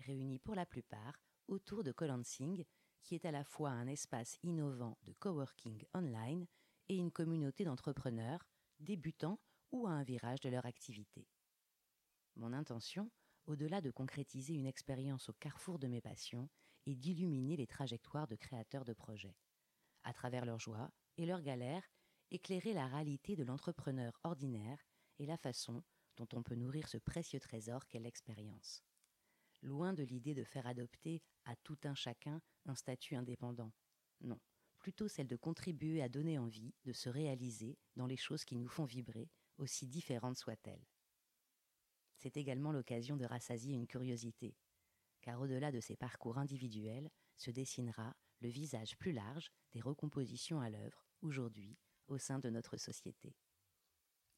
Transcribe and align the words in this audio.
réunis 0.00 0.38
pour 0.38 0.54
la 0.54 0.66
plupart 0.66 1.20
autour 1.48 1.84
de 1.84 1.92
Colansing, 1.92 2.64
qui 3.02 3.14
est 3.14 3.24
à 3.26 3.30
la 3.30 3.44
fois 3.44 3.70
un 3.70 3.86
espace 3.86 4.38
innovant 4.42 4.98
de 5.04 5.12
coworking 5.12 5.84
online 5.94 6.46
et 6.88 6.96
une 6.96 7.10
communauté 7.10 7.64
d'entrepreneurs, 7.64 8.46
débutants 8.80 9.38
ou 9.72 9.86
à 9.86 9.90
un 9.90 10.02
virage 10.02 10.40
de 10.40 10.48
leur 10.48 10.66
activité. 10.66 11.28
Mon 12.36 12.52
intention, 12.52 13.10
au-delà 13.46 13.80
de 13.80 13.90
concrétiser 13.90 14.54
une 14.54 14.66
expérience 14.66 15.28
au 15.28 15.32
carrefour 15.34 15.78
de 15.78 15.86
mes 15.86 16.00
passions, 16.00 16.48
est 16.86 16.94
d'illuminer 16.94 17.56
les 17.56 17.66
trajectoires 17.66 18.26
de 18.26 18.36
créateurs 18.36 18.84
de 18.84 18.92
projets. 18.92 19.36
À 20.02 20.12
travers 20.12 20.44
leurs 20.44 20.60
joies 20.60 20.90
et 21.16 21.26
leurs 21.26 21.42
galères, 21.42 21.88
éclairer 22.30 22.72
la 22.72 22.86
réalité 22.86 23.36
de 23.36 23.44
l'entrepreneur 23.44 24.18
ordinaire 24.24 24.78
et 25.18 25.26
la 25.26 25.36
façon 25.36 25.82
dont 26.16 26.28
on 26.32 26.42
peut 26.42 26.54
nourrir 26.54 26.88
ce 26.88 26.98
précieux 26.98 27.40
trésor 27.40 27.86
qu'est 27.86 28.00
l'expérience. 28.00 28.82
Loin 29.64 29.94
de 29.94 30.02
l'idée 30.02 30.34
de 30.34 30.44
faire 30.44 30.66
adopter 30.66 31.22
à 31.46 31.56
tout 31.56 31.78
un 31.84 31.94
chacun 31.94 32.42
un 32.66 32.74
statut 32.74 33.16
indépendant. 33.16 33.72
Non, 34.20 34.38
plutôt 34.78 35.08
celle 35.08 35.26
de 35.26 35.36
contribuer 35.36 36.02
à 36.02 36.10
donner 36.10 36.38
envie 36.38 36.74
de 36.84 36.92
se 36.92 37.08
réaliser 37.08 37.78
dans 37.96 38.06
les 38.06 38.18
choses 38.18 38.44
qui 38.44 38.56
nous 38.56 38.68
font 38.68 38.84
vibrer, 38.84 39.30
aussi 39.56 39.86
différentes 39.86 40.36
soient-elles. 40.36 40.86
C'est 42.18 42.36
également 42.36 42.72
l'occasion 42.72 43.16
de 43.16 43.24
rassasier 43.24 43.74
une 43.74 43.86
curiosité, 43.86 44.54
car 45.22 45.40
au-delà 45.40 45.72
de 45.72 45.80
ces 45.80 45.96
parcours 45.96 46.36
individuels 46.36 47.10
se 47.38 47.50
dessinera 47.50 48.14
le 48.40 48.50
visage 48.50 48.98
plus 48.98 49.12
large 49.12 49.50
des 49.72 49.80
recompositions 49.80 50.60
à 50.60 50.68
l'œuvre, 50.68 51.06
aujourd'hui, 51.22 51.78
au 52.08 52.18
sein 52.18 52.38
de 52.38 52.50
notre 52.50 52.76
société. 52.76 53.34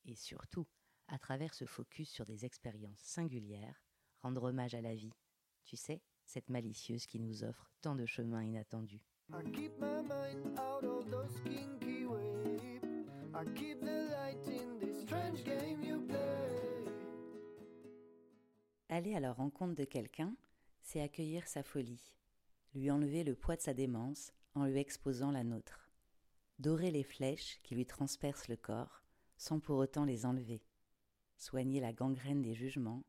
Et 0.04 0.14
surtout, 0.14 0.68
à 1.08 1.18
travers 1.18 1.52
ce 1.52 1.64
focus 1.64 2.10
sur 2.10 2.26
des 2.26 2.44
expériences 2.44 3.00
singulières, 3.00 3.82
rendre 4.22 4.44
hommage 4.44 4.74
à 4.74 4.80
la 4.80 4.94
vie, 4.94 5.12
tu 5.64 5.76
sais, 5.76 6.00
cette 6.24 6.50
malicieuse 6.50 7.06
qui 7.06 7.20
nous 7.20 7.44
offre 7.44 7.70
tant 7.80 7.94
de 7.94 8.06
chemins 8.06 8.42
inattendus. 8.42 9.02
Aller 18.88 19.14
à 19.14 19.20
la 19.20 19.32
rencontre 19.32 19.74
de 19.74 19.84
quelqu'un, 19.84 20.34
c'est 20.80 21.00
accueillir 21.00 21.46
sa 21.48 21.62
folie, 21.62 22.14
lui 22.74 22.90
enlever 22.90 23.24
le 23.24 23.34
poids 23.34 23.56
de 23.56 23.60
sa 23.60 23.74
démence 23.74 24.32
en 24.54 24.64
lui 24.64 24.78
exposant 24.78 25.30
la 25.30 25.44
nôtre, 25.44 25.90
dorer 26.58 26.90
les 26.90 27.02
flèches 27.02 27.60
qui 27.62 27.74
lui 27.74 27.86
transpercent 27.86 28.48
le 28.48 28.56
corps 28.56 29.02
sans 29.36 29.60
pour 29.60 29.76
autant 29.78 30.04
les 30.04 30.24
enlever. 30.24 30.62
Soigner 31.36 31.80
la 31.80 31.92
gangrène 31.92 32.40
des 32.40 32.54
jugements, 32.54 33.04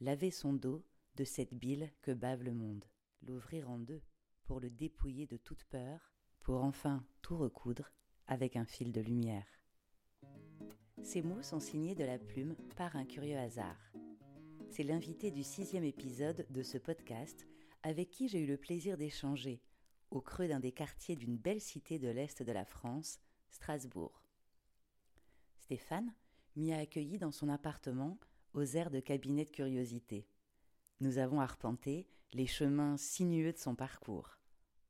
laver 0.00 0.30
son 0.30 0.52
dos 0.52 0.84
de 1.16 1.24
cette 1.24 1.54
bile 1.54 1.90
que 2.02 2.12
bave 2.12 2.42
le 2.42 2.54
monde, 2.54 2.84
l'ouvrir 3.22 3.68
en 3.68 3.78
deux 3.78 4.02
pour 4.44 4.60
le 4.60 4.70
dépouiller 4.70 5.26
de 5.26 5.36
toute 5.36 5.64
peur, 5.64 6.12
pour 6.40 6.62
enfin 6.62 7.04
tout 7.22 7.36
recoudre 7.36 7.90
avec 8.26 8.56
un 8.56 8.64
fil 8.64 8.92
de 8.92 9.00
lumière. 9.00 9.46
Ces 11.02 11.22
mots 11.22 11.42
sont 11.42 11.60
signés 11.60 11.94
de 11.94 12.04
la 12.04 12.18
plume 12.18 12.56
par 12.76 12.96
un 12.96 13.04
curieux 13.04 13.36
hasard. 13.36 13.92
C'est 14.70 14.82
l'invité 14.82 15.30
du 15.30 15.42
sixième 15.42 15.84
épisode 15.84 16.46
de 16.50 16.62
ce 16.62 16.78
podcast 16.78 17.46
avec 17.82 18.10
qui 18.10 18.28
j'ai 18.28 18.40
eu 18.40 18.46
le 18.46 18.56
plaisir 18.56 18.96
d'échanger 18.96 19.62
au 20.10 20.20
creux 20.20 20.48
d'un 20.48 20.60
des 20.60 20.72
quartiers 20.72 21.16
d'une 21.16 21.36
belle 21.36 21.60
cité 21.60 21.98
de 21.98 22.08
l'Est 22.08 22.42
de 22.42 22.52
la 22.52 22.64
France, 22.64 23.20
Strasbourg. 23.50 24.22
Stéphane, 25.58 26.14
m'y 26.56 26.72
a 26.72 26.78
accueilli 26.78 27.18
dans 27.18 27.30
son 27.30 27.48
appartement 27.48 28.18
aux 28.54 28.64
airs 28.64 28.90
de 28.90 29.00
cabinet 29.00 29.44
de 29.44 29.50
curiosité. 29.50 30.26
Nous 31.00 31.18
avons 31.18 31.40
arpenté 31.40 32.08
les 32.32 32.46
chemins 32.46 32.96
sinueux 32.96 33.52
de 33.52 33.58
son 33.58 33.74
parcours. 33.74 34.38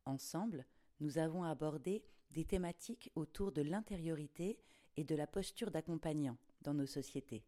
Ensemble, 0.04 0.66
nous 1.00 1.18
avons 1.18 1.44
abordé 1.44 2.02
des 2.30 2.44
thématiques 2.44 3.10
autour 3.14 3.52
de 3.52 3.62
l'intériorité 3.62 4.58
et 4.96 5.04
de 5.04 5.14
la 5.14 5.26
posture 5.26 5.70
d'accompagnant 5.70 6.36
dans 6.62 6.74
nos 6.74 6.86
sociétés. 6.86 7.44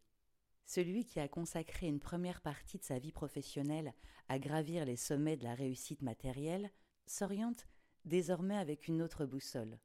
Celui 0.65 1.05
qui 1.05 1.19
a 1.19 1.27
consacré 1.27 1.89
une 1.89 1.99
première 1.99 2.41
partie 2.41 2.79
de 2.79 2.85
sa 2.85 2.99
vie 2.99 3.13
professionnelle 3.13 3.93
à 4.29 4.39
gravir 4.39 4.85
les 4.85 4.97
sommets 4.97 5.37
de 5.37 5.45
la 5.45 5.55
réussite 5.55 6.03
matérielle 6.03 6.71
s'oriente 7.07 7.67
désormais 8.05 8.57
avec 8.57 8.87
une 8.87 9.03
autre 9.03 9.27
boussole, 9.27 9.79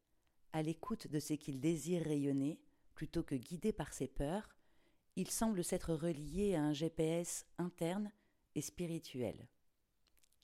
à 0.54 0.62
l'écoute 0.62 1.08
de 1.08 1.20
ce 1.20 1.34
qu'il 1.34 1.60
désire 1.60 2.04
rayonner 2.04 2.60
plutôt 2.94 3.24
que 3.24 3.36
guidé 3.36 3.74
par 3.74 3.94
ses 3.94 4.08
peurs, 4.08 4.55
il 5.16 5.30
semble 5.30 5.64
s'être 5.64 5.94
relié 5.94 6.56
à 6.56 6.64
un 6.64 6.74
GPS 6.74 7.46
interne 7.58 8.12
et 8.56 8.62
spirituel. 8.62 9.48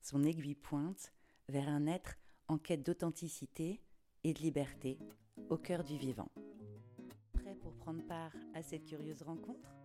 Son 0.01 0.23
aiguille 0.23 0.55
pointe 0.55 1.11
vers 1.49 1.67
un 1.67 1.87
être 1.87 2.15
en 2.47 2.57
quête 2.57 2.85
d'authenticité 2.85 3.81
et 4.23 4.33
de 4.33 4.39
liberté 4.39 4.97
au 5.49 5.57
cœur 5.57 5.83
du 5.83 5.97
vivant. 5.97 6.31
Prêt 7.33 7.55
pour 7.55 7.75
prendre 7.75 8.05
part 8.07 8.33
à 8.53 8.61
cette 8.61 8.85
curieuse 8.85 9.21
rencontre? 9.23 9.80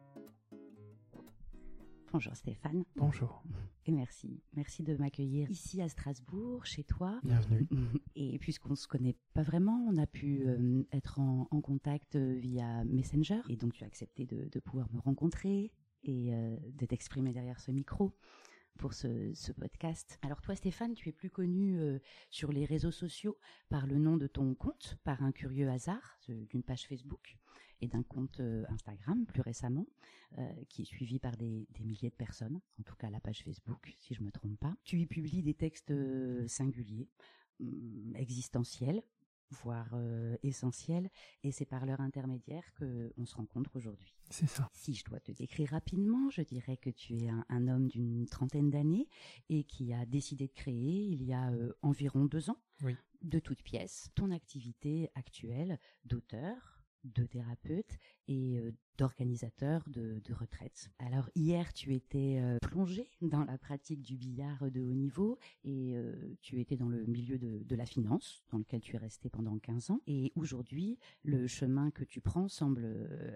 Bonjour 2.12 2.34
Stéphane. 2.36 2.84
Bonjour. 2.96 3.42
Et 3.84 3.92
merci. 3.92 4.40
Merci 4.54 4.82
de 4.82 4.96
m'accueillir 4.96 5.50
ici 5.50 5.82
à 5.82 5.88
Strasbourg, 5.88 6.64
chez 6.64 6.84
toi. 6.84 7.20
Bienvenue. 7.24 7.66
Et 8.16 8.38
puisqu'on 8.38 8.74
se 8.74 8.86
connaît 8.86 9.16
pas 9.34 9.42
vraiment, 9.42 9.86
on 9.88 9.96
a 9.96 10.06
pu 10.06 10.46
euh, 10.46 10.82
être 10.92 11.18
en, 11.18 11.44
contact 11.60 12.16
euh, 12.16 12.34
via 12.38 12.84
Messenger. 12.84 13.40
Et 13.48 13.56
donc 13.56 13.72
tu 13.72 13.84
as 13.84 13.86
accepté 13.86 14.24
de, 14.24 14.60
pouvoir 14.60 14.88
me 14.92 15.00
rencontrer 15.00 15.72
et 16.04 16.34
euh, 16.34 16.56
de 16.74 16.86
t'exprimer 16.86 17.32
derrière 17.32 17.60
ce 17.60 17.70
micro 17.70 18.16
pour 18.76 18.94
ce, 18.94 19.32
ce, 19.34 19.52
podcast. 19.52 20.18
Alors 20.22 20.40
toi 20.40 20.54
Stéphane, 20.54 20.94
tu 20.94 21.08
es 21.08 21.12
plus 21.12 21.30
connu 21.30 21.78
euh, 21.78 21.98
sur 22.30 22.52
les 22.52 22.64
réseaux 22.64 22.90
sociaux 22.92 23.38
par 23.68 23.86
le 23.86 23.98
nom 23.98 24.16
de 24.16 24.26
ton 24.26 24.54
compte, 24.54 24.98
par 25.04 25.22
un 25.22 25.32
curieux 25.32 25.68
hasard, 25.68 26.18
d'une 26.28 26.62
page 26.62 26.86
Facebook 26.86 27.36
et 27.80 27.88
d'un 27.88 28.02
compte 28.02 28.40
euh, 28.40 28.64
Instagram 28.68 29.26
plus 29.26 29.40
récemment, 29.40 29.86
euh, 30.38 30.52
qui 30.68 30.82
est 30.82 30.86
suivi 30.86 31.18
par 31.18 31.36
des, 31.36 31.66
des, 31.70 31.84
milliers 31.84 32.10
de 32.10 32.14
personnes, 32.14 32.60
en 32.80 32.82
tout 32.82 32.96
cas 32.96 33.10
la 33.10 33.20
page 33.20 33.42
Facebook 33.44 33.94
si 33.98 34.14
je 34.14 34.22
me 34.22 34.30
trompe 34.30 34.58
pas. 34.58 34.74
Tu 34.84 34.98
y 35.00 35.06
publies 35.06 35.42
des 35.42 35.54
textes 35.54 35.92
singuliers, 36.48 37.08
hum, 37.60 38.14
existentiels, 38.16 39.02
voire 39.50 39.90
euh, 39.94 40.36
essentiel, 40.42 41.10
et 41.42 41.52
c'est 41.52 41.66
par 41.66 41.86
leur 41.86 42.00
intermédiaire 42.00 42.64
que 42.74 43.12
on 43.16 43.26
se 43.26 43.36
rencontre 43.36 43.76
aujourd'hui. 43.76 44.14
C'est 44.30 44.48
ça. 44.48 44.68
Si 44.72 44.94
je 44.94 45.04
dois 45.04 45.20
te 45.20 45.32
décrire 45.32 45.70
rapidement, 45.70 46.30
je 46.30 46.42
dirais 46.42 46.76
que 46.76 46.90
tu 46.90 47.16
es 47.16 47.28
un, 47.28 47.68
homme 47.68 47.88
d'une 47.88 48.26
trentaine 48.26 48.70
d'années 48.70 49.08
et 49.48 49.64
qui 49.64 49.92
a 49.92 50.04
décidé 50.06 50.48
de 50.48 50.52
créer 50.52 51.04
il 51.04 51.22
y 51.22 51.32
a 51.32 51.50
euh, 51.50 51.72
environ 51.82 52.24
deux 52.24 52.50
ans, 52.50 52.58
oui. 52.82 52.96
de 53.22 53.38
toute 53.38 53.62
pièce, 53.62 54.10
ton 54.14 54.30
activité 54.30 55.10
actuelle 55.14 55.78
d'auteur, 56.04 56.75
de 57.14 57.24
thérapeute 57.24 57.98
et 58.28 58.58
euh, 58.58 58.72
d'organisateur 58.98 59.82
de, 59.88 60.20
de 60.24 60.32
retraite. 60.32 60.90
Alors 60.98 61.28
hier, 61.34 61.72
tu 61.72 61.94
étais 61.94 62.38
euh, 62.40 62.58
plongé 62.62 63.10
dans 63.20 63.44
la 63.44 63.58
pratique 63.58 64.02
du 64.02 64.16
billard 64.16 64.70
de 64.70 64.82
haut 64.82 64.94
niveau 64.94 65.38
et 65.64 65.96
euh, 65.96 66.36
tu 66.40 66.60
étais 66.60 66.76
dans 66.76 66.88
le 66.88 67.04
milieu 67.06 67.38
de, 67.38 67.62
de, 67.62 67.76
la 67.76 67.86
finance, 67.86 68.42
dans 68.50 68.58
lequel 68.58 68.80
tu 68.80 68.96
es 68.96 68.98
resté 68.98 69.28
pendant 69.28 69.58
15 69.58 69.90
ans. 69.90 70.00
Et 70.06 70.32
aujourd'hui, 70.34 70.98
le 71.22 71.46
chemin 71.46 71.90
que 71.90 72.04
tu 72.04 72.20
prends 72.20 72.48
semble 72.48 72.86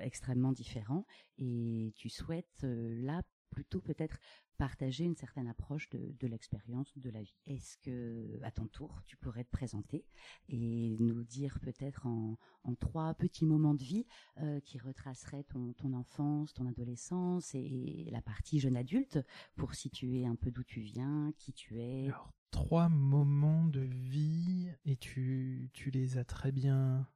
extrêmement 0.00 0.52
différent 0.52 1.05
et 1.38 1.93
tu 1.96 2.08
souhaites 2.08 2.62
là 2.62 3.23
plutôt 3.50 3.81
peut-être 3.81 4.19
partager 4.56 5.05
une 5.05 5.17
certaine 5.17 5.49
approche 5.49 5.88
de, 5.91 6.26
l'expérience 6.26 6.93
de 6.97 7.11
la 7.11 7.23
vie. 7.23 7.38
Est-ce 7.47 7.79
que, 7.79 8.38
à 8.43 8.50
ton 8.50 8.67
tour, 8.67 9.02
tu 9.06 9.17
pourrais 9.17 9.44
te 9.44 9.50
présenter 9.50 10.05
et 10.49 10.97
nous 11.00 11.25
dire 11.25 11.58
peut-être 11.61 12.06
en, 12.06 12.37
trois 12.79 13.14
petits 13.14 13.47
moments 13.47 13.75
de 13.75 13.82
vie 13.82 14.06
euh, 14.38 14.61
qui 14.61 14.79
retraceraient 14.79 15.44
ton, 15.44 15.73
ton, 15.73 15.93
enfance, 15.94 16.52
ton 16.52 16.67
adolescence 16.67 17.55
et, 17.55 18.08
la 18.11 18.23
partie 18.23 18.61
jeune 18.61 18.76
adulte 18.76 19.19
pour 19.56 19.75
situer 19.75 20.26
un 20.26 20.37
peu 20.37 20.50
d'où 20.50 20.62
tu 20.62 20.81
viens, 20.81 21.32
qui 21.38 21.52
tu 21.52 21.81
es? 21.81 22.08
Alors, 22.08 22.32
trois 22.50 22.88
moments 22.88 23.64
de 23.64 23.81
vie 23.81 24.69
et 24.85 24.97
tu, 24.97 25.70
tu 25.73 25.91
les 25.91 26.19
as 26.19 26.25
très 26.25 26.52
bien 26.52 27.06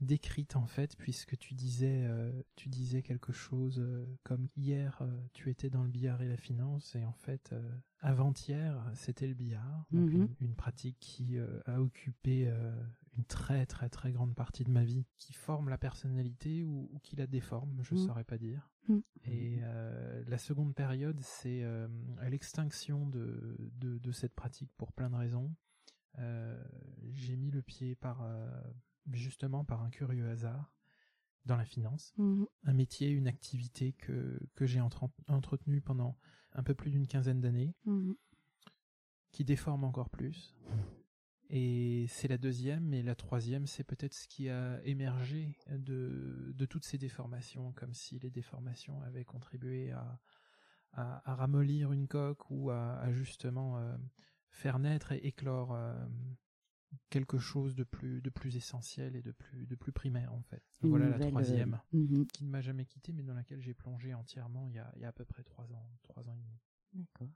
décrite 0.00 0.56
en 0.56 0.66
fait, 0.66 0.96
puisque 0.96 1.36
tu 1.38 1.54
disais, 1.54 2.04
euh, 2.06 2.32
tu 2.56 2.68
disais 2.68 3.02
quelque 3.02 3.32
chose 3.32 3.78
euh, 3.80 4.06
comme 4.22 4.48
hier, 4.56 4.98
euh, 5.02 5.20
tu 5.32 5.50
étais 5.50 5.68
dans 5.70 5.82
le 5.82 5.90
billard 5.90 6.22
et 6.22 6.28
la 6.28 6.36
finance, 6.36 6.94
et 6.94 7.04
en 7.04 7.12
fait, 7.12 7.54
avant-hier, 8.00 8.90
c'était 8.94 9.26
le 9.28 9.34
billard, 9.34 9.86
donc 9.90 10.10
Mhm. 10.10 10.14
une, 10.16 10.34
une 10.48 10.54
pratique 10.54 10.96
qui 11.00 11.36
a 11.66 11.80
occupé 11.80 12.50
une 13.16 13.24
très 13.24 13.66
très 13.66 13.88
très 13.90 14.12
grande 14.12 14.34
partie 14.34 14.64
de 14.64 14.70
ma 14.70 14.84
vie, 14.84 15.04
qui 15.18 15.32
forme 15.34 15.68
la 15.68 15.78
personnalité 15.78 16.64
ou, 16.64 16.88
ou 16.92 16.98
qui 17.00 17.16
la 17.16 17.26
déforme, 17.26 17.82
je 17.82 17.94
ne 17.94 18.00
Mhm. 18.00 18.06
saurais 18.06 18.24
pas 18.24 18.38
dire. 18.38 18.70
Mhm. 18.88 19.02
Et 19.26 19.60
la 20.26 20.38
seconde 20.38 20.74
période, 20.74 21.20
c'est 21.20 21.62
l'extinction 22.28 23.06
de, 23.06 23.56
de, 23.74 23.98
de 23.98 24.12
cette 24.12 24.34
pratique 24.34 24.72
pour 24.78 24.92
plein 24.92 25.10
de 25.10 25.16
raisons. 25.16 25.54
J'ai 27.12 27.36
mis 27.36 27.50
le 27.50 27.62
pied 27.62 27.94
par 27.96 28.24
justement 29.12 29.64
par 29.64 29.82
un 29.82 29.90
curieux 29.90 30.28
hasard 30.28 30.72
dans 31.46 31.56
la 31.56 31.64
finance, 31.64 32.12
Mhm. 32.18 32.46
un 32.64 32.72
métier, 32.74 33.08
une 33.08 33.26
activité 33.26 33.92
que, 33.94 34.38
que 34.54 34.66
j'ai 34.66 34.80
entre- 34.80 35.10
entretenu 35.28 35.80
pendant 35.80 36.16
un 36.52 36.62
peu 36.62 36.74
plus 36.74 36.90
d'une 36.90 37.06
quinzaine 37.06 37.40
d'années, 37.40 37.74
Mhm. 37.86 38.14
qui 39.32 39.44
déforme 39.44 39.84
encore 39.84 40.10
plus. 40.10 40.54
Et 41.52 42.06
c'est 42.08 42.28
la 42.28 42.38
deuxième, 42.38 42.94
et 42.94 43.02
la 43.02 43.14
troisième, 43.16 43.66
c'est 43.66 43.82
peut-être 43.84 44.14
ce 44.14 44.28
qui 44.28 44.48
a 44.48 44.80
émergé 44.84 45.56
de, 45.68 46.52
de 46.54 46.64
toutes 46.66 46.84
ces 46.84 46.98
déformations, 46.98 47.72
comme 47.72 47.92
si 47.94 48.18
les 48.20 48.30
déformations 48.30 49.00
avaient 49.02 49.24
contribué 49.24 49.90
à, 49.90 50.20
à, 50.92 51.28
à 51.30 51.34
ramollir 51.34 51.90
une 51.92 52.06
coque 52.06 52.50
ou 52.50 52.70
à, 52.70 52.98
à 52.98 53.12
justement 53.12 53.78
euh, 53.78 53.96
faire 54.50 54.78
naître 54.78 55.10
et 55.12 55.26
éclore 55.26 55.72
euh, 55.74 56.06
quelque 57.08 57.38
chose 57.38 57.74
de 57.74 57.84
plus, 57.84 58.20
de 58.20 58.30
plus 58.30 58.56
essentiel 58.56 59.16
et 59.16 59.22
de 59.22 59.32
plus, 59.32 59.66
de 59.66 59.74
plus 59.74 59.92
primaire 59.92 60.32
en 60.32 60.42
fait. 60.42 60.62
Une 60.82 60.90
voilà 60.90 61.06
la 61.06 61.12
nouvelle, 61.12 61.30
troisième, 61.30 61.80
euh, 61.94 61.98
mhm. 61.98 62.26
qui 62.26 62.44
ne 62.44 62.50
m'a 62.50 62.60
jamais 62.60 62.84
quitté, 62.84 63.12
mais 63.12 63.22
dans 63.22 63.34
laquelle 63.34 63.60
j'ai 63.60 63.74
plongé 63.74 64.14
entièrement 64.14 64.66
il 64.68 64.74
y 64.74 64.78
a, 64.78 64.92
il 64.96 65.02
y 65.02 65.04
a 65.04 65.08
à 65.08 65.12
peu 65.12 65.24
près 65.24 65.42
trois 65.42 65.72
ans, 65.72 65.88
trois 66.02 66.28
ans 66.28 66.34
et 66.34 66.42
demi. 66.42 66.60
D'accord. 66.92 67.30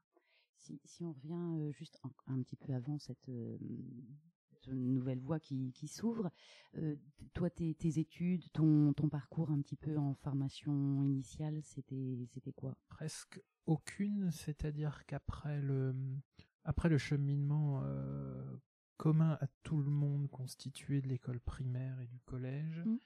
Si, 0.59 0.81
si 0.85 1.05
on 1.05 1.13
revient 1.13 1.61
euh, 1.61 1.73
juste 1.73 1.99
un, 2.05 2.35
un 2.35 2.43
petit 2.43 2.57
peu 2.57 2.73
avant 2.73 2.99
cette, 2.99 3.29
euh, 3.29 3.59
cette 4.51 4.69
nouvelle 4.69 5.21
voie 5.21 5.39
qui, 5.39 5.73
qui 5.73 5.89
s'ouvre, 5.89 6.31
euh, 6.77 6.97
toi, 7.35 7.51
tes, 7.51 7.75
tes 7.75 7.99
études, 7.99 8.51
ton, 8.53 8.93
ton 8.95 9.09
parcours 9.09 9.51
un 9.51 9.61
petit 9.61 9.77
peu 9.77 9.99
en 9.99 10.15
formation 10.15 11.05
initiale, 11.05 11.61
c'était 11.63 12.27
c'était 12.33 12.53
quoi? 12.53 12.77
Presque 12.89 13.41
aucune, 13.67 14.31
c'est-à-dire 14.31 15.05
qu'après 15.07 15.61
le 15.61 15.95
après 16.65 16.89
le 16.89 16.99
cheminement 16.99 17.83
euh, 17.85 18.57
commun 18.97 19.39
à 19.41 19.47
tout 19.63 19.81
le 19.83 19.91
monde 19.91 20.29
constitué 20.31 21.01
de 21.03 21.09
l'école 21.09 21.41
primaire 21.41 22.01
et 22.01 22.07
du 22.07 22.21
collège, 22.21 22.83
Mm. 22.85 22.99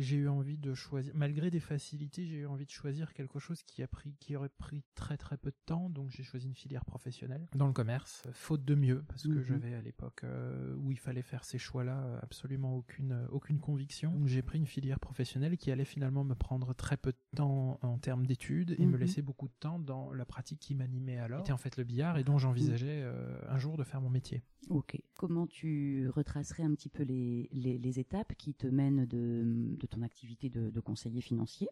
J'ai 0.00 0.16
eu 0.16 0.28
envie 0.28 0.56
de 0.58 0.74
choisir 0.74 1.12
malgré 1.14 1.50
des 1.50 1.60
facilités, 1.60 2.24
j'ai 2.26 2.38
eu 2.38 2.46
envie 2.46 2.66
de 2.66 2.70
choisir 2.70 3.12
quelque 3.14 3.38
chose 3.38 3.62
qui 3.62 3.82
a 3.82 3.88
pris 3.88 4.14
qui 4.20 4.34
aurait 4.36 4.48
pris 4.48 4.82
très 4.94 5.16
très 5.16 5.36
peu 5.36 5.50
de 5.50 5.56
temps, 5.66 5.90
donc 5.90 6.10
j'ai 6.10 6.22
choisi 6.22 6.46
une 6.46 6.54
filière 6.54 6.84
professionnelle 6.84 7.46
dans 7.54 7.66
le 7.66 7.72
commerce, 7.72 8.22
faute 8.32 8.64
de 8.64 8.74
mieux 8.74 9.02
parce 9.08 9.24
que 9.24 9.28
Mhm. 9.34 9.42
j'avais 9.42 9.74
à 9.74 9.80
l'époque 9.82 10.24
euh, 10.24 10.74
où 10.76 10.90
il 10.90 10.98
fallait 10.98 11.22
faire 11.22 11.44
ces 11.44 11.58
choix-là 11.58 12.18
absolument 12.22 12.76
aucune 12.76 13.12
euh, 13.12 13.26
aucune 13.30 13.58
conviction. 13.60 14.12
Donc 14.12 14.26
j'ai 14.26 14.42
pris 14.42 14.58
une 14.58 14.66
filière 14.66 15.00
professionnelle 15.00 15.56
qui 15.56 15.70
allait 15.70 15.84
finalement 15.84 16.24
me 16.24 16.34
prendre 16.34 16.74
très 16.74 16.96
peu 16.96 17.12
de 17.12 17.18
temps 17.36 17.78
en 17.82 17.98
termes 17.98 18.26
d'études 18.26 18.74
et 18.78 18.86
me 18.86 18.92
Mhm. 18.92 18.96
laisser 19.00 19.22
beaucoup 19.22 19.48
de 19.48 19.54
temps 19.60 19.78
dans 19.78 20.12
la 20.12 20.24
pratique 20.24 20.60
qui 20.60 20.74
m'animait 20.74 21.18
alors, 21.18 21.38
qui 21.38 21.48
était 21.50 21.52
en 21.52 21.58
fait 21.58 21.76
le 21.76 21.84
billard 21.84 22.18
et 22.18 22.24
dont 22.24 22.38
j'envisageais 22.38 23.02
euh, 23.02 23.38
un 23.48 23.58
jour 23.58 23.76
de 23.76 23.84
faire 23.84 24.00
mon 24.00 24.10
métier. 24.10 24.42
Ok. 24.68 25.00
Comment 25.14 25.46
tu 25.46 26.08
retracerais 26.10 26.62
un 26.62 26.74
petit 26.74 26.88
peu 26.88 27.02
les, 27.02 27.48
les, 27.52 27.78
les 27.78 27.98
étapes 27.98 28.34
qui 28.36 28.54
te 28.54 28.66
mènent 28.66 29.04
de, 29.06 29.74
de 29.76 29.86
ton 29.90 30.02
activité 30.02 30.48
de, 30.48 30.70
de 30.70 30.80
conseiller 30.80 31.20
financier 31.20 31.68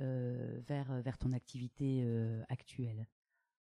euh, 0.00 0.60
vers, 0.66 1.02
vers 1.02 1.18
ton 1.18 1.32
activité 1.32 2.02
euh, 2.04 2.42
actuelle 2.48 3.06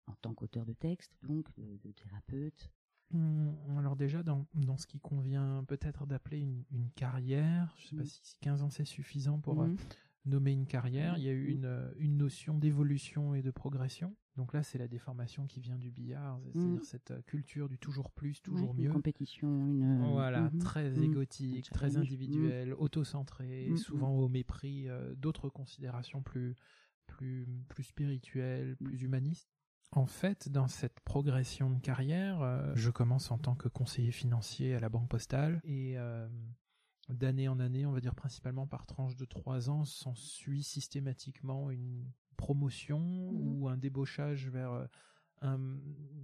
en 0.06 0.12
tant 0.20 0.34
qu'auteur 0.34 0.64
de 0.66 0.74
texte, 0.74 1.16
donc 1.22 1.46
de, 1.56 1.78
de 1.82 1.92
thérapeute 1.92 2.70
Hum, 3.12 3.54
Alors 3.78 3.96
déjà, 3.96 4.22
dans, 4.22 4.46
dans 4.54 4.76
ce 4.78 4.86
qui 4.86 4.98
convient 4.98 5.62
peut-être 5.68 6.06
d'appeler 6.06 6.38
une, 6.40 6.64
une 6.72 6.90
carrière, 6.90 7.74
je 7.78 7.88
sais 7.88 7.94
pas 7.96 8.02
Mhm. 8.02 8.08
si 8.08 8.20
si 8.22 8.36
15 8.40 8.62
ans 8.62 8.70
c'est 8.70 8.84
suffisant 8.86 9.38
pour 9.40 9.62
euh, 9.62 9.66
Mhm. 9.66 9.76
Nommer 10.24 10.52
une 10.52 10.66
carrière, 10.66 11.16
il 11.18 11.24
y 11.24 11.28
a 11.28 11.32
eu 11.32 11.44
Mhm. 11.48 11.50
une, 11.56 11.64
euh, 11.66 11.92
une 11.98 12.16
notion 12.16 12.56
d'évolution 12.58 13.34
et 13.34 13.42
de 13.42 13.50
progression. 13.50 14.16
Donc 14.36 14.52
là, 14.52 14.62
c'est 14.62 14.78
la 14.78 14.88
déformation 14.88 15.46
qui 15.46 15.60
vient 15.60 15.76
du 15.78 15.90
billard, 15.90 16.40
c'est-à-dire 16.52 16.78
Mhm. 16.78 16.82
cette 16.82 17.10
euh, 17.12 17.22
culture 17.22 17.68
du 17.68 17.78
toujours 17.78 18.10
plus, 18.10 18.40
toujours 18.42 18.70
Ouais, 18.70 18.76
Une 18.78 18.82
mieux. 18.84 18.92
compétition, 18.92 19.48
une. 19.48 20.10
Voilà, 20.12 20.50
Mhm. 20.50 20.58
très 20.58 20.90
Mhm. 20.90 21.04
égotique, 21.04 21.70
très 21.70 21.90
challenge. 21.90 21.96
individuel, 22.08 22.74
auto-centré, 22.74 23.68
Mhm. 23.70 23.76
souvent 23.76 24.10
au 24.10 24.28
mépris 24.28 24.88
euh, 24.88 25.14
d'autres 25.14 25.48
considérations 25.50 26.22
plus, 26.22 26.54
plus, 27.06 27.46
plus 27.68 27.84
spirituelles, 27.84 28.76
Mhm. 28.80 28.86
plus 28.88 29.02
humanistes. 29.02 29.50
En 29.92 30.06
fait, 30.06 30.48
dans 30.48 30.66
cette 30.66 30.98
progression 31.00 31.70
de 31.70 31.78
carrière, 31.78 32.40
euh, 32.42 32.72
je 32.74 32.90
commence 32.90 33.30
en 33.30 33.38
tant 33.38 33.54
que 33.54 33.68
conseiller 33.68 34.10
financier 34.10 34.74
à 34.74 34.80
la 34.80 34.88
Banque 34.88 35.08
Postale 35.08 35.60
et 35.62 35.96
euh, 35.96 36.26
d'année 37.08 37.48
en 37.48 37.58
année, 37.60 37.86
on 37.86 37.92
va 37.92 38.00
dire 38.00 38.14
principalement 38.14 38.66
par 38.66 38.86
tranche 38.86 39.16
de 39.16 39.24
trois 39.24 39.68
ans, 39.70 39.84
s'ensuit 39.84 40.62
systématiquement 40.62 41.70
une 41.70 42.04
promotion 42.36 43.00
Mhm. 43.00 43.62
ou 43.62 43.68
un 43.68 43.76
débauchage 43.76 44.48
vers 44.48 44.72
euh, 44.72 44.86
un, 45.42 45.58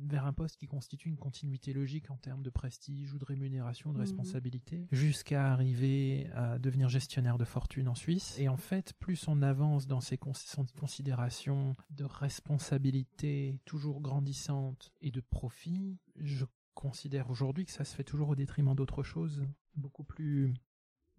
vers 0.04 0.24
un 0.24 0.32
poste 0.32 0.56
qui 0.56 0.66
constitue 0.66 1.08
une 1.10 1.18
continuité 1.18 1.74
logique 1.74 2.10
en 2.10 2.16
termes 2.16 2.42
de 2.42 2.48
prestige 2.48 3.12
ou 3.12 3.18
de 3.18 3.24
rémunération, 3.24 3.90
de 3.92 3.96
Mhm. 3.96 4.00
responsabilité, 4.02 4.86
jusqu'à 4.92 5.52
arriver 5.52 6.30
à 6.32 6.58
devenir 6.58 6.88
gestionnaire 6.88 7.36
de 7.36 7.44
fortune 7.44 7.86
en 7.88 7.94
Suisse. 7.94 8.38
Et 8.38 8.48
en 8.48 8.56
fait, 8.56 8.94
plus 8.94 9.28
on 9.28 9.42
avance 9.42 9.86
dans 9.86 10.00
ces 10.00 10.16
cons- 10.16 10.32
considérations 10.78 11.74
de 11.90 12.04
responsabilité 12.04 13.60
toujours 13.66 14.00
grandissante 14.00 14.92
et 15.02 15.10
de 15.10 15.20
profit, 15.20 15.98
je 16.16 16.46
considère 16.74 17.28
aujourd'hui 17.30 17.66
que 17.66 17.72
ça 17.72 17.84
se 17.84 17.94
fait 17.94 18.04
toujours 18.04 18.30
au 18.30 18.36
détriment 18.36 18.74
d'autres 18.74 19.02
choses, 19.02 19.44
beaucoup 19.76 20.04
plus 20.04 20.54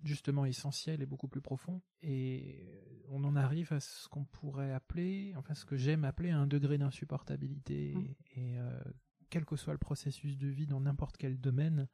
justement 0.03 0.45
essentiel 0.45 1.01
et 1.01 1.05
beaucoup 1.05 1.27
plus 1.27 1.41
profond. 1.41 1.81
Et 2.01 2.65
on 3.09 3.23
en 3.23 3.35
arrive 3.35 3.73
à 3.73 3.79
ce 3.79 4.07
qu'on 4.09 4.25
pourrait 4.25 4.71
appeler, 4.71 5.33
enfin 5.37 5.53
ce 5.53 5.65
que 5.65 5.75
j'aime 5.75 6.05
appeler 6.05 6.31
un 6.31 6.47
degré 6.47 6.77
d'insupportabilité. 6.77 7.93
Mm. 7.95 8.15
Et 8.35 8.59
euh, 8.59 8.81
quel 9.29 9.45
que 9.45 9.55
soit 9.55 9.73
le 9.73 9.79
processus 9.79 10.37
de 10.37 10.47
vie 10.47 10.67
dans 10.67 10.81
n'importe 10.81 11.17
quel 11.17 11.39
domaine, 11.39 11.81
euh, 11.81 11.85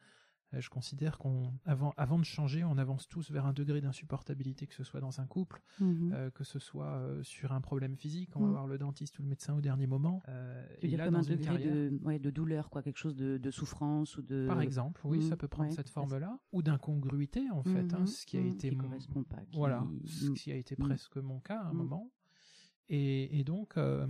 je 0.53 0.69
considère 0.69 1.17
qu'on 1.17 1.53
avant, 1.65 1.93
avant 1.97 2.17
de 2.17 2.23
changer, 2.23 2.63
on 2.63 2.77
avance 2.77 3.07
tous 3.07 3.29
vers 3.31 3.45
un 3.45 3.53
degré 3.53 3.81
d'insupportabilité, 3.81 4.65
que 4.67 4.73
ce 4.73 4.83
soit 4.83 5.01
dans 5.01 5.19
un 5.19 5.25
couple, 5.27 5.61
Mhm. 5.79 6.11
euh, 6.13 6.29
que 6.31 6.43
ce 6.43 6.57
soit 6.59 6.93
euh, 6.99 7.21
sur 7.23 7.51
un 7.51 7.59
problème 7.61 7.95
physique, 7.97 8.35
on 8.35 8.39
va 8.41 8.47
Mm. 8.47 8.51
voir 8.51 8.67
le 8.67 8.77
dentiste 8.77 9.19
ou 9.19 9.23
le 9.23 9.27
médecin 9.29 9.53
au 9.55 9.61
dernier 9.61 9.87
moment. 9.87 10.21
Euh, 10.29 10.65
et 10.81 10.95
là, 10.95 11.05
comme 11.05 11.15
dans 11.15 11.19
un 11.19 11.35
degré 11.35 11.43
carrière, 11.45 11.73
de, 11.75 11.99
ouais, 12.03 12.17
de 12.19 12.29
douleur, 12.29 12.69
quoi, 12.69 12.81
quelque 12.81 12.97
chose 12.99 13.15
de, 13.15 13.37
de 13.37 13.51
souffrance 13.51 14.17
ou 14.17 14.21
de. 14.21 14.45
par 14.47 14.61
exemple, 14.61 15.01
oui, 15.05 15.21
ça 15.21 15.35
peut 15.35 15.47
prendre 15.49 15.69
ouais, 15.69 15.75
cette 15.75 15.89
forme-là, 15.89 16.39
ou 16.53 16.61
d'incongruité 16.61 17.49
en 17.51 17.63
fait, 17.63 17.93
hein, 17.93 17.99
Mhm, 18.01 18.07
ce 18.07 18.25
qui 18.25 18.37
a 18.37 18.41
mhm, 18.41 18.47
été 18.47 18.69
qui 18.69 18.75
mon- 18.75 18.83
correspond 18.83 19.23
pas. 19.23 19.41
qui- 19.41 19.57
voilà, 19.57 19.85
ce 20.05 20.29
Mm. 20.29 20.33
qui 20.33 20.51
a 20.51 20.55
été 20.55 20.75
Mm. 20.77 20.83
presque 20.83 21.17
mon 21.17 21.39
cas 21.41 21.59
à 21.59 21.67
un 21.67 21.73
Mm. 21.73 21.77
moment. 21.77 22.11
Et, 22.89 23.37
et 23.39 23.43
donc, 23.43 23.75
euh, 23.75 24.07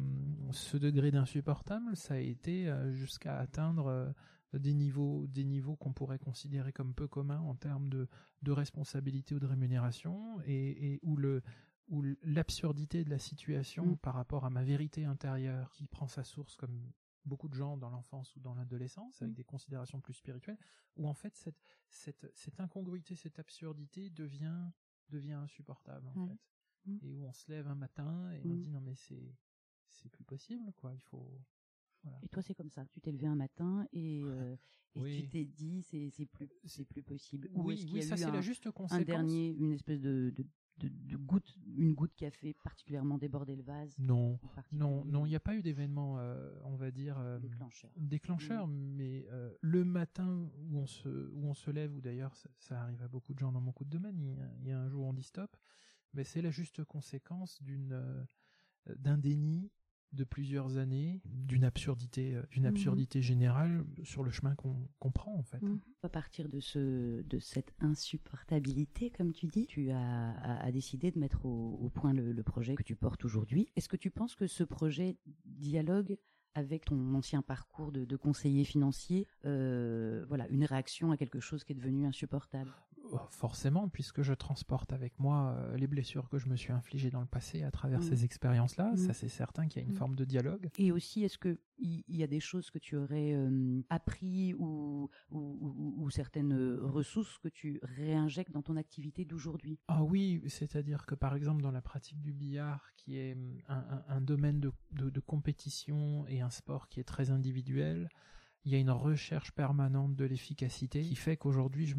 ce 0.52 0.78
degré 0.78 1.10
d'insupportable, 1.10 1.96
ça 1.96 2.14
a 2.14 2.18
été 2.20 2.70
euh, 2.70 2.92
jusqu'à 2.94 3.40
atteindre 3.40 3.88
euh, 3.88 4.12
des 4.60 4.74
niveaux, 4.74 5.28
des 5.28 5.44
niveaux 5.44 5.76
qu'on 5.76 5.94
pourrait 5.94 6.20
considérer 6.20 6.72
comme 6.74 6.94
peu 6.94 7.08
communs 7.08 7.40
en 7.42 7.56
termes 7.56 7.90
de, 7.90 8.08
de 8.42 8.52
responsabilité 8.52 9.36
ou 9.36 9.40
de 9.40 9.46
rémunération, 9.46 10.40
et, 10.46 10.94
et 10.94 11.00
où 11.04 11.16
le 11.18 11.42
où 11.90 12.04
l'absurdité 12.24 13.06
de 13.06 13.10
la 13.10 13.18
situation 13.20 13.86
Mm. 13.94 13.98
par 14.00 14.14
rapport 14.14 14.44
à 14.44 14.50
ma 14.50 14.64
vérité 14.64 15.06
intérieure, 15.06 15.72
qui 15.72 15.88
prend 15.88 16.08
sa 16.10 16.24
source 16.26 16.56
comme 16.58 16.92
beaucoup 17.24 17.48
de 17.48 17.54
gens 17.54 17.78
dans 17.78 17.90
l'enfance 17.90 18.36
ou 18.36 18.42
dans 18.42 18.54
l'adolescence, 18.56 19.22
avec 19.22 19.32
Mm. 19.34 19.36
des 19.38 19.44
considérations 19.46 20.02
plus 20.02 20.14
spirituelles, 20.14 20.58
où 20.98 21.08
en 21.08 21.14
fait 21.14 21.34
cette, 21.38 21.62
cette, 21.90 22.30
cette 22.34 22.60
incongruité, 22.60 23.16
cette 23.16 23.40
absurdité 23.40 24.10
devient, 24.10 24.70
devient 25.10 25.34
insupportable 25.34 26.08
en 26.10 26.14
Ouais. 26.26 26.28
fait. 26.28 26.92
Mm. 26.92 26.98
Et 27.04 27.14
où 27.14 27.24
on 27.26 27.32
se 27.34 27.50
lève 27.50 27.68
un 27.70 27.76
matin 27.76 28.32
et 28.32 28.42
on 28.46 28.54
dit 28.56 28.70
non 28.70 28.82
mais 28.82 28.96
c'est 28.96 29.36
c'est 29.90 30.10
plus 30.10 30.26
possible 30.26 30.74
quoi, 30.74 30.94
il 30.94 31.00
faut 31.02 31.40
voilà. 32.04 32.20
Et 32.24 32.28
toi, 32.30 32.42
c'est 32.42 32.54
comme 32.56 32.70
ça. 32.70 32.86
Tu 32.88 33.02
t'es 33.02 33.12
levé 33.12 33.28
un 33.28 33.36
matin 33.36 33.86
et, 33.94 34.22
euh, 34.26 34.56
et 34.96 35.02
Oui. 35.02 35.22
tu 35.24 35.28
t'es 35.30 35.46
dit, 35.46 35.82
c'est 35.84 36.10
c'est 36.10 36.26
plus, 36.26 36.50
c'est 36.66 36.86
plus 36.86 37.04
possible. 37.04 37.50
Ou 37.54 37.64
Oui, 37.64 37.74
est-ce 37.76 37.86
qu'il 37.86 37.94
oui, 37.94 38.00
y 38.00 38.04
a 38.04 38.08
ça 38.08 38.16
eu 38.16 38.20
c'est 38.20 38.26
un, 38.26 38.32
la 38.32 38.42
juste 38.42 38.68
un 38.68 38.72
conséquence. 38.72 39.06
dernier, 39.06 39.50
une 39.52 39.72
espèce 39.74 40.00
de, 40.02 40.32
de, 40.36 40.46
de, 40.78 40.90
de 40.90 41.18
goutte, 41.18 41.56
une 41.66 41.94
goutte 41.94 42.14
qui 42.16 42.26
a 42.26 42.32
fait 42.32 42.54
particulièrement 42.64 43.18
déborder 43.18 43.56
le 43.56 43.64
vase 43.64 43.98
Non, 43.98 44.40
non, 44.72 45.04
non, 45.06 45.26
il 45.26 45.30
n'y 45.30 45.36
a 45.36 45.40
pas 45.40 45.56
eu 45.56 45.62
d'événement, 45.64 46.20
euh, 46.20 46.54
on 46.64 46.76
va 46.76 46.92
dire 46.92 47.18
euh, 47.20 47.40
déclencheur. 47.40 47.92
déclencheur, 47.98 48.68
mais 48.68 49.26
euh, 49.32 49.52
le 49.62 49.84
matin 49.84 50.50
où 50.60 50.78
on 50.78 50.86
se 50.86 51.10
où 51.34 51.46
on 51.48 51.54
se 51.56 51.72
lève, 51.72 51.96
ou 51.96 52.02
d'ailleurs 52.02 52.36
ça, 52.36 52.50
ça 52.60 52.82
arrive 52.82 53.02
à 53.02 53.08
beaucoup 53.08 53.34
de 53.34 53.40
gens 53.40 53.52
dans 53.52 53.62
beaucoup 53.62 53.86
de 53.86 53.90
domaines, 53.90 54.20
il 54.20 54.28
y 54.38 54.40
a, 54.40 54.52
il 54.62 54.68
y 54.68 54.72
a 54.72 54.80
un 54.80 54.88
jour 54.90 55.06
on 55.06 55.14
dit 55.14 55.24
stop, 55.24 55.56
mais 56.14 56.24
c'est 56.24 56.42
la 56.44 56.52
juste 56.52 56.84
conséquence 56.84 57.62
d'une 57.64 58.26
d'un 58.86 59.18
déni 59.18 59.72
de 60.14 60.24
plusieurs 60.24 60.78
années, 60.78 61.22
d'une 61.26 61.64
absurdité, 61.64 62.36
euh, 62.36 62.44
d'une 62.52 62.64
Mhm. 62.64 62.70
absurdité 62.70 63.22
générale 63.22 63.86
sur 64.04 64.24
le 64.24 64.32
chemin 64.32 64.56
qu'on 64.56 64.88
qu'on 65.00 65.12
prend 65.12 65.36
en 65.36 65.44
fait. 65.44 65.62
Mhm. 65.62 65.80
À 66.04 66.10
partir 66.10 66.48
de 66.50 66.60
ce 66.60 67.22
de 67.24 67.40
cette 67.40 67.74
insupportabilité, 67.80 69.10
comme 69.12 69.32
tu 69.34 69.48
dis, 69.48 69.66
tu 69.68 69.90
as, 69.92 70.32
as- 70.32 70.60
as 70.66 70.72
décidé 70.72 71.12
de 71.12 71.20
mettre 71.20 71.46
au, 71.46 71.78
au 71.82 71.90
point 71.90 72.14
le, 72.14 72.32
le 72.32 72.44
projet 72.44 72.76
que 72.76 72.84
tu 72.84 72.96
portes 72.96 73.26
aujourd'hui. 73.26 73.68
Est-ce 73.76 73.90
que 73.90 73.98
tu 73.98 74.10
penses 74.12 74.36
que 74.36 74.48
ce 74.48 74.64
projet 74.64 75.18
dialogue 75.46 76.18
avec 76.56 76.86
ton 76.86 77.14
ancien 77.14 77.42
parcours 77.44 77.92
de, 77.92 78.04
de 78.06 78.16
conseiller 78.16 78.64
financier, 78.64 79.28
euh, 79.46 80.26
voilà, 80.28 80.48
une 80.50 80.64
réaction 80.66 81.12
à 81.12 81.18
quelque 81.18 81.40
chose 81.40 81.64
qui 81.64 81.74
est 81.74 81.76
devenu 81.76 82.06
insupportable? 82.08 82.72
Forcément, 83.30 83.88
puisque 83.90 84.22
je 84.22 84.34
transporte 84.34 84.94
avec 84.94 85.20
moi 85.20 85.56
euh, 85.58 85.78
les 85.78 85.88
blessures 85.88 86.30
que 86.30 86.38
je 86.40 86.48
me 86.48 86.56
suis 86.56 86.72
infligées 86.74 87.10
dans 87.12 87.22
le 87.22 87.26
passé 87.28 87.64
à 87.64 87.72
travers 87.72 88.00
Mhm. 88.00 88.06
ces 88.06 88.26
expériences-là, 88.26 88.92
Mhm. 88.92 88.98
ça 88.98 89.14
c'est 89.14 89.30
certain 89.30 89.68
qu'il 89.68 89.82
y 89.82 89.86
a 89.86 89.88
une 89.88 89.94
Mhm. 89.94 89.98
forme 90.00 90.16
de 90.16 90.26
dialogue. 90.26 90.70
Et 90.78 90.92
aussi, 90.92 91.24
est-ce 91.24 91.38
que 91.38 91.58
il 91.80 92.04
y, 92.10 92.24
a 92.24 92.28
des 92.28 92.40
choses 92.40 92.72
que 92.72 92.80
tu 92.80 92.96
aurais 92.96 93.34
euh, 93.36 93.82
appris 93.92 94.56
ou, 94.56 95.10
ou, 95.30 95.38
ou- 95.40 95.94
ou 96.04 96.10
certaines 96.10 96.52
euh, 96.54 96.80
ressources 96.82 97.38
que 97.38 97.50
tu 97.50 97.80
réinjectes 97.84 98.52
dans 98.52 98.64
ton 98.64 98.78
activité 98.78 99.26
d'aujourd'hui? 99.26 99.80
Ah 99.88 100.04
oui, 100.04 100.42
c'est-à-dire 100.48 101.06
que 101.06 101.14
par 101.14 101.36
exemple 101.36 101.62
dans 101.62 101.70
la 101.72 101.84
pratique 101.84 102.20
du 102.20 102.34
billard, 102.34 102.90
qui 102.96 103.18
est 103.18 103.38
un, 103.68 103.76
un- 103.78 104.04
un 104.10 104.22
domaine 104.22 104.60
de, 104.60 104.72
de- 104.94 105.12
de 105.12 105.20
compétition 105.20 106.26
et 106.28 106.42
un 106.42 106.50
sport 106.50 106.90
qui 106.90 107.00
est 107.00 107.04
très 107.04 107.30
individuel, 107.30 108.10
il 108.66 108.72
y 108.72 108.76
a 108.76 108.80
une 108.80 108.90
recherche 108.92 109.52
permanente 109.52 110.16
de 110.16 110.26
l'efficacité 110.26 111.02
qui 111.02 111.16
fait 111.16 111.38
qu'aujourd'hui, 111.38 111.94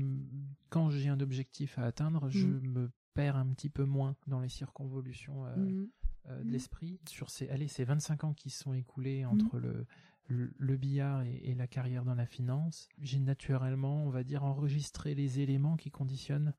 quand 0.70 0.90
j'ai 0.90 1.08
un 1.08 1.20
objectif 1.20 1.78
à 1.78 1.84
atteindre, 1.84 2.28
je 2.28 2.46
Mhm. 2.46 2.60
me 2.68 2.90
perds 3.14 3.36
un 3.36 3.46
petit 3.52 3.70
peu 3.70 3.84
moins 3.84 4.16
dans 4.26 4.40
les 4.40 4.48
circonvolutions 4.50 5.46
euh, 5.46 5.56
Mhm. 5.56 5.88
euh, 6.26 6.38
de 6.40 6.44
Mhm. 6.44 6.50
l'esprit. 6.52 7.00
Sur 7.08 7.30
ces, 7.30 7.48
allez, 7.48 7.68
ces 7.68 7.84
25 7.84 8.24
ans 8.24 8.34
qui 8.34 8.50
se 8.50 8.62
sont 8.62 8.74
écoulés 8.74 9.24
entre 9.24 9.58
le, 9.58 9.86
le, 10.26 10.52
le 10.58 10.76
billard 10.76 11.22
et, 11.22 11.36
et 11.44 11.54
la 11.54 11.66
carrière 11.66 12.04
dans 12.04 12.14
la 12.14 12.26
finance, 12.26 12.88
j'ai 12.98 13.18
naturellement, 13.18 14.04
on 14.04 14.10
va 14.10 14.22
dire, 14.24 14.44
enregistré 14.44 15.14
les 15.14 15.40
éléments 15.40 15.76
qui 15.76 15.90
conditionnent 15.90 16.52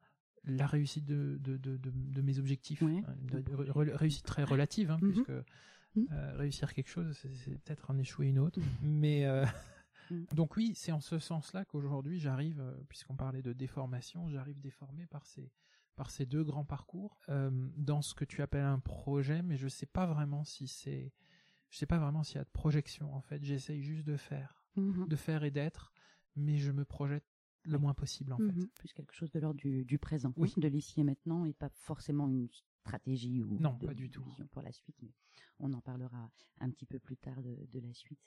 la 0.45 0.65
réussite 0.65 1.05
de, 1.05 1.37
de, 1.39 1.57
de, 1.57 1.77
de, 1.77 1.91
de 1.93 2.21
mes 2.21 2.39
objectifs. 2.39 2.81
Ouais. 2.81 3.03
Hein, 3.05 3.15
re- 3.31 3.91
réussite 3.93 4.25
très 4.25 4.43
relative, 4.43 4.89
hein, 4.89 4.99
puisque 5.01 5.29
euh, 5.29 5.43
réussir 6.37 6.73
quelque 6.73 6.87
chose, 6.89 7.15
c'est 7.21 7.33
c'est 7.35 7.57
peut-être 7.59 7.91
en 7.91 7.97
échouer 7.99 8.27
une 8.27 8.39
autre. 8.39 8.59
Mais 8.81 9.25
Mhm. 10.09 10.25
donc 10.35 10.55
oui, 10.57 10.73
c'est 10.75 10.91
en 10.91 10.99
ce 11.01 11.19
sens-là 11.19 11.65
qu'aujourd'hui 11.65 12.19
j'arrive, 12.19 12.59
euh, 12.59 12.73
puisqu'on 12.89 13.15
parlait 13.15 13.41
de 13.41 13.53
déformation, 13.53 14.29
j'arrive 14.29 14.59
déformé 14.59 15.05
par 15.07 15.25
ces 15.25 15.51
par 15.95 16.11
ces 16.11 16.25
deux 16.25 16.43
grands 16.45 16.63
parcours 16.63 17.19
euh, 17.27 17.49
dans 17.75 18.01
ce 18.01 18.15
que 18.15 18.23
tu 18.23 18.41
appelles 18.41 18.63
un 18.63 18.79
projet, 18.79 19.41
mais 19.41 19.57
je 19.57 19.67
sais 19.67 19.85
pas 19.85 20.05
vraiment 20.05 20.45
si 20.45 20.65
c'est, 20.67 21.11
je 21.69 21.77
sais 21.77 21.85
pas 21.85 21.99
vraiment 21.99 22.23
s'il 22.23 22.37
y 22.37 22.39
a 22.39 22.45
de 22.45 22.49
projection 22.49 23.13
en 23.13 23.19
fait. 23.21 23.43
J'essaye 23.43 23.81
juste 23.83 24.05
de 24.07 24.15
faire, 24.15 24.63
Mhm. 24.77 25.07
de 25.09 25.15
faire 25.17 25.43
et 25.43 25.51
d'être, 25.51 25.91
mais 26.37 26.57
je 26.57 26.71
me 26.71 26.85
projette 26.85 27.25
le 27.65 27.77
moins 27.79 27.93
possible 27.93 28.31
en 28.31 28.37
fait. 28.37 28.43
Mhm. 28.43 28.69
Plus 28.75 28.93
quelque 28.93 29.13
chose 29.13 29.29
de 29.31 29.39
l'ordre 29.41 29.59
du, 29.59 29.83
du 29.83 29.99
présent, 29.99 30.31
Oui. 30.37 30.53
de 30.55 30.67
l'ici 30.69 31.01
et 31.01 31.03
maintenant, 31.03 31.43
et 31.43 31.51
pas 31.53 31.67
forcément 31.69 32.29
une 32.29 32.47
stratégie 32.89 33.41
ou 33.43 33.57
Non, 33.59 33.73
de- 33.79 33.85
pas 33.87 33.93
du 33.93 34.09
tout. 34.09 34.25
pour 34.51 34.61
la 34.61 34.71
suite. 34.71 34.95
Mais 35.01 35.13
on 35.59 35.71
en 35.73 35.81
parlera 35.81 36.31
un 36.59 36.69
petit 36.71 36.85
peu 36.85 36.99
plus 36.99 37.17
tard 37.17 37.41
de, 37.41 37.55
de 37.71 37.79
la 37.79 37.93
suite. 37.93 38.19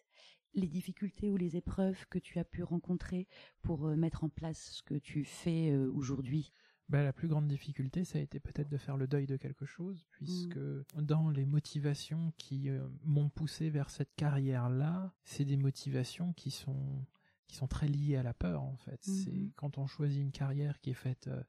Les 0.55 0.69
difficultés 0.69 1.31
ou 1.31 1.37
les 1.37 1.57
épreuves 1.57 2.07
que 2.09 2.19
tu 2.19 2.39
as 2.39 2.45
pu 2.45 2.63
rencontrer 2.63 3.27
pour 3.63 3.87
euh, 3.87 3.97
mettre 3.97 4.23
en 4.25 4.29
place 4.29 4.71
ce 4.77 4.83
que 4.83 4.95
tu 4.95 5.25
fais 5.25 5.71
euh, 5.71 5.91
aujourd'hui? 5.93 6.53
Ben, 6.89 7.03
la 7.05 7.13
plus 7.13 7.29
grande 7.29 7.49
difficulté, 7.49 8.05
ça 8.05 8.19
a 8.19 8.21
été 8.23 8.39
peut-être 8.39 8.69
de 8.69 8.77
faire 8.77 8.97
le 8.99 9.07
deuil 9.07 9.27
de 9.27 9.37
quelque 9.39 9.65
chose, 9.65 10.05
puisque 10.11 10.59
dans 10.95 11.31
les 11.31 11.47
motivations 11.47 12.33
qui 12.37 12.69
euh, 12.69 12.87
m'ont 13.05 13.31
poussé 13.31 13.71
vers 13.71 13.89
cette 13.89 14.15
carrière-là, 14.15 15.15
c'est 15.25 15.45
des 15.47 15.57
motivations 15.57 16.33
qui 16.35 16.51
sont 16.51 17.07
qui 17.47 17.57
sont 17.57 17.67
très 17.69 17.87
liées 17.89 18.17
à 18.17 18.23
la 18.23 18.33
peur 18.35 18.63
en 18.63 18.77
fait. 18.77 19.07
Mhm. 19.07 19.15
C'est 19.15 19.53
quand 19.57 19.77
on 19.79 19.87
choisit 19.87 20.21
une 20.23 20.33
carrière 20.33 20.81
qui 20.81 20.91
est 20.91 20.95
faite 20.95 21.29
euh, 21.29 21.43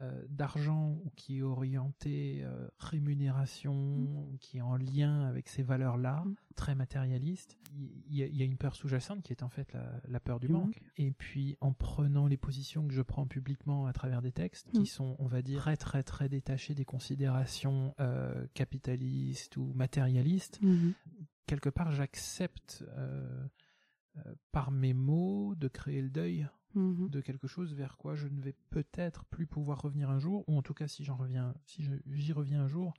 euh, 0.00 0.24
d'argent 0.28 0.90
ou 1.04 1.10
qui 1.14 1.38
est 1.38 1.42
orientée 1.42 2.40
euh, 2.42 2.66
rémunération, 2.78 4.28
qui 4.40 4.58
est 4.58 4.60
en 4.60 4.76
lien 4.76 5.22
avec 5.26 5.48
ces 5.48 5.62
valeurs-là, 5.62 6.22
Mhm. 6.24 6.34
très 6.56 6.74
matérialistes, 6.74 7.58
il 7.76 8.14
y, 8.16 8.22
a- 8.22 8.26
il 8.26 8.36
y 8.36 8.42
a 8.42 8.44
une 8.44 8.56
peur 8.56 8.74
sous-jacente 8.76 9.22
qui 9.22 9.32
est 9.32 9.42
en 9.42 9.48
fait 9.48 9.72
la, 9.72 10.00
la 10.08 10.20
peur 10.20 10.40
du, 10.40 10.46
Du 10.46 10.52
manque. 10.52 10.64
manque. 10.64 10.82
Et 10.96 11.10
puis 11.12 11.56
en 11.60 11.72
prenant 11.72 12.26
les 12.26 12.36
positions 12.36 12.86
que 12.88 12.94
je 12.94 13.02
prends 13.02 13.26
publiquement 13.26 13.86
à 13.86 13.92
travers 13.92 14.20
des 14.22 14.32
textes 14.32 14.70
qui 14.72 14.80
Mhm. 14.80 14.86
sont, 14.86 15.16
on 15.20 15.26
va 15.26 15.42
dire, 15.42 15.60
très 15.60 15.76
très 15.76 16.02
très 16.02 16.28
détachés 16.28 16.74
des 16.74 16.84
considérations 16.84 17.94
euh, 18.00 18.46
capitalistes 18.54 19.56
ou 19.56 19.72
matérialistes, 19.74 20.60
quelque 21.46 21.68
part 21.68 21.90
j'accepte 21.92 22.84
par 24.52 24.70
mes 24.70 24.94
mots 24.94 25.54
de 25.56 25.66
créer 25.68 26.00
le 26.00 26.10
deuil 26.10 26.46
Mhm. 26.74 27.08
de 27.08 27.20
quelque 27.20 27.46
chose 27.46 27.74
vers 27.74 27.96
quoi 27.96 28.14
je 28.14 28.28
ne 28.28 28.40
vais 28.40 28.54
peut-être 28.70 29.24
plus 29.26 29.46
pouvoir 29.46 29.80
revenir 29.82 30.10
un 30.10 30.18
jour, 30.18 30.44
ou 30.48 30.56
en 30.56 30.62
tout 30.62 30.74
cas 30.74 30.88
si 30.88 31.04
j'en 31.04 31.16
reviens, 31.16 31.54
si 31.66 31.84
j'y 32.12 32.32
reviens 32.32 32.62
un 32.62 32.68
jour, 32.68 32.94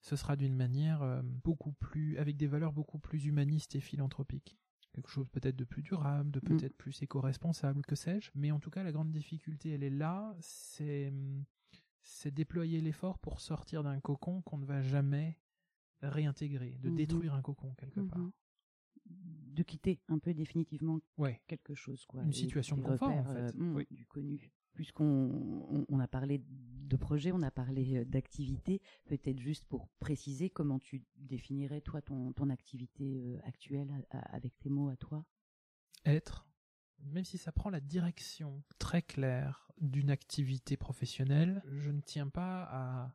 ce 0.00 0.16
sera 0.16 0.36
d'une 0.36 0.54
manière 0.56 1.02
euh, 1.02 1.22
beaucoup 1.24 1.72
plus, 1.72 2.18
avec 2.18 2.36
des 2.36 2.46
valeurs 2.46 2.72
beaucoup 2.72 2.98
plus 2.98 3.24
humanistes 3.26 3.74
et 3.74 3.80
philanthropiques. 3.80 4.56
Quelque 4.92 5.10
chose 5.10 5.28
peut-être 5.28 5.56
de 5.56 5.64
plus 5.64 5.82
durable, 5.82 6.30
de 6.30 6.40
peut-être 6.40 6.76
plus 6.76 7.02
éco-responsable, 7.02 7.82
que 7.84 7.94
sais-je. 7.94 8.30
Mais 8.34 8.50
en 8.52 8.58
tout 8.60 8.70
cas, 8.70 8.82
la 8.82 8.92
grande 8.92 9.10
difficulté, 9.10 9.70
elle 9.70 9.82
est 9.84 9.90
là, 9.90 10.34
c'est 10.40 11.12
c'est 12.02 12.32
déployer 12.32 12.80
l'effort 12.80 13.18
pour 13.18 13.40
sortir 13.40 13.82
d'un 13.82 14.00
cocon 14.00 14.40
qu'on 14.42 14.56
ne 14.58 14.64
va 14.64 14.80
jamais 14.82 15.38
réintégrer, 16.02 16.78
de 16.80 16.88
Mhm. 16.88 16.96
détruire 16.96 17.34
un 17.34 17.42
cocon 17.42 17.74
quelque 17.74 18.00
part. 18.00 18.30
De 19.58 19.64
quitter 19.64 19.98
un 20.06 20.20
peu 20.20 20.34
définitivement 20.34 21.00
Ouais. 21.16 21.40
quelque 21.48 21.74
chose, 21.74 22.06
quoi. 22.06 22.22
Une 22.22 22.30
Et 22.30 22.32
situation 22.32 22.76
de 22.76 22.82
confort, 22.82 23.08
repères, 23.08 23.28
en 23.28 23.34
fait. 23.34 23.56
euh, 23.58 23.74
Oui. 23.74 23.86
Du 23.90 24.06
connu. 24.06 24.52
Puisqu'on 24.74 25.04
on, 25.04 25.84
on 25.88 25.98
a 25.98 26.06
parlé 26.06 26.40
de 26.48 26.96
projet, 26.96 27.32
on 27.32 27.42
a 27.42 27.50
parlé 27.50 27.96
euh, 27.98 28.04
d'activité, 28.04 28.80
peut-être 29.06 29.40
juste 29.40 29.64
pour 29.64 29.88
préciser 29.98 30.48
comment 30.48 30.78
tu 30.78 31.02
définirais 31.16 31.80
toi 31.80 32.00
ton, 32.02 32.32
ton 32.32 32.50
activité 32.50 33.24
euh, 33.26 33.40
actuelle 33.42 33.90
à- 34.10 34.18
à- 34.18 34.36
avec 34.36 34.56
tes 34.60 34.70
mots 34.70 34.90
à 34.90 34.96
toi. 34.96 35.24
être, 36.06 36.46
même 37.00 37.24
si 37.24 37.36
ça 37.36 37.50
prend 37.50 37.68
la 37.70 37.80
direction 37.80 38.62
très 38.78 39.02
claire 39.02 39.72
d'une 39.80 40.10
activité 40.10 40.76
professionnelle, 40.76 41.62
je 41.66 41.90
ne 41.90 42.00
tiens 42.00 42.28
pas 42.28 42.62
à... 42.70 43.14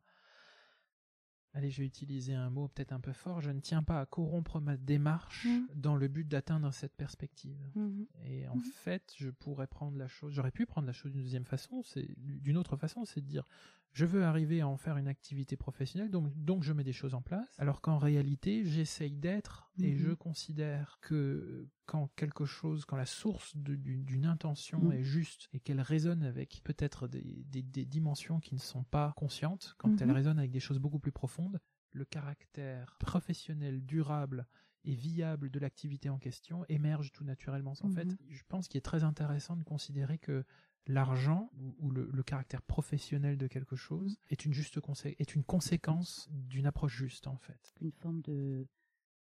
Allez, 1.55 1.69
je 1.69 1.81
vais 1.81 1.85
utiliser 1.87 2.33
un 2.33 2.49
mot 2.49 2.67
peut-être 2.67 2.93
un 2.93 2.99
peu 2.99 3.13
fort, 3.13 3.39
je 3.39 3.51
ne 3.51 3.59
tiens 3.59 3.83
pas 3.83 3.99
à 3.99 4.05
corrompre 4.07 4.59
ma 4.59 4.75
démarche 4.75 5.45
Mhm. 5.45 5.67
dans 5.75 5.95
le 5.95 6.07
but 6.07 6.27
d'atteindre 6.27 6.71
cette 6.73 6.95
perspective. 6.95 7.59
Mhm. 7.75 8.07
Et 8.25 8.47
en 8.47 8.55
Mhm. 8.55 8.61
fait, 8.61 9.13
je 9.17 9.29
pourrais 9.29 9.67
prendre 9.67 9.95
la 9.97 10.07
chose, 10.07 10.33
j'aurais 10.33 10.51
pu 10.51 10.65
prendre 10.65 10.87
la 10.87 10.93
chose 10.93 11.11
d'une 11.11 11.21
deuxième 11.21 11.45
façon, 11.45 11.83
c'est 11.83 12.07
d'une 12.17 12.57
autre 12.57 12.75
façon, 12.75 13.05
c'est 13.05 13.21
de 13.21 13.27
dire 13.27 13.45
je 13.93 14.05
veux 14.05 14.23
arriver 14.25 14.61
à 14.61 14.67
en 14.67 14.75
faire 14.77 14.97
une 14.97 15.07
activité 15.07 15.55
professionnelle, 15.55 16.09
donc, 16.09 16.33
donc 16.35 16.63
je 16.63 16.73
mets 16.73 16.83
des 16.83 16.93
choses 16.93 17.13
en 17.13 17.21
place, 17.21 17.47
alors 17.59 17.79
qu'en 17.81 17.97
réalité, 17.97 18.65
j'essaye 18.65 19.15
d'être 19.15 19.71
et 19.79 19.91
Mhm. 19.91 19.97
je 19.97 20.11
considère 20.13 20.97
que 21.01 21.67
quand 21.85 22.07
quelque 22.15 22.45
chose, 22.45 22.85
quand 22.85 22.95
la 22.97 23.05
source 23.05 23.55
d'une 23.55 24.25
intention 24.25 24.79
Mhm. 24.85 24.91
est 24.93 25.03
juste 25.03 25.47
et 25.53 25.59
qu'elle 25.59 25.81
résonne 25.81 26.23
avec 26.23 26.61
peut-être 26.63 27.07
des, 27.07 27.21
des- 27.45 27.61
des 27.61 27.85
dimensions 27.85 28.39
qui 28.39 28.53
ne 28.55 28.59
sont 28.59 28.83
pas 28.83 29.13
conscientes, 29.15 29.75
quand 29.77 29.89
Mhm. 29.89 29.97
elle 30.01 30.11
résonne 30.11 30.39
avec 30.39 30.51
des 30.51 30.59
choses 30.59 30.79
beaucoup 30.79 30.99
plus 30.99 31.11
profondes, 31.11 31.59
le 31.91 32.05
caractère 32.05 32.95
professionnel, 32.99 33.85
durable 33.85 34.47
et 34.85 34.95
viable 34.95 35.49
de 35.49 35.59
l'activité 35.59 36.09
en 36.09 36.17
question 36.17 36.65
émerge 36.67 37.11
tout 37.11 37.23
naturellement. 37.23 37.73
En 37.83 37.89
fait, 37.89 38.17
je 38.27 38.41
pense 38.49 38.67
qu'il 38.67 38.79
est 38.79 38.81
très 38.81 39.03
intéressant 39.03 39.55
de 39.55 39.63
considérer 39.63 40.17
que 40.17 40.43
l'argent 40.87 41.49
ou, 41.79 41.91
le, 41.91 42.09
le 42.11 42.23
caractère 42.23 42.61
professionnel 42.61 43.37
de 43.37 43.47
quelque 43.47 43.75
chose 43.75 44.17
est 44.29 44.45
une 44.45 44.53
juste 44.53 44.79
consé- 44.79 45.15
est 45.19 45.35
une 45.35 45.43
conséquence 45.43 46.29
d'une 46.31 46.65
approche 46.65 46.95
juste 46.95 47.27
en 47.27 47.37
fait. 47.37 47.73
Une 47.81 47.91
forme 47.91 48.21
de, 48.21 48.67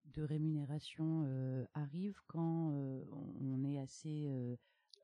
de 0.05 0.23
rémunération 0.23 1.23
euh, 1.25 1.65
arrive 1.73 2.19
quand 2.27 2.71
euh, 2.73 3.03
on 3.39 3.63
est 3.63 3.77
assez, 3.79 4.25
euh, 4.27 4.55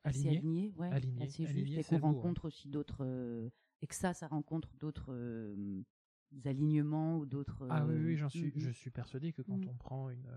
assez 0.03 0.29
Aligné. 0.29 0.37
aligné, 0.37 0.73
ouais, 0.77 0.89
Aligné, 0.91 1.23
assez 1.23 1.43
juste, 1.45 1.55
aligné, 1.55 1.79
et 1.79 1.83
qu'on 1.83 1.99
rencontre 1.99 2.45
aussi 2.45 2.69
d'autres, 2.69 3.05
et 3.81 3.87
que 3.87 3.95
ça, 3.95 4.13
ça 4.13 4.27
rencontre 4.27 4.69
d'autres 4.79 5.13
alignements 6.45 7.17
ou 7.17 7.25
d'autres. 7.25 7.67
Ah 7.69 7.85
oui, 7.85 7.95
oui, 8.03 8.17
j'en 8.17 8.29
suis, 8.29 8.51
mhm. 8.51 8.59
je 8.59 8.69
suis 8.71 8.89
persuadé 8.89 9.31
que 9.33 9.41
quand 9.41 9.55
Mhm. 9.57 9.69
on 9.69 9.73
prend 9.75 10.09
une, 10.09 10.27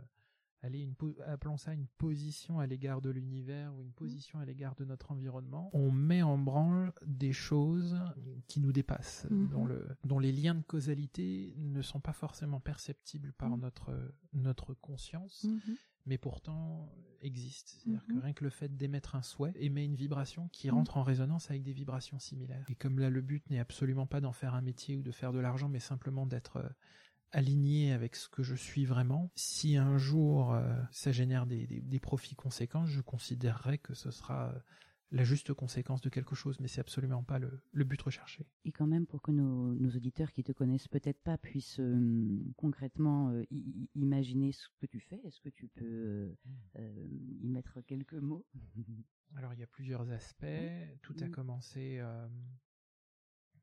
allez, 0.63 0.81
une, 0.81 0.95
appelons 1.27 1.57
ça 1.57 1.73
une 1.73 1.87
position 1.99 2.59
à 2.61 2.67
l'égard 2.67 3.01
de 3.01 3.11
l'univers 3.11 3.75
ou 3.77 3.83
une 3.83 3.93
position 3.93 4.39
à 4.39 4.45
l'égard 4.45 4.75
de 4.77 4.85
notre 4.85 5.11
environnement, 5.13 5.71
on 5.73 5.91
met 5.91 6.23
en 6.23 6.37
branle 6.39 6.93
des 7.07 7.33
choses 7.33 7.99
qui 8.47 8.61
nous 8.61 8.73
dépassent, 8.73 9.27
Mhm. 9.31 9.49
dont, 9.49 9.65
le, 9.65 9.89
dont 10.05 10.19
les 10.19 10.33
liens 10.33 10.55
de 10.55 10.63
causalité 10.63 11.55
ne 11.59 11.83
sont 11.83 12.01
pas 12.01 12.13
forcément 12.13 12.61
perceptibles 12.61 13.33
par 13.33 13.51
Mhm. 13.51 13.61
notre, 13.61 14.13
notre 14.33 14.75
conscience, 14.75 15.47
mais 16.07 16.19
pourtant 16.19 16.93
existent. 17.23 17.73
C'est-à-dire 17.79 18.07
que 18.07 18.19
rien 18.19 18.33
que 18.33 18.45
le 18.45 18.51
fait 18.51 18.75
d'émettre 18.75 19.15
un 19.15 19.23
souhait 19.23 19.53
émet 19.57 19.85
une 19.85 19.95
vibration 19.95 20.49
qui 20.49 20.71
rentre 20.71 20.97
en 20.97 21.03
résonance 21.03 21.51
avec 21.51 21.63
des 21.63 21.75
vibrations 21.75 22.19
similaires. 22.19 22.65
Et 22.71 22.75
comme 22.75 22.99
là, 22.99 23.11
le 23.11 23.21
but 23.21 23.49
n'est 23.51 23.59
absolument 23.59 24.07
pas 24.07 24.21
d'en 24.23 24.33
faire 24.33 24.55
un 24.55 24.63
métier 24.63 24.97
ou 24.97 25.03
de 25.03 25.11
faire 25.13 25.33
de 25.33 25.39
l'argent, 25.39 25.69
mais 25.69 25.81
simplement 25.81 26.27
d'être 26.27 26.63
aligné 27.33 27.93
avec 27.93 28.17
ce 28.17 28.29
que 28.29 28.43
je 28.43 28.55
suis 28.55 28.85
vraiment. 28.85 29.31
Si 29.35 29.77
un 29.77 29.99
jour 29.99 30.53
euh, 30.53 30.75
ça 30.91 31.13
génère 31.13 31.47
des, 31.47 31.67
des, 31.67 32.01
profits 32.01 32.35
conséquents, 32.35 32.87
je 32.87 33.01
considérerais 33.01 33.79
que 33.79 33.95
ce 33.95 34.11
sera 34.11 34.55
la 35.13 35.25
juste 35.25 35.53
conséquence 35.53 36.01
de 36.01 36.09
quelque 36.09 36.35
chose, 36.35 36.61
mais 36.61 36.69
c'est 36.69 36.81
absolument 36.81 37.23
pas 37.23 37.39
le, 37.39 37.63
le, 37.73 37.85
but 37.85 38.01
recherché. 38.01 38.47
Et 38.65 38.73
quand 38.73 38.87
même, 38.87 39.07
pour 39.07 39.23
que 39.23 39.33
nos, 39.33 39.75
nos 39.75 39.91
auditeurs 39.91 40.33
qui 40.33 40.45
te 40.45 40.53
connaissent 40.53 40.89
peut-être 40.89 41.21
pas 41.23 41.37
puissent 41.37 41.81
euh, 41.81 42.53
concrètement 42.57 43.31
euh, 43.31 43.43
imaginer 43.95 44.53
ce 44.53 44.69
que 44.81 44.87
tu 44.87 45.01
fais, 45.01 45.21
est-ce 45.25 45.41
que 45.41 45.49
tu 45.49 45.67
peux 45.69 46.37
euh, 46.77 47.09
y 47.43 47.49
mettre 47.49 47.81
quelques 47.83 48.15
mots? 48.15 48.47
Alors, 49.37 49.53
il 49.55 49.61
y 49.61 49.65
a 49.65 49.67
plusieurs 49.67 50.11
aspects. 50.11 50.47
Tout 51.03 51.17
a 51.21 51.29
commencé 51.29 52.01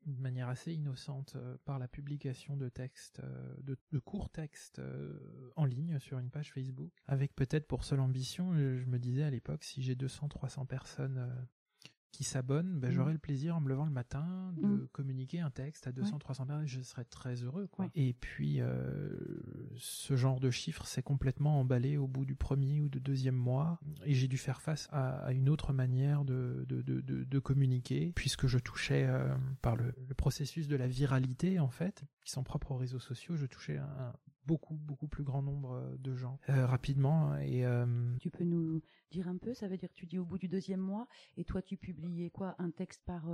de 0.07 0.21
manière 0.21 0.47
assez 0.47 0.73
innocente 0.73 1.33
euh, 1.35 1.57
par 1.65 1.79
la 1.79 1.87
publication 1.87 2.55
de 2.55 2.69
textes, 2.69 3.19
euh, 3.23 3.55
de, 3.61 3.99
courts 3.99 4.29
textes 4.29 4.79
euh, 4.79 5.51
en 5.55 5.65
ligne 5.65 5.99
sur 5.99 6.17
une 6.17 6.29
page 6.29 6.51
Facebook, 6.53 6.91
avec 7.07 7.35
peut-être 7.35 7.67
pour 7.67 7.83
seule 7.83 7.99
ambition, 7.99 8.53
je 8.53 8.85
me 8.85 8.99
disais 8.99 9.23
à 9.23 9.29
l'époque, 9.29 9.63
si 9.63 9.81
j'ai 9.81 9.95
200-300 9.95 10.65
personnes 10.65 11.47
qui 12.11 12.23
s'abonnent, 12.23 12.79
ben, 12.79 12.91
j'aurai 12.91 13.11
mmh. 13.11 13.13
le 13.13 13.19
plaisir 13.19 13.55
en 13.55 13.61
me 13.61 13.69
levant 13.69 13.85
le 13.85 13.91
matin 13.91 14.53
de 14.57 14.65
mmh. 14.65 14.87
communiquer 14.91 15.39
un 15.39 15.49
texte 15.49 15.87
à 15.87 15.91
200, 15.91 16.19
300 16.19 16.45
personnes. 16.45 16.67
Je 16.67 16.81
serais 16.81 17.05
très 17.05 17.35
heureux, 17.43 17.67
quoi. 17.67 17.89
Et 17.95 18.13
puis, 18.13 18.61
euh, 18.61 19.09
ce 19.75 20.15
genre 20.15 20.39
de 20.39 20.49
chiffre 20.49 20.85
s'est 20.85 21.03
complètement 21.03 21.59
emballé 21.59 21.97
au 21.97 22.07
bout 22.07 22.25
du 22.25 22.35
premier 22.35 22.81
ou 22.81 22.89
du 22.89 22.99
deuxième 22.99 23.35
mois. 23.35 23.79
Et 24.05 24.13
j'ai 24.13 24.27
dû 24.27 24.37
faire 24.37 24.61
face 24.61 24.87
à, 24.91 25.31
une 25.31 25.49
autre 25.49 25.73
manière 25.73 26.25
de, 26.25 26.65
de, 26.67 26.81
de, 26.81 27.01
de, 27.01 27.39
communiquer, 27.39 28.11
puisque 28.15 28.47
je 28.47 28.57
touchais, 28.57 29.05
euh, 29.07 29.35
par 29.61 29.75
le, 29.75 29.93
le, 30.07 30.15
processus 30.15 30.67
de 30.67 30.75
la 30.75 30.87
viralité, 30.87 31.59
en 31.59 31.69
fait, 31.69 32.03
qui 32.23 32.31
sont 32.31 32.43
propres 32.43 32.71
aux 32.71 32.77
réseaux 32.77 32.99
sociaux, 32.99 33.35
je 33.35 33.45
touchais 33.45 33.77
un, 33.77 34.13
beaucoup, 34.47 34.75
beaucoup 34.75 35.07
plus 35.07 35.23
grand 35.23 35.41
nombre 35.41 35.73
euh, 35.73 35.97
de 35.99 36.15
gens 36.15 36.39
euh, 36.49 36.65
rapidement. 36.65 37.35
Et 37.37 37.65
euh, 37.65 37.85
tu 38.19 38.29
peux 38.29 38.45
nous 38.45 38.81
dire 39.11 39.27
un 39.27 39.37
peu 39.37 39.53
Ça 39.53 39.67
veut 39.67 39.77
dire 39.77 39.89
que 39.89 39.95
tu 39.95 40.05
dis 40.05 40.17
au 40.17 40.25
bout 40.25 40.37
du 40.37 40.47
deuxième 40.47 40.79
mois, 40.79 41.07
et 41.35 41.43
toi 41.43 41.61
tu 41.61 41.77
publiais 41.77 42.29
quoi? 42.29 42.55
Un 42.57 42.71
texte 42.71 43.03
par 43.05 43.23
jour, 43.23 43.29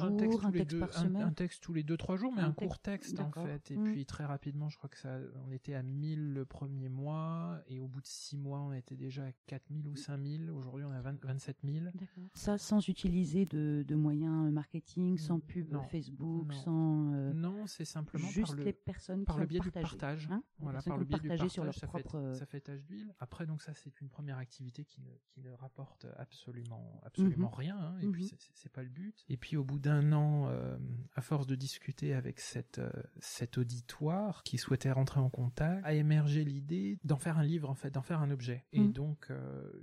un 0.00 0.16
texte, 0.16 0.44
un 0.44 0.52
texte 0.52 0.78
par 0.78 0.92
semaine? 0.92 1.22
un, 1.22 1.32
texte 1.32 1.62
tous 1.62 1.72
les 1.72 1.82
deux 1.82 1.96
trois 1.96 2.16
jours, 2.16 2.32
mais 2.34 2.42
un, 2.42 2.52
court 2.52 2.78
texte 2.78 3.18
en 3.20 3.30
fait. 3.32 3.70
Et 3.72 3.76
mmh. 3.76 3.84
puis 3.84 4.06
très 4.06 4.24
rapidement, 4.24 4.68
je 4.68 4.78
crois 4.78 4.88
que 4.88 4.98
ça, 4.98 5.18
on 5.46 5.50
était 5.50 5.74
à 5.74 5.82
1000 5.82 6.32
le 6.32 6.44
premier 6.44 6.88
mois, 6.88 7.60
et 7.66 7.80
au 7.80 7.88
bout 7.88 8.00
de 8.00 8.06
six 8.06 8.36
mois, 8.36 8.60
on 8.60 8.72
était 8.72 8.96
déjà 8.96 9.24
à 9.24 9.32
4000 9.46 9.88
ou 9.88 9.96
5000. 9.96 10.50
Aujourd'hui, 10.50 10.84
on 10.84 10.92
a 10.92 11.00
20, 11.00 11.24
27 11.24 11.56
000. 11.64 11.86
Ça 12.34 12.56
sans 12.58 12.88
utiliser 12.88 13.46
de, 13.46 13.84
de, 13.86 13.94
moyens 13.94 14.52
marketing, 14.52 15.18
sans 15.18 15.40
pub 15.40 15.76
Facebook, 15.90 16.52
sans. 16.52 17.32
non, 17.34 17.66
c'est 17.66 17.84
simplement 17.84 18.28
juste 18.28 18.48
par 18.48 18.56
le, 18.56 18.64
les 18.64 18.72
personnes 18.72 19.24
par 19.24 19.36
qui 19.36 19.40
le 19.40 19.46
biais 19.46 19.60
du 19.60 19.70
partage 19.70 20.19
Hein 20.30 20.42
voilà, 20.58 20.82
par 20.82 20.98
le 20.98 21.04
biais 21.04 21.18
du 21.18 21.28
partage, 21.28 21.50
sur 21.50 21.64
leur 21.64 21.74
ça, 21.74 21.86
propre... 21.86 22.10
fait, 22.10 22.16
euh, 22.16 22.34
ça 22.34 22.46
fait 22.46 22.60
tâche 22.60 22.84
d'huile. 22.84 23.14
Après, 23.18 23.46
donc 23.46 23.62
ça, 23.62 23.74
c'est 23.74 24.00
une 24.00 24.08
première 24.08 24.38
activité 24.38 24.84
qui 24.84 25.00
ne, 25.00 25.10
qui 25.28 25.40
ne 25.40 25.50
rapporte 25.52 26.06
absolument, 26.16 27.00
absolument 27.04 27.48
mhm. 27.48 27.54
rien. 27.54 27.78
Hein, 27.78 27.98
et 28.00 28.08
puis, 28.08 28.24
mhm. 28.24 28.38
c'est 28.54 28.72
pas 28.72 28.82
le 28.82 28.88
but. 28.88 29.24
Et 29.28 29.36
puis, 29.36 29.56
au 29.56 29.64
bout 29.64 29.78
d'un 29.78 30.12
an, 30.12 30.48
euh, 30.48 30.76
à 31.14 31.22
force 31.22 31.46
de 31.46 31.54
discuter 31.54 32.14
avec 32.14 32.40
cette, 32.40 32.78
euh, 32.78 32.90
cet 33.20 33.58
auditoire 33.58 34.42
qui 34.42 34.58
souhaitait 34.58 34.92
rentrer 34.92 35.20
en 35.20 35.30
contact, 35.30 35.84
a 35.84 35.94
émergé 35.94 36.44
l'idée 36.44 36.98
d'en 37.04 37.18
faire 37.18 37.38
un 37.38 37.44
livre, 37.44 37.70
en 37.70 37.74
fait, 37.74 37.90
d'en 37.90 38.02
faire 38.02 38.20
un 38.20 38.30
objet. 38.30 38.66
Et 38.72 38.80
mhm. 38.80 38.92
donc, 38.92 39.32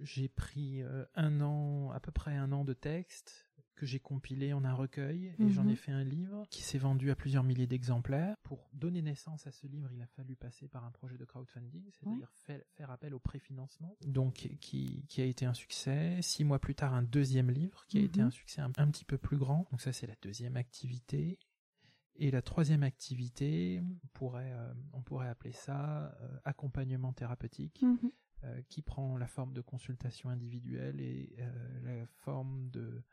j'ai 0.01 0.29
pris 0.29 0.81
un 1.15 1.41
an, 1.41 1.91
à 1.91 1.99
peu 1.99 2.11
près 2.11 2.35
un 2.35 2.51
an 2.51 2.63
de 2.63 2.73
texte, 2.73 3.46
que 3.77 3.85
j'ai 3.85 3.99
compilé 3.99 4.53
en 4.53 4.65
un 4.65 4.73
recueil 4.73 5.33
et 5.39 5.49
j'en 5.49 5.67
ai 5.67 5.71
mhm. 5.71 5.75
fait 5.75 5.91
un 5.91 6.03
livre 6.03 6.45
qui 6.49 6.63
s'est 6.63 6.79
vendu 6.79 7.11
à 7.11 7.15
plusieurs 7.15 7.43
milliers 7.43 7.67
d'exemplaires. 7.67 8.35
Pour 8.43 8.69
donner 8.73 9.01
naissance 9.01 9.45
à 9.45 9.51
ce 9.51 9.67
livre, 9.67 9.89
il 9.93 10.01
a 10.01 10.07
fallu 10.07 10.35
passer 10.35 10.67
par 10.67 10.83
un 10.83 10.91
projet 10.91 11.17
de 11.17 11.23
crowdfunding, 11.23 11.83
c'est-à-dire 11.91 12.29
faire, 12.33 12.91
appel 12.91 13.13
au 13.13 13.19
préfinancement, 13.19 13.95
donc 14.05 14.49
qui, 14.59 15.05
qui, 15.07 15.21
a 15.21 15.25
été 15.25 15.45
un 15.45 15.53
succès. 15.53 16.17
Six 16.21 16.43
mois 16.43 16.59
plus 16.59 16.73
tard, 16.75 16.93
un 16.93 17.03
deuxième 17.03 17.51
livre 17.51 17.85
qui 17.87 17.99
a 17.99 18.01
été 18.01 18.19
mhm. 18.19 18.27
un 18.27 18.31
succès 18.31 18.61
un, 18.61 18.71
petit 18.71 19.05
peu 19.05 19.17
plus 19.17 19.37
grand. 19.37 19.67
Donc 19.71 19.81
ça, 19.81 19.93
c'est 19.93 20.07
la 20.07 20.15
deuxième 20.21 20.57
activité. 20.57 21.37
Et 22.15 22.31
la 22.31 22.41
troisième 22.41 22.81
activité, 22.81 23.79
on 23.83 24.07
pourrait, 24.13 24.51
euh, 24.51 24.73
on 24.93 25.03
pourrait 25.03 25.27
appeler 25.27 25.51
ça 25.51 26.17
euh, 26.19 26.39
accompagnement 26.45 27.13
thérapeutique. 27.13 27.81
Mhm. 27.83 28.11
Euh, 28.43 28.61
qui 28.69 28.83
prend 28.83 29.17
la 29.17 29.25
forme 29.25 29.51
de 29.51 29.61
consultation 29.61 30.29
individuelle 30.29 31.01
et 31.01 31.35
la 31.83 32.05
forme 32.05 32.69
de 32.69 33.03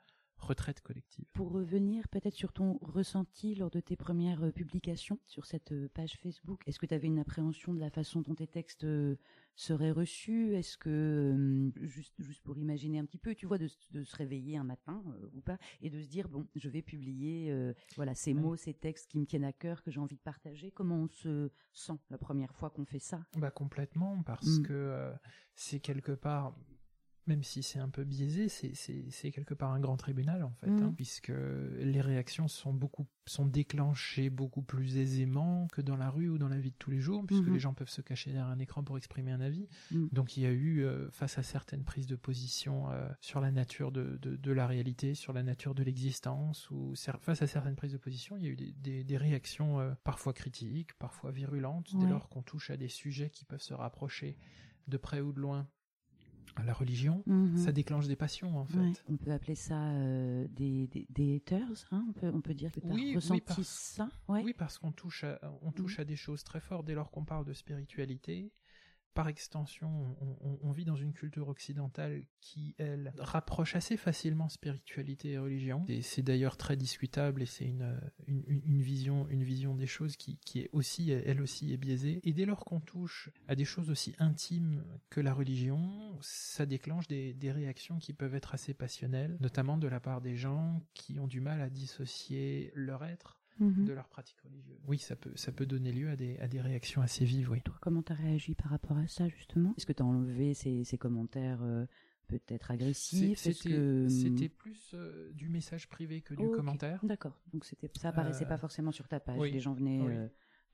retraite 0.44 0.80
collective. 0.80 1.24
Pour 1.33 1.50
revenir 1.50 2.09
peut-être 2.09 2.35
sur 2.35 2.52
ton 2.52 2.78
ressenti 2.83 3.54
lors 3.54 3.70
de 3.70 3.80
tes 3.80 3.96
premières 3.96 4.44
euh, 4.44 4.52
publications 4.52 5.18
sur 5.26 5.46
cette 5.46 5.72
euh, 5.72 5.88
page 5.92 6.16
Facebook, 6.22 6.62
est-ce 6.66 6.78
que 6.78 6.87
tu 6.87 6.94
avais 6.94 7.09
une 7.09 7.18
appréhension 7.18 7.74
de 7.74 7.80
la 7.80 7.90
façon 7.90 8.20
dont 8.20 8.35
tes 8.35 8.46
textes 8.46 8.85
euh, 8.85 9.16
seraient 9.57 9.90
reçus? 9.90 10.54
Est-ce 10.54 10.78
que, 10.78 11.70
juste, 11.83 12.14
juste 12.18 12.42
pour 12.42 12.59
imaginer 12.59 12.98
un 12.98 13.04
petit 13.04 13.18
peu, 13.18 13.35
tu 13.35 13.46
vois, 13.46 13.59
de, 13.59 13.68
se 13.68 14.16
réveiller 14.16 14.57
un 14.57 14.64
matin 14.64 15.02
ou 15.33 15.40
pas, 15.40 15.59
et 15.80 15.90
de 15.90 16.00
se 16.00 16.09
dire, 16.09 16.28
bon, 16.28 16.46
je 16.54 16.68
vais 16.68 16.83
publier 16.83 17.54
voilà, 17.94 18.14
ces 18.14 18.35
mots, 18.35 18.57
ces 18.57 18.74
textes 18.74 19.11
qui 19.11 19.18
me 19.18 19.26
tiennent 19.26 19.44
à 19.44 19.52
cœur, 19.52 19.83
que 19.83 19.90
j'ai 19.90 20.00
envie 20.00 20.16
de 20.16 20.22
partager? 20.22 20.72
Comment 20.72 20.96
on 20.96 21.09
se 21.09 21.50
sent 21.72 21.98
la 22.11 22.18
première 22.18 22.54
fois 22.54 22.70
qu'on 22.70 22.85
fait 22.85 22.98
ça? 22.98 23.24
Bah 23.37 23.50
Complètement, 23.50 24.22
parce 24.24 24.59
mmh. 24.59 24.62
que 24.62 25.12
c'est 25.54 25.78
quelque 25.78 26.12
part 26.12 26.57
même 27.26 27.42
si 27.42 27.62
c'est 27.62 27.78
un 27.78 27.88
peu 27.88 28.04
biaisé, 28.04 28.48
c'est 28.48 29.30
quelque 29.30 29.54
part 29.54 29.72
un 29.72 29.80
grand 29.80 29.96
tribunal 29.96 30.42
en 30.42 30.52
fait, 30.52 30.68
hein, 30.68 30.90
mm. 30.90 30.94
puisque 30.94 31.32
les 31.78 32.00
réactions 32.00 32.48
sont 32.48 32.72
beaucoup 32.72 33.06
sont 33.26 33.46
déclenchées 33.46 34.28
beaucoup 34.28 34.62
plus 34.62 34.98
aisément 34.98 35.66
que 35.72 35.80
dans 35.80 35.96
la 35.96 36.10
rue 36.10 36.28
ou 36.28 36.38
dans 36.38 36.48
la 36.48 36.58
vie 36.58 36.70
de 36.70 36.76
tous 36.78 36.90
les 36.90 37.00
jours, 37.00 37.24
puisque 37.26 37.44
mm-hmm. 37.44 37.52
les 37.52 37.58
gens 37.58 37.74
peuvent 37.74 37.88
se 37.88 38.02
cacher 38.02 38.32
derrière 38.32 38.50
un 38.50 38.58
écran 38.58 38.82
pour 38.84 38.98
exprimer 38.98 39.32
un 39.32 39.40
avis. 39.40 39.66
Mm. 39.90 40.08
Donc 40.12 40.37
il 40.37 40.42
y 40.42 40.46
a 40.46 40.50
eu 40.50 40.84
euh, 40.84 41.10
face 41.10 41.38
à 41.38 41.42
certaines 41.42 41.84
prises 41.84 42.06
de 42.06 42.16
position 42.16 42.90
euh, 42.90 43.08
sur 43.20 43.40
la 43.40 43.50
nature 43.50 43.92
de, 43.92 44.18
de, 44.20 44.37
de, 44.37 44.52
la 44.52 44.66
réalité, 44.66 45.14
sur 45.14 45.32
la 45.32 45.42
nature 45.42 45.74
de 45.74 45.82
l'existence, 45.82 46.70
ou 46.70 46.94
face 47.20 47.42
à 47.42 47.46
certaines 47.46 47.76
prises 47.76 47.92
de 47.92 47.98
position, 47.98 48.37
il 48.37 48.44
y 48.44 48.46
a 48.46 48.50
eu 48.50 48.56
des, 48.56 48.72
des, 48.72 49.04
des 49.04 49.16
réactions 49.16 49.80
euh, 49.80 49.94
parfois 50.04 50.32
critiques, 50.32 50.92
parfois 50.98 51.30
virulentes, 51.30 51.94
dès 51.96 52.06
lors 52.06 52.28
qu'on 52.28 52.42
touche 52.42 52.70
à 52.70 52.76
des 52.76 52.88
sujets 52.88 53.30
qui 53.30 53.44
peuvent 53.44 53.62
se 53.62 53.74
rapprocher 53.74 54.37
de 54.88 54.96
près 54.96 55.20
ou 55.20 55.32
de 55.32 55.40
loin 55.40 55.66
la 56.62 56.72
religion, 56.72 57.22
mhm. 57.26 57.56
ça 57.56 57.72
déclenche 57.72 58.06
des 58.06 58.16
passions 58.16 58.58
en 58.58 58.64
fait. 58.64 59.04
on 59.08 59.16
peut 59.16 59.32
appeler 59.32 59.54
ça 59.54 59.80
euh, 59.80 60.46
des, 60.50 60.88
des, 61.10 61.36
haters, 61.36 61.86
hein 61.90 62.04
on, 62.08 62.12
peut, 62.12 62.30
on 62.32 62.40
peut 62.40 62.54
dire 62.54 62.70
que 62.70 62.80
tu 62.80 62.86
as 62.86 63.14
ressenti 63.16 63.64
ça. 63.64 64.08
Oui, 64.28 64.54
parce 64.56 64.78
qu'on 64.78 64.92
touche, 64.92 65.24
à, 65.24 65.40
on 65.62 65.72
touche 65.72 65.98
mhm. 65.98 66.02
à 66.02 66.04
des 66.04 66.16
choses 66.16 66.44
très 66.44 66.60
fortes 66.60 66.86
dès 66.86 66.94
lors 66.94 67.10
qu'on 67.10 67.24
parle 67.24 67.44
de 67.44 67.52
spiritualité, 67.52 68.52
par 69.14 69.29
extension, 69.29 70.16
on, 70.62 70.72
vit 70.72 70.85
dans 70.85 70.96
une 70.96 71.12
culture 71.12 71.48
occidentale 71.48 72.24
qui, 72.40 72.74
elle, 72.79 73.12
rapproche 73.18 73.77
assez 73.77 73.96
facilement 73.96 74.48
spiritualité 74.48 75.33
et 75.33 75.38
religion. 75.38 75.85
Et 75.88 76.03
c'est 76.03 76.22
d'ailleurs 76.22 76.57
très 76.57 76.77
discutable 76.77 77.42
et 77.42 77.46
c'est 77.46 77.64
une, 77.64 77.96
une, 78.27 78.83
vision, 78.83 79.29
une 79.29 79.44
vision 79.44 79.74
des 79.74 79.87
choses 79.87 80.16
qui, 80.16 80.38
qui 80.44 80.61
est 80.61 80.70
aussi, 80.72 81.11
elle 81.11 81.40
aussi, 81.40 81.72
est 81.72 81.77
biaisée. 81.77 82.20
Et 82.24 82.33
dès 82.33 82.44
lors 82.44 82.64
qu'on 82.64 82.81
touche 82.81 83.31
à 83.46 83.55
des 83.55 83.64
choses 83.64 83.88
aussi 83.88 84.14
intimes 84.18 84.85
que 85.11 85.20
la 85.20 85.33
religion, 85.33 86.18
ça 86.20 86.66
déclenche 86.66 87.07
des, 87.07 87.35
des 87.35 87.53
réactions 87.53 87.98
qui 87.98 88.12
peuvent 88.12 88.35
être 88.35 88.53
assez 88.53 88.74
passionnelles, 88.74 89.37
notamment 89.40 89.79
de 89.79 89.87
la 89.87 90.00
part 90.00 90.20
des 90.20 90.37
gens 90.37 90.83
qui 90.92 91.20
ont 91.20 91.29
du 91.29 91.40
mal 91.40 91.61
à 91.61 91.70
dissocier 91.70 92.72
leur 92.74 93.05
être 93.05 93.43
Mhm. 93.58 93.84
de 93.84 93.92
leur 93.92 94.08
pratique 94.08 94.40
religieuse. 94.40 94.78
Oui, 94.88 94.98
ça 94.98 95.16
peut, 95.16 95.32
ça 95.36 95.52
peut 95.52 95.66
donner 95.66 95.92
lieu 95.92 96.10
à 96.10 96.16
des, 96.16 96.38
à 96.38 96.48
des 96.48 96.60
réactions 96.60 97.02
assez 97.02 97.24
vives, 97.24 97.50
oui. 97.50 97.60
Toi, 97.62 97.74
comment 97.80 98.02
t'as 98.02 98.14
réagi 98.14 98.54
par 98.54 98.70
rapport 98.70 98.96
à 98.96 99.06
ça, 99.06 99.28
justement? 99.28 99.74
Est-ce 99.76 99.86
que 99.86 99.92
t'as 99.92 100.04
enlevé 100.04 100.54
ces, 100.54 100.84
ces 100.84 100.98
commentaires 100.98 101.60
euh, 101.62 101.86
peut-être 102.26 102.70
agressifs? 102.70 103.38
C'était 103.38 103.68
que... 103.68 104.48
plus 104.48 104.90
euh, 104.94 105.30
du 105.32 105.48
message 105.48 105.88
privé 105.88 106.20
que 106.20 106.34
du 106.34 106.48
commentaire. 106.50 107.00
D'accord, 107.04 107.40
donc 107.52 107.64
c'était 107.64 107.90
ça 107.96 108.08
apparaissait 108.08 108.46
pas 108.46 108.54
euh, 108.54 108.58
forcément 108.58 108.92
sur 108.92 109.08
ta 109.08 109.20
page, 109.20 109.40
les 109.40 109.60
gens 109.60 109.72
venaient 109.72 110.30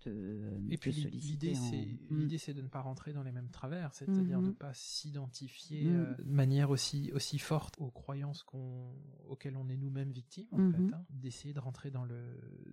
et 0.06 0.76
puis 0.78 0.92
l'idée 0.92 1.54
c'est 1.54 1.98
hmm. 2.10 2.18
l'idée 2.18 2.38
c'est 2.38 2.54
de 2.54 2.62
ne 2.62 2.68
pas 2.68 2.80
rentrer 2.80 3.12
dans 3.12 3.22
les 3.22 3.32
mêmes 3.32 3.50
travers 3.50 3.94
c'est-à-dire 3.94 4.40
de 4.40 4.48
ne 4.48 4.52
pas 4.52 4.72
s'identifier 4.74 5.84
hmm. 5.84 5.96
euh, 5.96 6.14
de 6.22 6.32
manière 6.32 6.70
aussi 6.70 7.10
aussi 7.12 7.38
forte 7.38 7.74
aux 7.78 7.90
croyances 7.90 8.42
qu'on 8.42 8.92
auxquelles 9.28 9.56
on 9.56 9.68
est 9.68 9.76
nous-mêmes 9.76 10.10
victimes 10.10 10.48
en 10.52 10.58
mhm. 10.58 10.72
fait 10.72 10.94
hein. 10.94 11.04
d'essayer 11.10 11.54
de 11.54 11.60
rentrer 11.60 11.90
dans 11.90 12.04
le 12.04 12.22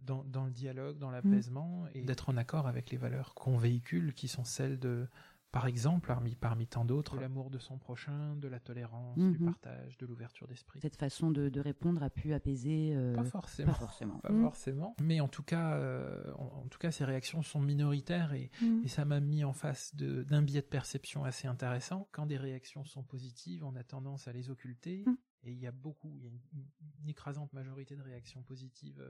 dans, 0.04 0.24
dans 0.24 0.46
le 0.46 0.52
dialogue 0.52 0.98
dans 0.98 1.10
hmm. 1.10 1.14
l'apaisement 1.14 1.86
et 1.94 2.04
d'être 2.04 2.30
en 2.30 2.38
accord 2.38 2.68
avec 2.68 2.92
les 2.92 2.98
valeurs 2.98 3.34
qu'on 3.34 3.58
véhicule 3.58 4.14
qui 4.14 4.28
sont 4.28 4.44
celles 4.44 4.80
de 4.80 5.08
par 5.52 5.66
exemple, 5.66 6.08
parmi, 6.08 6.36
parmi 6.36 6.68
tant 6.68 6.84
d'autres, 6.84 7.18
l'amour 7.18 7.50
de 7.50 7.58
son 7.58 7.78
prochain, 7.78 8.36
de 8.36 8.48
la 8.48 8.60
tolérance, 8.60 9.18
du 9.18 9.40
mhm. 9.40 9.46
partage, 9.46 9.98
de 9.98 10.06
l'ouverture 10.06 10.48
d'esprit. 10.48 10.82
Cette 10.82 10.98
façon 10.98 11.32
de, 11.32 11.60
répondre 11.60 12.04
a 12.04 12.10
pu 12.10 12.34
apaiser. 12.34 12.94
Euh, 12.96 13.16
pas 13.16 13.24
forcément. 13.24 13.72
Pas 13.72 13.80
forcément. 13.80 14.20
Pas 14.20 14.32
mhm. 14.32 14.44
forcément. 14.44 14.96
Mais 15.02 15.22
en 15.22 15.28
tout 15.28 15.44
cas, 15.44 15.76
euh, 15.76 16.34
en, 16.34 16.68
tout 16.68 16.80
cas, 16.80 16.92
ces 16.92 17.06
réactions 17.06 17.42
sont 17.42 17.62
minoritaires 17.62 18.34
et, 18.34 18.52
mhm. 18.62 18.84
et 18.84 18.88
ça 18.88 19.06
m'a 19.06 19.20
mis 19.20 19.44
en 19.44 19.54
face 19.54 19.96
d'un 19.96 20.42
biais 20.42 20.62
de 20.62 20.68
perception 20.68 21.24
assez 21.24 21.48
intéressant. 21.48 22.10
Quand 22.12 22.26
des 22.26 22.38
réactions 22.38 22.84
sont 22.84 23.04
positives, 23.04 23.64
on 23.64 23.76
a 23.76 23.84
tendance 23.84 24.28
à 24.28 24.34
les 24.34 24.50
occulter. 24.50 25.06
Et 25.44 25.52
il 25.52 25.60
y 25.60 25.68
a 25.68 25.72
beaucoup, 25.72 26.14
il 26.18 26.24
y 26.24 26.28
a 26.28 26.30
une, 26.30 27.10
écrasante 27.10 27.54
majorité 27.54 27.96
de 27.96 28.02
réactions 28.02 28.44
positives 28.44 29.02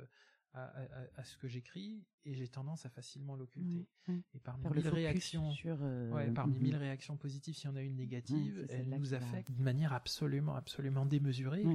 à, 0.54 1.24
ce 1.24 1.38
que 1.38 1.48
j'écris 1.48 2.04
et 2.26 2.34
j'ai 2.34 2.48
tendance 2.48 2.86
à 2.86 2.90
facilement 2.90 3.36
l'occulter. 3.36 3.88
Mmh, 4.08 4.14
mmh. 4.14 4.22
Et 4.34 4.40
parmi 4.40 4.68
mille 4.70 4.88
réactions, 4.90 5.52
sur, 5.52 5.78
euh, 5.82 6.12
ouais, 6.12 6.30
parmi 6.32 6.60
mmh, 6.60 6.64
mille 6.64 6.76
réactions 6.76 7.16
positives, 7.16 7.56
s'il 7.56 7.70
y 7.70 7.74
en 7.74 7.76
a 7.76 7.82
une 7.82 7.96
négative, 7.96 8.66
elle 8.70 8.90
nous 8.90 9.14
affecte 9.14 9.52
d'une 9.52 9.64
manière 9.64 9.94
absolument, 9.94 10.56
absolument 10.56 11.06
démesurée. 11.06 11.66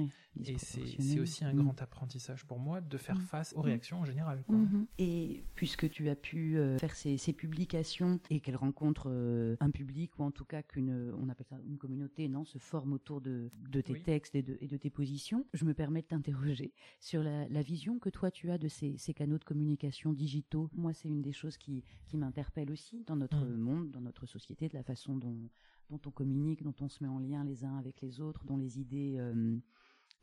et 0.45 0.57
c'est 0.57 1.19
aussi 1.19 1.43
un 1.43 1.53
grand 1.53 1.81
apprentissage 1.81 2.45
pour 2.45 2.59
moi 2.59 2.81
de 2.81 2.97
faire 2.97 3.19
face 3.21 3.53
aux 3.55 3.61
réactions 3.61 3.99
en 3.99 4.05
général. 4.05 4.43
Et 4.99 5.43
puisque 5.55 5.89
tu 5.89 6.09
as 6.09 6.15
pu 6.15 6.57
euh, 6.57 6.77
faire 6.77 6.95
ces, 6.95 7.33
publications 7.33 8.19
et 8.29 8.39
qu'elles 8.41 8.55
rencontrent 8.55 9.09
euh, 9.09 9.55
un 9.59 9.71
public 9.71 10.19
ou 10.19 10.23
en 10.23 10.31
tout 10.31 10.45
cas 10.45 10.61
qu'une, 10.61 11.11
on 11.19 11.29
appelle 11.29 11.47
ça 11.47 11.57
une 11.65 11.77
communauté, 11.77 12.27
non, 12.27 12.45
se 12.45 12.59
forme 12.59 12.93
autour 12.93 13.21
de, 13.21 13.49
de 13.69 13.81
tes 13.81 13.99
textes 13.99 14.35
et 14.35 14.43
de, 14.43 14.57
et 14.61 14.67
de, 14.67 14.77
tes 14.77 14.91
positions, 14.91 15.47
je 15.53 15.65
me 15.65 15.73
permets 15.73 16.01
de 16.01 16.07
t'interroger 16.07 16.73
sur 16.99 17.23
la, 17.23 17.47
la 17.49 17.61
vision 17.63 17.97
que 17.97 18.09
toi 18.09 18.29
tu 18.29 18.51
as 18.51 18.57
de 18.57 18.62
ces, 18.69 18.97
canaux 19.13 19.37
de 19.37 19.43
communication 19.43 20.13
digitaux. 20.13 20.69
Moi, 20.73 20.93
c'est 20.93 21.09
une 21.09 21.21
des 21.21 21.31
choses 21.31 21.57
qui, 21.57 21.83
qui 22.07 22.17
m'interpelle 22.17 22.71
aussi 22.71 23.03
dans 23.03 23.15
notre 23.15 23.45
mm. 23.45 23.57
monde, 23.57 23.91
dans 23.91 24.01
notre 24.01 24.25
société, 24.25 24.69
de 24.69 24.73
la 24.73 24.83
façon 24.83 25.15
dont, 25.15 25.49
dont 25.89 26.01
on 26.05 26.11
communique, 26.11 26.63
dont 26.63 26.75
on 26.81 26.89
se 26.89 27.03
met 27.03 27.09
en 27.09 27.19
lien 27.19 27.43
les 27.43 27.63
uns 27.63 27.77
avec 27.77 28.01
les 28.01 28.19
autres, 28.19 28.45
dont 28.45 28.57
les 28.57 28.79
idées 28.79 29.15
euh, 29.17 29.57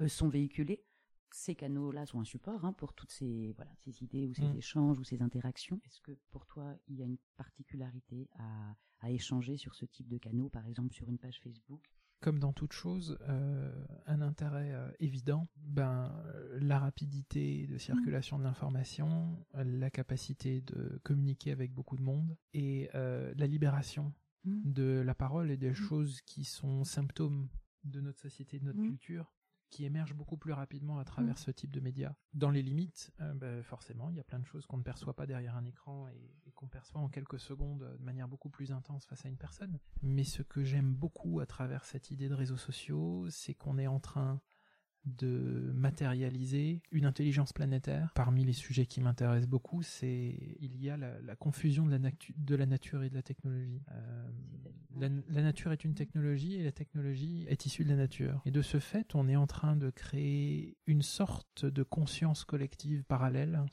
euh, 0.01 0.09
sont 0.09 0.29
véhiculées. 0.29 0.85
Ces 1.33 1.55
canaux-là 1.55 2.07
sont 2.07 2.21
un 2.21 2.25
support 2.25 2.65
hein, 2.65 2.73
pour 2.73 2.93
toutes 2.93 3.13
ces, 3.13 3.53
voilà, 3.55 3.71
ces 3.85 4.03
idées 4.03 4.27
ou 4.27 4.35
ces 4.35 4.49
mm. 4.49 4.57
échanges 4.57 4.99
ou 4.99 5.05
ces 5.05 5.23
interactions. 5.23 5.81
Est-ce 5.85 6.01
que 6.01 6.13
pour 6.31 6.47
toi, 6.47 6.75
il 6.89 6.97
y 6.97 7.03
a 7.03 7.07
une 7.07 7.19
particularité 7.37 8.29
à, 8.35 8.75
à 9.01 9.11
échanger 9.11 9.57
sur 9.57 9.75
ce 9.75 9.85
type 9.85 10.09
de 10.09 10.19
canaux, 10.19 10.49
par 10.49 10.67
exemple 10.67 10.93
sur 10.93 11.09
une 11.09 11.19
page 11.19 11.41
Facebook? 11.41 11.89
Comme 12.21 12.39
dans 12.39 12.53
toute 12.53 12.73
chose, 12.73 13.19
euh, 13.29 13.73
un 14.07 14.21
intérêt 14.21 14.73
euh, 14.73 14.91
évident, 15.01 15.49
ben, 15.57 16.13
euh, 16.27 16.59
la 16.61 16.79
rapidité 16.79 17.67
de 17.67 17.79
circulation 17.79 18.39
de 18.39 18.45
l'information, 18.45 19.45
la 19.55 19.91
capacité 19.91 20.61
de 20.61 21.01
communiquer 21.03 21.51
avec 21.51 21.73
beaucoup 21.73 21.97
de 21.97 22.03
monde 22.03 22.37
et 22.53 22.91
la 22.93 23.47
libération 23.47 24.13
mmh. 24.45 24.73
de 24.73 25.03
la 25.05 25.15
parole 25.15 25.51
et 25.51 25.57
des 25.57 25.71
mmh. 25.71 25.75
choses 25.75 26.21
qui 26.23 26.45
sont 26.45 26.85
symptômes 26.85 27.49
de 27.85 28.01
notre 28.01 28.21
société, 28.21 28.59
de 28.59 28.67
notre 28.67 28.81
mmh. 28.81 28.89
culture, 28.89 29.33
qui 29.71 29.85
émerge 29.85 30.15
beaucoup 30.15 30.37
plus 30.37 30.53
rapidement 30.53 30.99
à 30.99 31.05
travers 31.05 31.35
mm. 31.35 31.39
ce 31.39 31.51
type 31.51 31.71
de 31.71 31.81
médias. 31.81 32.15
Dans 32.35 32.51
les 32.51 32.63
limites, 32.63 33.13
euh, 33.21 33.33
ben, 33.35 33.63
forcément, 33.63 34.11
il 34.11 34.17
y 34.17 34.21
a 34.21 34.25
plein 34.25 34.39
de 34.39 34.47
choses 34.47 34.67
qu'on 34.67 34.77
ne 34.79 34.83
perçoit 34.83 35.15
pas 35.15 35.27
derrière 35.27 35.57
un 35.57 35.65
écran 35.65 36.09
et, 36.09 36.53
qu'on 36.55 36.69
perçoit 36.69 37.01
en 37.01 37.09
quelques 37.09 37.41
secondes 37.41 37.97
de 37.99 38.05
manière 38.05 38.29
beaucoup 38.29 38.51
plus 38.51 38.71
intense 38.71 39.07
face 39.07 39.25
à 39.25 39.29
une 39.29 39.39
personne. 39.39 39.79
Mais 40.03 40.25
ce 40.25 40.43
que 40.43 40.63
j'aime 40.63 40.93
beaucoup 40.93 41.41
à 41.41 41.47
travers 41.47 41.87
cette 41.87 42.11
idée 42.11 42.29
de 42.29 42.35
réseaux 42.35 42.59
sociaux, 42.59 43.31
c'est 43.31 43.55
qu'on 43.55 43.79
est 43.79 43.87
en 43.87 43.99
train 43.99 44.43
de 45.05 45.73
matérialiser 45.75 46.83
une 46.91 47.07
intelligence 47.07 47.53
planétaire. 47.53 48.13
Parmi 48.15 48.45
les 48.45 48.53
sujets 48.53 48.87
qui 48.87 49.01
m'intéressent 49.01 49.49
beaucoup, 49.49 49.83
c'est 49.83 50.57
il 50.61 50.77
y 50.81 50.91
a 50.91 50.97
la, 50.97 51.37
confusion 51.37 51.87
de 51.87 51.97
la, 51.97 52.11
de 52.37 52.55
la, 52.55 52.67
nature 52.67 53.03
et 53.03 53.11
de 53.11 53.15
la 53.15 53.23
technologie. 53.23 53.83
Euh, 53.93 54.31
la, 54.99 55.43
nature 55.43 55.73
est 55.73 55.85
une 55.85 55.95
technologie 55.95 56.57
et 56.57 56.65
la 56.65 56.73
technologie 56.73 57.47
est 57.49 57.67
issue 57.67 57.85
de 57.85 57.91
la 57.91 57.97
nature. 57.97 58.43
Et 58.45 58.51
de 58.51 58.63
ce 58.63 58.79
fait, 58.79 59.15
on 59.15 59.29
est 59.29 59.37
en 59.37 59.47
train 59.47 59.77
de 59.77 59.91
créer 59.91 60.77
une 60.87 61.03
sorte 61.03 61.65
de 61.65 61.83
conscience 61.83 62.45
collective 62.45 63.05
parallèle 63.05 63.65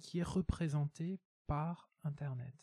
qui, 0.00 0.18
est 0.18 0.22
représentée 0.22 1.18
par 1.46 1.90
Internet, 2.04 2.54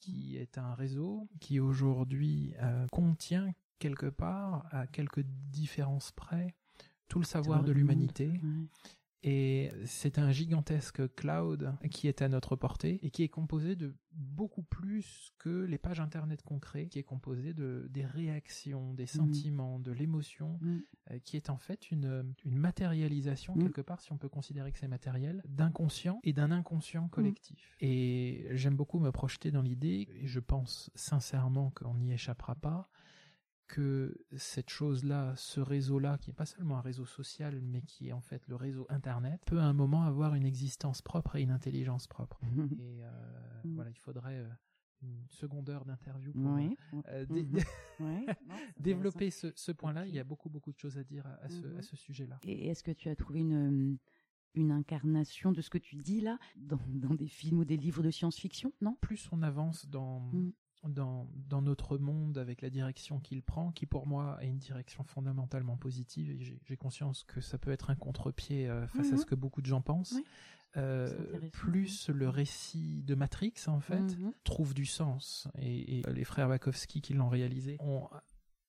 qui 0.00 0.36
est 0.36 0.58
un 0.58 0.74
réseau 0.74 1.28
qui 1.40 1.60
aujourd'hui 1.60 2.54
euh, 2.60 2.86
contient 2.88 3.52
quelque 3.78 4.06
part, 4.06 4.66
à 4.70 4.86
quelques 4.86 5.24
différences 5.24 6.12
près, 6.12 6.54
tout 7.08 7.18
le 7.18 7.24
savoir 7.24 7.62
de 7.62 7.72
l'humanité. 7.72 8.40
Et 9.26 9.72
c'est 9.86 10.18
un 10.18 10.30
gigantesque 10.32 11.14
cloud 11.14 11.74
qui 11.90 12.08
est 12.08 12.20
à 12.20 12.28
notre 12.28 12.56
portée 12.56 12.98
et 13.02 13.10
qui 13.10 13.22
est 13.22 13.30
composé 13.30 13.74
de 13.74 13.94
beaucoup 14.12 14.62
plus 14.62 15.32
que 15.38 15.64
les 15.64 15.78
pages 15.78 15.98
internet 15.98 16.42
crée, 16.60 16.88
qui 16.88 16.98
est 16.98 17.04
composé 17.04 17.54
de 17.54 17.88
des 17.90 18.04
réactions, 18.04 18.92
des 18.92 19.04
mm. 19.04 19.06
sentiments, 19.06 19.78
de 19.78 19.92
l'émotion, 19.92 20.58
mm. 20.60 20.78
euh, 21.10 21.18
qui 21.20 21.36
est 21.36 21.48
en 21.48 21.56
fait 21.56 21.90
une, 21.90 22.34
une 22.44 22.58
matérialisation 22.58 23.54
mm. 23.56 23.62
quelque 23.62 23.80
part, 23.80 24.02
si 24.02 24.12
on 24.12 24.18
peut 24.18 24.28
considérer 24.28 24.70
que 24.72 24.78
c'est 24.78 24.88
matériel, 24.88 25.42
d'inconscient 25.48 26.20
et 26.22 26.34
d'un 26.34 26.50
inconscient 26.50 27.08
collectif. 27.08 27.74
Et 27.80 28.46
j'aime 28.50 28.76
beaucoup 28.76 28.98
me 28.98 29.10
projeter 29.10 29.50
dans 29.50 29.62
l'idée, 29.62 30.06
et 30.16 30.26
je 30.26 30.38
pense 30.38 30.90
sincèrement 30.94 31.70
qu'on 31.70 31.94
n'y 31.94 32.12
échappera 32.12 32.56
pas, 32.56 32.90
que 33.66 34.16
cette 34.36 34.70
chose-là, 34.70 35.34
ce 35.36 35.60
réseau-là, 35.60 36.18
qui 36.18 36.30
n'est 36.30 36.34
pas 36.34 36.46
seulement 36.46 36.78
un 36.78 36.80
réseau 36.80 37.06
social, 37.06 37.60
mais 37.62 37.82
qui 37.82 38.08
est 38.08 38.12
en 38.12 38.20
fait 38.20 38.46
le 38.48 38.56
réseau 38.56 38.86
Internet, 38.88 39.40
peut 39.46 39.58
à 39.58 39.64
un 39.64 39.72
moment 39.72 40.04
avoir 40.04 40.34
une 40.34 40.46
existence 40.46 41.02
propre 41.02 41.36
et 41.36 41.42
une 41.42 41.50
intelligence 41.50 42.06
propre. 42.06 42.40
et 42.78 43.04
euh, 43.04 43.62
voilà, 43.64 43.90
il 43.90 43.98
faudrait 43.98 44.38
euh, 44.38 44.48
une 45.02 45.26
seconde 45.28 45.68
heure 45.70 45.84
d'interview 45.84 46.32
pour 46.32 46.56
euh, 47.08 47.26
mm-hmm. 47.26 48.34
développer 48.78 49.30
ce, 49.30 49.72
point-là. 49.72 50.06
Il 50.06 50.14
y 50.14 50.18
a 50.18 50.24
beaucoup, 50.24 50.50
beaucoup 50.50 50.72
de 50.72 50.78
choses 50.78 50.98
à 50.98 51.04
dire 51.04 51.26
à, 51.42 51.48
ce, 51.48 51.60
mm-hmm. 51.60 51.82
ce 51.82 51.96
sujet-là. 51.96 52.38
Et 52.44 52.68
est-ce 52.68 52.82
que 52.82 52.92
tu 52.92 53.08
as 53.08 53.16
trouvé 53.16 53.40
une 53.40 53.98
une 54.56 54.70
incarnation 54.70 55.50
de 55.50 55.60
ce 55.60 55.68
que 55.68 55.78
tu 55.78 55.96
dis 55.96 56.20
là 56.20 56.38
dans, 56.54 56.78
dans 56.86 57.12
des 57.16 57.26
films 57.26 57.58
ou 57.58 57.64
des 57.64 57.76
livres 57.76 58.04
de 58.04 58.10
science-fiction, 58.12 58.72
non? 58.80 58.96
Plus 59.00 59.28
on 59.32 59.42
avance 59.42 59.88
dans, 59.88 60.20
mm 60.32 60.52
dans, 60.88 61.28
dans 61.48 61.62
notre 61.62 61.98
monde 61.98 62.38
avec 62.38 62.62
la 62.62 62.70
direction 62.70 63.18
qu'il 63.20 63.42
prend, 63.42 63.70
qui 63.72 63.86
pour 63.86 64.06
moi 64.06 64.38
est 64.40 64.48
une 64.48 64.58
direction 64.58 65.04
fondamentalement 65.04 65.76
positive, 65.76 66.30
et 66.30 66.58
j'ai 66.64 66.76
conscience 66.76 67.24
que 67.24 67.40
ça 67.40 67.58
peut 67.58 67.70
être 67.70 67.90
un 67.90 67.94
contre-pied 67.94 68.68
euh, 68.68 68.86
face 68.86 69.08
à 69.08 69.12
mhm. 69.12 69.18
ce 69.18 69.26
que 69.26 69.34
beaucoup 69.34 69.60
de 69.60 69.66
gens 69.66 69.80
pensent. 69.80 70.16
Euh, 70.76 71.48
plus 71.52 72.08
le 72.08 72.28
récit 72.28 73.04
de 73.04 73.14
Matrix 73.14 73.54
en 73.68 73.78
fait 73.78 74.18
mhm. 74.18 74.32
trouve 74.42 74.74
du 74.74 74.86
sens 74.86 75.46
et, 75.56 76.00
et 76.00 76.02
les 76.12 76.24
frères 76.24 76.48
Wachowski 76.48 77.00
qui 77.00 77.14
l'ont 77.14 77.28
réalisé 77.28 77.76
ont 77.78 78.08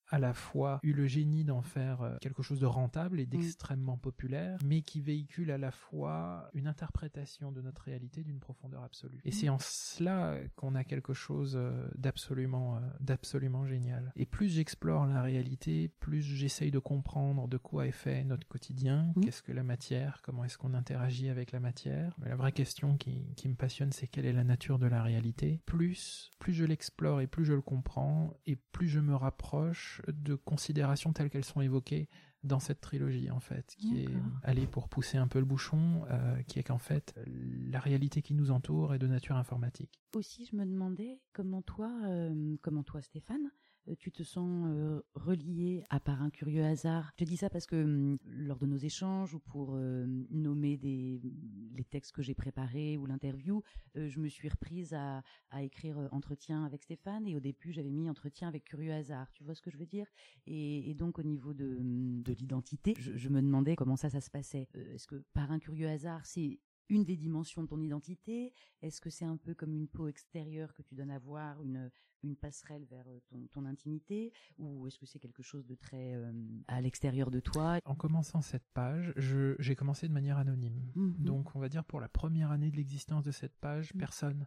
à 0.08 0.18
la 0.18 0.32
fois 0.32 0.78
eu 0.82 0.92
le 0.92 1.06
génie 1.06 1.44
d'en 1.44 1.62
faire 1.62 2.02
euh, 2.02 2.16
quelque 2.20 2.42
chose 2.42 2.60
de 2.60 2.66
rentable 2.66 3.20
et 3.20 3.26
mm. 3.26 3.30
d'extrêmement 3.30 3.96
populaire, 3.96 4.58
mais 4.64 4.82
qui 4.82 5.00
véhicule 5.00 5.50
à 5.50 5.58
la 5.58 5.70
fois 5.70 6.48
une 6.54 6.66
interprétation 6.66 7.52
de 7.52 7.60
notre 7.60 7.82
réalité 7.82 8.22
d'une 8.22 8.38
profondeur 8.38 8.82
absolue. 8.82 9.20
Et 9.24 9.30
mm. 9.30 9.32
c'est 9.32 9.48
en 9.48 9.58
cela 9.58 10.36
qu'on 10.54 10.74
a 10.74 10.84
quelque 10.84 11.14
chose 11.14 11.54
euh, 11.56 11.88
d'absolument, 11.96 12.76
euh, 12.76 12.80
d'absolument 13.00 13.66
génial. 13.66 14.12
Et 14.16 14.26
plus 14.26 14.48
j'explore 14.48 15.06
la 15.06 15.22
réalité, 15.22 15.88
plus 16.00 16.22
j'essaye 16.22 16.70
de 16.70 16.78
comprendre 16.78 17.48
de 17.48 17.56
quoi 17.56 17.86
est 17.86 17.92
fait 17.92 18.24
notre 18.24 18.46
quotidien, 18.46 19.12
mm. 19.16 19.20
qu'est-ce 19.22 19.42
que 19.42 19.52
la 19.52 19.62
matière, 19.62 20.20
comment 20.22 20.44
est-ce 20.44 20.58
qu'on 20.58 20.74
interagit 20.74 21.28
avec 21.28 21.52
la 21.52 21.60
matière. 21.60 22.14
Mais 22.18 22.28
la 22.28 22.36
vraie 22.36 22.52
question 22.52 22.96
qui, 22.96 23.34
qui 23.36 23.48
me 23.48 23.54
passionne, 23.54 23.92
c'est 23.92 24.06
quelle 24.06 24.26
est 24.26 24.32
la 24.32 24.44
nature 24.44 24.78
de 24.78 24.86
la 24.86 25.02
réalité. 25.02 25.60
Plus, 25.66 26.30
plus 26.38 26.52
je 26.52 26.64
l'explore 26.64 27.20
et 27.20 27.26
plus 27.26 27.44
je 27.44 27.52
le 27.52 27.62
comprends, 27.62 28.34
et 28.46 28.56
plus 28.56 28.88
je 28.88 29.00
me 29.00 29.14
rapproche 29.14 29.95
de 30.08 30.34
considérations 30.34 31.12
telles 31.12 31.30
qu'elles 31.30 31.44
sont 31.44 31.60
évoquées 31.60 32.08
dans 32.44 32.60
cette 32.60 32.80
trilogie 32.80 33.30
en 33.30 33.40
fait, 33.40 33.74
qui 33.78 34.02
est 34.02 34.08
allée 34.42 34.66
pour 34.66 34.88
pousser 34.88 35.18
un 35.18 35.26
peu 35.26 35.38
le 35.38 35.44
bouchon, 35.44 36.04
euh, 36.10 36.42
qui 36.42 36.58
est 36.58 36.62
qu'en 36.62 36.78
fait 36.78 37.14
la 37.26 37.80
réalité 37.80 38.22
qui 38.22 38.34
nous 38.34 38.50
entoure 38.50 38.94
est 38.94 38.98
de 38.98 39.06
nature 39.06 39.36
informatique. 39.36 40.00
Aussi, 40.14 40.48
je 40.50 40.56
me 40.56 40.64
demandais 40.64 41.20
comment 41.32 41.62
toi, 41.62 41.90
euh, 42.04 42.56
comment 42.62 42.82
toi 42.82 43.02
Stéphane, 43.02 43.50
tu 43.94 44.10
te 44.10 44.22
sens 44.22 44.66
euh, 44.68 45.00
relié 45.14 45.84
à 45.90 46.00
part 46.00 46.22
un 46.22 46.30
curieux 46.30 46.64
hasard. 46.64 47.12
Je 47.18 47.24
dis 47.24 47.36
ça 47.36 47.50
parce 47.50 47.66
que 47.66 47.76
hum, 47.76 48.18
lors 48.24 48.58
de 48.58 48.66
nos 48.66 48.76
échanges 48.76 49.34
ou 49.34 49.38
pour 49.38 49.74
euh, 49.74 50.06
nommer 50.30 50.76
les 50.76 51.84
textes 51.84 52.12
que 52.12 52.22
j'ai 52.22 52.34
préparés 52.34 52.96
ou 52.96 53.06
l'interview, 53.06 53.62
je 53.94 54.18
me 54.20 54.28
suis 54.28 54.48
reprise 54.48 54.92
à, 54.94 55.22
écrire 55.60 55.96
entretien 56.12 56.64
avec 56.64 56.82
Stéphane 56.82 57.26
et 57.26 57.34
au 57.34 57.40
début 57.40 57.72
j'avais 57.72 57.90
mis 57.90 58.10
entretien 58.10 58.48
avec 58.48 58.64
curieux 58.64 58.92
hasard. 58.92 59.30
Tu 59.32 59.44
vois 59.44 59.54
ce 59.54 59.62
que 59.62 59.70
je 59.70 59.78
veux 59.78 59.86
dire? 59.86 60.06
Et, 60.46 60.94
donc 60.94 61.18
au 61.18 61.22
niveau 61.22 61.54
de, 61.54 61.76
hum, 61.78 62.22
de 62.22 62.32
l'identité, 62.32 62.94
je, 62.98 63.16
je, 63.16 63.28
me 63.28 63.40
demandais 63.40 63.76
comment 63.76 63.96
ça 63.96 64.10
ça 64.10 64.20
se 64.20 64.30
passait. 64.30 64.68
Est-ce 64.74 65.06
que 65.06 65.24
par 65.32 65.50
un 65.50 65.58
curieux 65.58 65.88
hasard 65.88 66.26
c'est 66.26 66.58
une 66.88 67.04
des 67.04 67.16
dimensions 67.16 67.62
de 67.62 67.68
ton 67.68 67.80
identité? 67.80 68.52
Est-ce 68.82 69.00
que 69.00 69.10
c'est 69.10 69.24
un 69.24 69.36
peu 69.36 69.54
comme 69.54 69.74
une 69.74 69.88
peau 69.88 70.08
extérieure 70.08 70.72
que 70.74 70.82
tu 70.82 70.94
donnes 70.94 71.10
à 71.10 71.18
voir, 71.18 71.60
une, 71.62 71.90
une 72.26 72.36
passerelle 72.36 72.84
vers 72.90 73.06
euh, 73.08 73.18
ton, 73.28 73.46
ton 73.52 73.64
intimité 73.64 74.32
Ou 74.58 74.86
est-ce 74.86 74.98
que 74.98 75.06
c'est 75.06 75.18
quelque 75.18 75.42
chose 75.42 75.66
de 75.66 75.74
très 75.74 76.14
euh, 76.14 76.32
à 76.68 76.80
l'extérieur 76.80 77.30
de 77.30 77.40
toi? 77.40 77.78
En 77.84 77.94
commençant 77.94 78.42
cette 78.42 78.68
page, 78.74 79.12
j'ai 79.16 79.76
commencé 79.76 80.08
de 80.08 80.12
manière 80.12 80.38
anonyme. 80.38 80.80
Mmh 80.94 81.12
Donc 81.18 81.56
on 81.56 81.60
va 81.60 81.68
dire 81.68 81.84
pour 81.84 82.00
la 82.00 82.08
première 82.08 82.50
année 82.50 82.70
de 82.70 82.76
l'existence 82.76 83.24
de 83.24 83.30
cette 83.30 83.56
page, 83.56 83.94
mmh. 83.94 83.98
personne 83.98 84.46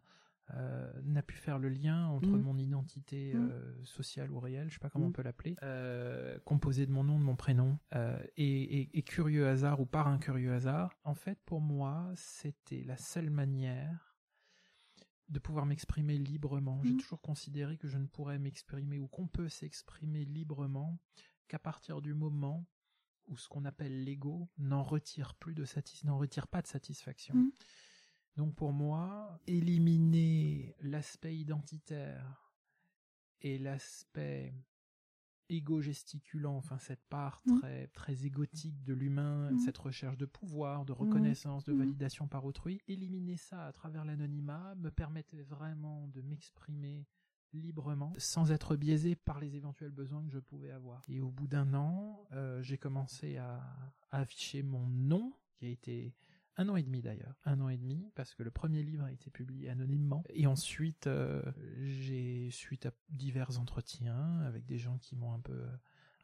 euh, 0.55 0.91
n'a 1.03 1.21
pu 1.21 1.35
faire 1.35 1.59
le 1.59 1.69
lien 1.69 2.07
entre 2.07 2.29
mm. 2.29 2.41
mon 2.41 2.57
identité 2.57 3.33
mm. 3.35 3.49
euh, 3.51 3.83
sociale 3.83 4.31
ou 4.31 4.39
réelle, 4.39 4.67
je 4.69 4.73
sais 4.73 4.79
pas 4.79 4.89
comment 4.89 5.05
on 5.05 5.09
mm. 5.09 5.13
peut 5.13 5.21
l'appeler, 5.21 5.55
euh, 5.61 6.39
composée 6.43 6.87
de 6.87 6.91
mon 6.91 7.03
nom, 7.03 7.19
de 7.19 7.23
mon 7.23 7.35
prénom, 7.35 7.77
et, 8.35 8.97
et, 8.97 9.03
curieux 9.03 9.47
hasard 9.47 9.79
ou 9.79 9.85
par 9.85 10.07
un 10.07 10.17
curieux 10.17 10.51
hasard. 10.53 10.97
En 11.03 11.13
fait, 11.13 11.37
pour 11.45 11.61
moi, 11.61 12.09
c'était 12.15 12.83
la 12.83 12.97
seule 12.97 13.29
manière 13.29 14.08
de 15.29 15.39
pouvoir 15.39 15.65
m'exprimer 15.65 16.17
librement. 16.17 16.81
J'ai 16.83 16.97
toujours 16.97 17.21
considéré 17.21 17.77
que 17.77 17.87
je 17.87 17.97
ne 17.97 18.07
pourrais 18.07 18.39
m'exprimer 18.39 18.99
ou 18.99 19.07
qu'on 19.07 19.27
peut 19.27 19.49
s'exprimer 19.49 20.25
librement 20.25 20.99
qu'à 21.47 21.59
partir 21.59 22.01
du 22.01 22.13
moment 22.13 22.65
ou 23.27 23.37
ce 23.37 23.47
qu'on 23.47 23.65
appelle 23.65 24.03
l'ego 24.03 24.49
n'en 24.57 24.83
retire 24.83 25.35
plus 25.35 25.53
de 25.53 25.65
satis 25.65 26.03
n'en 26.03 26.17
retire 26.17 26.47
pas 26.47 26.61
de 26.61 26.67
satisfaction. 26.67 27.35
Mm. 27.35 27.51
Donc 28.37 28.55
pour 28.55 28.73
moi, 28.73 29.39
éliminer 29.47 30.75
l'aspect 30.81 31.35
identitaire 31.35 32.53
et 33.41 33.57
l'aspect 33.57 34.53
égo-gesticulant, 35.49 36.55
enfin 36.55 36.77
cette 36.79 37.03
part 37.09 37.41
Mm. 37.45 37.59
très 37.59 37.87
très 37.87 38.25
égotique 38.25 38.83
de 38.83 38.93
l'humain, 38.93 39.51
Mm. 39.51 39.59
cette 39.59 39.77
recherche 39.77 40.17
de 40.17 40.25
pouvoir, 40.25 40.85
de 40.85 40.91
reconnaissance, 40.93 41.63
de 41.63 41.73
validation 41.73 42.27
par 42.27 42.45
autrui, 42.45 42.81
éliminer 42.87 43.37
ça 43.37 43.65
à 43.65 43.71
travers 43.73 44.05
l'anonymat 44.05 44.75
me 44.75 44.89
permettait 44.91 45.41
vraiment 45.43 46.07
de 46.09 46.21
m'exprimer 46.21 47.07
librement, 47.53 48.13
sans 48.17 48.51
être 48.51 48.75
biaisé 48.75 49.15
par 49.15 49.39
les 49.39 49.55
éventuels 49.55 49.91
besoins 49.91 50.23
que 50.23 50.31
je 50.31 50.39
pouvais 50.39 50.69
avoir. 50.71 51.03
Et 51.07 51.19
au 51.19 51.31
bout 51.31 51.47
d'un 51.47 51.73
an, 51.73 52.23
euh, 52.33 52.61
j'ai 52.61 52.77
commencé 52.77 53.37
à, 53.37 53.55
à 54.11 54.19
afficher 54.19 54.61
mon 54.61 54.85
nom, 54.87 55.33
qui 55.57 55.65
a 55.65 55.69
été 55.69 56.13
un 56.59 56.69
an 56.69 56.75
et 56.75 56.83
demi 56.83 57.01
d'ailleurs, 57.01 57.35
un 57.45 57.59
an 57.61 57.69
et 57.69 57.77
demi, 57.77 58.11
parce 58.15 58.35
que 58.35 58.43
le 58.43 58.51
premier 58.51 58.83
livre 58.83 59.05
a 59.05 59.11
été 59.11 59.29
publié 59.29 59.69
anonymement. 59.69 60.23
Et 60.29 60.45
ensuite, 60.45 61.07
euh, 61.07 61.41
j'ai, 61.81 62.49
suite 62.51 62.85
à 62.85 62.91
divers 63.09 63.59
entretiens 63.59 64.39
avec 64.41 64.65
des 64.65 64.77
gens 64.77 64.97
qui 64.97 65.15
m'ont 65.15 65.33
un 65.33 65.39
peu 65.39 65.65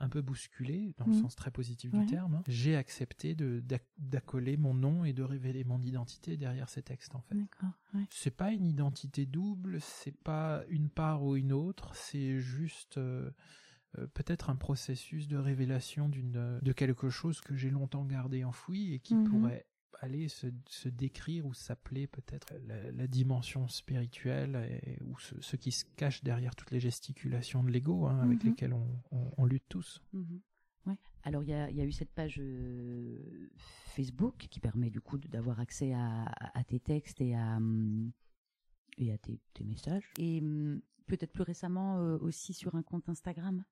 un 0.02 0.10
peu 0.10 0.22
bousculé, 0.22 0.94
dans 0.98 1.06
le 1.06 1.14
Mhm. 1.14 1.22
sens 1.22 1.36
très 1.38 1.52
positif 1.52 1.94
Ouais. 1.94 2.02
du 2.02 2.06
terme, 2.08 2.36
hein, 2.36 2.44
j'ai 2.50 2.76
accepté 2.76 3.34
de, 3.34 3.62
d'ac- 3.62 3.88
d'accoler 3.98 4.58
mon 4.58 4.74
nom 4.74 5.06
et 5.06 5.14
de 5.14 5.24
révéler 5.24 5.64
mon 5.64 5.82
identité 5.82 6.36
derrière 6.36 6.68
ces 6.68 6.82
textes, 6.84 7.16
en 7.16 7.22
fait. 7.22 7.36
Ouais. 7.94 8.06
C'est 8.10 8.36
pas 8.36 8.52
une 8.52 8.66
identité 8.66 9.26
double, 9.26 9.80
c'est 9.80 10.12
pas 10.18 10.66
une 10.68 10.90
part 10.90 11.24
ou 11.24 11.38
une 11.38 11.54
autre, 11.54 11.96
c'est 11.96 12.42
juste 12.42 12.98
euh, 12.98 13.32
euh, 13.98 14.06
peut-être 14.08 14.50
un 14.50 14.58
processus 14.58 15.30
de 15.30 15.38
révélation 15.38 16.10
d'une 16.10 16.60
de 16.62 16.74
quelque 16.74 17.10
chose 17.10 17.40
que 17.40 17.56
j'ai 17.56 17.70
longtemps 17.72 18.04
gardé 18.04 18.44
enfoui 18.44 18.94
et 18.94 19.00
qui 19.00 19.16
Mhm. 19.16 19.24
pourrait 19.30 19.66
aller 20.02 20.28
se, 20.28 20.48
se 20.68 20.90
décrire 20.90 21.46
ou 21.46 21.54
s'appeler 21.54 22.08
peut-être 22.08 22.54
la, 22.68 22.92
la 22.92 23.08
dimension 23.08 23.68
spirituelle 23.68 24.82
et- 24.86 25.02
ou 25.04 25.18
ce, 25.20 25.36
ce 25.42 25.56
qui 25.56 25.72
se 25.72 25.86
cache 25.96 26.24
derrière 26.24 26.56
toutes 26.56 26.72
les 26.72 26.80
gesticulations 26.80 27.64
de 27.64 27.72
l'ego 27.72 28.06
hein, 28.08 28.20
avec 28.20 28.44
Mhm. 28.44 28.50
lesquelles 28.50 28.74
on, 28.74 28.88
on- 29.12 29.32
on 29.38 29.46
lutte 29.46 29.66
tous. 29.70 30.02
Mhm. 30.14 30.42
Ouais. 30.88 30.98
Alors 31.24 31.42
il 31.44 31.50
y 31.50 31.54
a, 31.54 31.70
il 31.72 31.76
y 31.78 31.82
a 31.82 31.86
eu 31.86 31.92
cette 31.92 32.12
page 32.12 32.36
euh, 32.40 33.50
Facebook 33.96 34.36
qui 34.50 34.60
permet 34.60 34.90
du 34.90 35.02
coup 35.02 35.18
d'avoir 35.18 35.60
accès 35.60 35.94
à, 35.94 36.24
à- 36.26 36.60
à 36.60 36.64
tes 36.64 36.80
textes 36.80 37.22
et 37.22 37.36
à, 37.36 37.58
hum, 37.58 38.12
et 38.98 39.12
à 39.12 39.18
tes, 39.18 39.40
tes 39.54 39.64
messages. 39.64 40.12
Et 40.20 40.40
hum, 40.42 40.82
peut-être 41.08 41.32
plus 41.32 41.44
récemment 41.44 42.00
euh, 42.00 42.18
aussi 42.20 42.54
sur 42.54 42.76
un 42.76 42.84
compte 42.84 43.10
Instagram. 43.10 43.64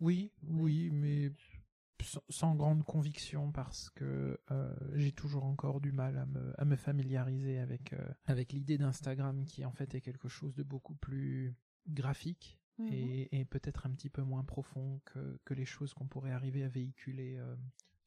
Oui, 0.00 0.30
oui, 0.42 0.90
mais 0.92 1.32
sans, 2.28 2.54
grande 2.54 2.84
conviction 2.84 3.52
parce 3.52 3.90
que 3.90 4.40
euh, 4.50 4.74
j'ai 4.94 5.12
toujours 5.12 5.44
encore 5.44 5.80
du 5.80 5.92
mal 5.92 6.16
à 6.18 6.26
me, 6.26 6.60
à 6.60 6.64
me 6.64 6.76
familiariser 6.76 7.58
avec, 7.58 7.92
euh, 7.92 8.08
avec 8.26 8.52
l'idée 8.52 8.78
d'Instagram 8.78 9.44
qui 9.44 9.64
en 9.64 9.72
fait 9.72 9.94
est 9.94 10.00
quelque 10.00 10.28
chose 10.28 10.54
de 10.54 10.62
beaucoup 10.62 10.94
plus 10.94 11.54
graphique 11.88 12.58
Mhm. 12.78 12.92
et, 12.92 13.40
et 13.40 13.44
peut-être 13.44 13.86
un 13.86 13.90
petit 13.90 14.10
peu 14.10 14.22
moins 14.22 14.44
profond 14.44 15.00
que, 15.04 15.40
que 15.44 15.54
les 15.54 15.64
choses 15.64 15.94
qu'on 15.94 16.06
pourrait 16.06 16.30
arriver 16.30 16.62
à 16.62 16.68
véhiculer 16.68 17.36
euh, 17.36 17.56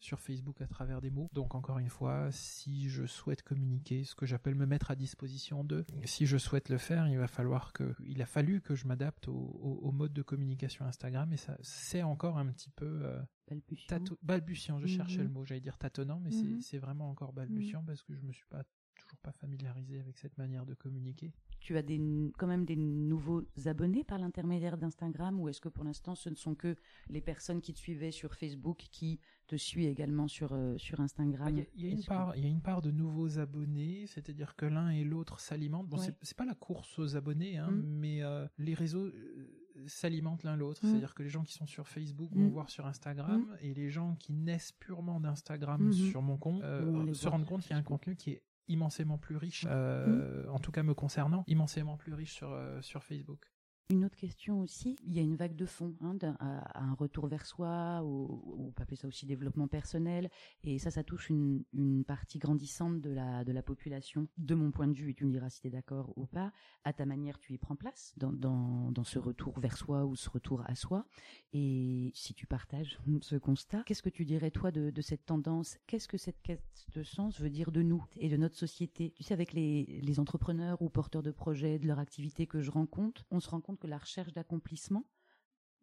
sur 0.02 0.20
Facebook 0.20 0.60
à 0.62 0.68
travers 0.68 1.00
des 1.02 1.10
mots. 1.10 1.30
Donc 1.34 1.56
encore 1.56 1.80
une 1.80 1.90
fois, 1.90 2.32
si 2.32 2.90
je 2.90 3.06
souhaite 3.06 3.44
communiquer, 3.44 4.04
ce 4.04 4.16
que 4.16 4.26
j'appelle 4.26 4.56
me 4.56 4.66
mettre 4.66 4.92
à 4.92 4.96
disposition 4.96 5.64
d'eux, 5.64 5.86
si 6.06 6.26
je 6.26 6.38
souhaite 6.38 6.70
le 6.70 6.78
faire, 6.78 7.08
il 7.08 7.18
va 7.18 7.28
falloir 7.28 7.72
que, 7.74 7.96
il 8.04 8.22
a 8.22 8.26
fallu 8.26 8.62
que 8.62 8.76
je 8.76 8.88
m'adapte 8.88 9.28
au, 9.28 9.34
au- 9.34 9.80
au 9.84 9.92
mode 9.92 10.14
de 10.14 10.22
communication 10.22 10.86
Instagram 10.86 11.32
et 11.34 11.38
ça, 11.38 11.56
c'est 11.62 12.02
encore 12.04 12.38
un 12.38 12.48
petit 12.48 12.70
peu 12.72 13.02
euh, 13.06 13.22
Balbutiant. 13.48 13.88
tato- 14.00 14.18
balbutiant. 14.24 14.80
Je 14.80 14.88
cherchais 14.88 15.18
Mhm. 15.20 15.24
le 15.24 15.30
mot, 15.30 15.46
j'allais 15.46 15.62
dire 15.62 15.78
tâtonnant, 15.78 16.20
mais 16.20 16.32
c'est- 16.32 16.44
Mhm. 16.44 16.62
c'est 16.62 16.78
vraiment 16.80 17.10
encore 17.10 17.34
balbutiant 17.34 17.84
parce 17.84 18.02
que 18.04 18.16
je 18.16 18.22
me 18.22 18.32
suis 18.32 18.46
pas 18.50 18.64
toujours 19.12 19.20
pas 19.22 19.32
familiarisé 19.32 20.00
avec 20.00 20.18
cette 20.18 20.38
manière 20.38 20.66
de 20.66 20.74
communiquer. 20.74 21.34
Tu 21.60 21.78
as 21.78 21.82
des, 21.82 22.00
quand 22.38 22.48
même 22.48 22.66
des 22.66 22.76
nouveaux 22.76 23.44
abonnés 23.66 24.04
par 24.04 24.18
l'intermédiaire 24.18 24.78
d'Instagram 24.78 25.40
ou 25.40 25.50
est-ce 25.50 25.60
que 25.62 25.70
pour 25.70 25.84
l'instant 25.84 26.16
ce 26.16 26.30
ne 26.30 26.36
sont 26.36 26.56
que 26.56 26.76
les 27.10 27.22
personnes 27.22 27.62
qui 27.62 27.74
te 27.74 27.80
suivaient 27.80 28.12
sur 28.12 28.34
Facebook 28.36 28.78
qui 28.92 29.20
te 29.48 29.56
suivent 29.56 29.90
également 29.90 30.28
sur, 30.28 30.54
euh, 30.54 30.78
sur 30.78 31.00
Instagram? 31.02 31.50
Il 31.50 31.58
y 31.58 31.62
a- 31.62 31.66
il 31.76 31.86
y, 31.86 31.88
a 31.88 31.92
une 31.92 32.02
que- 32.02 32.06
part, 32.08 32.36
il 32.38 32.44
y 32.44 32.48
a 32.48 32.50
une 32.50 32.62
part 32.62 32.82
de 32.82 32.92
nouveaux 32.92 33.38
abonnés, 33.38 34.06
c'est-à-dire 34.08 34.56
que 34.56 34.66
l'un 34.66 34.90
et 34.90 35.04
l'autre 35.04 35.40
s'alimentent. 35.40 35.88
Bon, 35.90 35.98
Ouais. 36.00 36.08
c'est- 36.22 36.38
pas 36.38 36.46
la 36.46 36.56
course 36.56 36.98
aux 36.98 37.16
abonnés, 37.18 37.58
hein, 37.58 37.70
Mm. 37.72 37.84
mais 37.86 38.24
euh, 38.24 38.48
les 38.58 38.74
réseaux 38.74 39.06
euh, 39.06 39.58
s'alimentent 39.88 40.44
l'un 40.44 40.56
l'autre. 40.56 40.84
Mm. 40.86 40.90
C'est-à-dire 40.90 41.14
que 41.14 41.22
les 41.24 41.30
gens 41.30 41.44
qui 41.44 41.54
sont 41.54 41.66
sur 41.68 41.88
Facebook 41.88 42.32
Mm. 42.34 42.42
vont 42.44 42.50
voir 42.50 42.70
sur 42.70 42.86
Instagram 42.88 43.46
et 43.62 43.74
les 43.74 43.90
gens 43.90 44.16
qui 44.16 44.34
naissent 44.34 44.72
purement 44.72 45.20
d'Instagram 45.20 45.82
Mhm. 45.84 45.92
sur 45.94 46.22
mon 46.22 46.38
compte 46.38 46.62
se 46.62 47.28
rendent 47.28 47.46
compte 47.46 47.62
qu'il 47.62 47.72
y 47.72 47.74
a 47.74 47.78
un 47.78 47.84
contenu 47.84 48.16
qui 48.16 48.32
est 48.32 48.42
immensément 48.68 49.18
plus 49.18 49.38
riche, 49.38 49.66
euh, 49.70 50.48
en 50.50 50.60
tout 50.60 50.72
cas 50.72 50.84
me 50.84 50.94
concernant, 50.94 51.44
immensément 51.48 51.98
plus 51.98 52.14
riche 52.14 52.34
sur, 52.34 52.52
euh, 52.52 52.82
sur 52.82 53.04
Facebook. 53.04 53.51
Une 53.92 54.06
autre 54.06 54.16
question 54.16 54.62
aussi, 54.62 54.96
il 55.06 55.14
y 55.14 55.20
a 55.20 55.22
une 55.22 55.36
vague 55.36 55.58
de 55.58 55.66
fond, 55.66 55.94
hein, 56.00 56.18
un 56.40 56.94
retour 56.94 57.28
vers 57.28 57.46
soi, 57.46 58.02
on 58.02 58.72
peut 58.74 58.84
appeler 58.84 58.96
ça 58.96 59.06
aussi 59.06 59.26
développement 59.26 59.68
personnel, 59.68 60.30
et 60.64 60.80
ça, 60.80 60.92
ça 60.92 61.04
touche 61.04 61.30
une, 61.30 61.66
partie 62.08 62.40
grandissante 62.40 63.02
de 63.02 63.10
la, 63.12 63.64
population, 63.64 64.30
de 64.38 64.56
mon 64.56 64.72
point 64.72 64.88
de 64.88 64.94
vue, 64.94 65.10
et 65.10 65.14
tu 65.14 65.26
me 65.26 65.32
diras 65.32 65.50
si 65.50 65.60
tu 65.60 65.68
es 65.68 65.72
d'accord 65.72 66.14
ou 66.16 66.26
pas, 66.26 66.54
à 66.86 66.94
ta 66.94 67.06
manière, 67.06 67.38
tu 67.38 67.52
y 67.52 67.58
prends 67.58 67.76
place 67.76 68.14
dans, 68.16 69.04
ce 69.04 69.20
retour 69.20 69.60
vers 69.60 69.76
soi 69.76 70.06
ou 70.06 70.16
ce 70.16 70.30
retour 70.30 70.64
à 70.68 70.76
soi, 70.76 71.06
et 71.52 72.14
si 72.16 72.34
tu 72.34 72.48
partages 72.48 72.98
ce 73.22 73.36
constat, 73.36 73.84
qu'est-ce 73.86 74.04
que 74.04 74.10
tu 74.10 74.24
dirais 74.24 74.52
toi 74.52 74.72
de, 74.72 75.02
cette 75.02 75.26
tendance? 75.26 75.78
Qu'est-ce 75.86 76.08
que 76.08 76.18
cette 76.18 76.42
quête 76.44 76.64
de 76.96 77.04
sens 77.04 77.42
veut 77.42 77.50
dire 77.50 77.72
de 77.72 77.82
nous 77.82 78.06
et 78.16 78.30
de 78.30 78.38
notre 78.38 78.56
société? 78.56 79.12
Tu 79.18 79.24
sais, 79.24 79.34
avec 79.34 79.52
les 79.52 80.20
entrepreneurs 80.22 80.82
ou 80.82 80.88
porteurs 80.88 81.24
de 81.24 81.32
projets, 81.32 81.78
de 81.78 81.88
leur 81.88 82.00
activité 82.00 82.48
que 82.48 82.62
je 82.62 82.72
rencontre, 82.72 83.26
on 83.32 83.42
se 83.42 83.50
rend 83.50 83.60
compte 83.60 83.81
que 83.82 83.88
la 83.88 83.98
recherche 83.98 84.32
d'accomplissement 84.32 85.06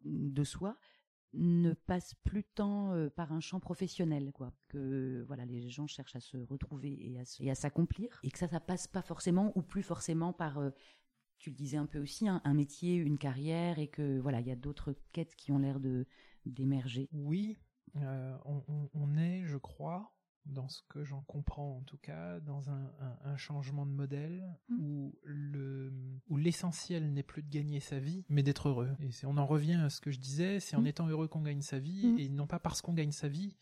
de 0.03 0.43
soi 0.43 0.77
ne 1.33 1.73
passe 1.73 2.15
plus 2.23 2.43
tant 2.43 2.93
euh, 2.93 3.09
par 3.09 3.31
un 3.33 3.39
champ 3.39 3.59
professionnel 3.59 4.31
quoi. 4.33 4.51
Que 4.67 5.23
voilà 5.27 5.45
les 5.45 5.69
gens 5.69 5.85
cherchent 5.85 6.15
à 6.15 6.19
se 6.19 6.37
retrouver 6.37 6.97
et 7.39 7.49
à, 7.49 7.55
s'accomplir. 7.55 8.19
Et 8.23 8.31
que 8.31 8.39
ça 8.39 8.47
ça 8.47 8.59
passe 8.59 8.87
pas 8.87 9.03
forcément 9.03 9.51
ou 9.55 9.61
plus 9.61 9.83
forcément 9.83 10.33
par 10.33 10.57
euh, 10.57 10.71
tu 11.37 11.51
le 11.51 11.55
disais 11.55 11.77
un 11.77 11.85
peu 11.85 11.99
aussi 11.99 12.27
hein, 12.27 12.41
un 12.45 12.53
métier 12.53 12.95
une 12.95 13.17
carrière 13.17 13.77
et 13.77 13.87
que 13.87 14.19
voilà 14.19 14.41
il 14.41 14.47
y 14.47 14.51
a 14.51 14.55
d'autres 14.55 14.95
quêtes 15.11 15.35
qui 15.35 15.51
ont 15.51 15.59
l'air 15.59 15.79
de 15.79 16.07
d'émerger. 16.45 17.09
Oui, 17.11 17.57
euh, 17.97 18.35
on 18.45 19.17
est, 19.17 19.43
je 19.45 19.57
crois, 19.57 20.11
dans 20.45 20.67
ce 20.67 20.81
que 20.89 21.03
j'en 21.03 21.21
comprends 21.21 21.77
en 21.77 21.81
tout 21.83 21.97
cas, 21.97 22.39
dans 22.39 22.69
un, 22.69 22.91
un- 22.99 23.17
un 23.23 23.37
changement 23.37 23.85
de 23.85 23.91
modèle 23.91 24.43
Mm. 24.69 24.79
où 24.79 25.15
le 25.23 25.91
où 26.27 26.37
l'essentiel 26.37 27.13
n'est 27.13 27.23
plus 27.23 27.43
de 27.43 27.49
gagner 27.49 27.79
sa 27.79 27.99
vie, 27.99 28.23
mais 28.29 28.41
d'être 28.43 28.69
heureux. 28.69 28.95
Et 28.99 29.09
on 29.25 29.37
en 29.37 29.45
revient 29.45 29.73
à 29.75 29.89
ce 29.89 30.01
que 30.01 30.11
je 30.11 30.19
disais, 30.19 30.59
c'est 30.59 30.75
en 30.75 30.81
Mm. 30.81 30.87
étant 30.87 31.07
heureux 31.07 31.27
qu'on 31.27 31.41
gagne 31.41 31.61
sa 31.61 31.79
vie, 31.79 32.07
Mm. 32.07 32.19
et 32.19 32.29
non 32.29 32.47
pas 32.47 32.59
parce 32.59 32.81
qu'on 32.81 32.93
gagne 32.93 33.11
sa 33.11 33.27
vie 33.27 33.55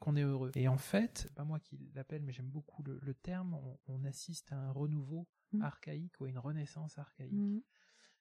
qu'on 0.00 0.16
est 0.16 0.22
heureux. 0.22 0.50
Et 0.54 0.68
en 0.68 0.76
fait, 0.76 1.30
pas 1.34 1.44
moi 1.44 1.58
qui 1.60 1.90
l'appelle, 1.94 2.22
mais 2.22 2.32
j'aime 2.32 2.50
beaucoup 2.50 2.82
le, 2.82 2.98
le 3.00 3.14
terme, 3.14 3.54
on, 3.54 3.78
on 3.86 4.04
assiste 4.04 4.52
à 4.52 4.56
un 4.58 4.70
renouveau 4.72 5.26
archaïque 5.62 6.20
ou 6.20 6.24
à 6.24 6.28
une 6.28 6.38
renaissance 6.38 6.98
archaïque. 6.98 7.32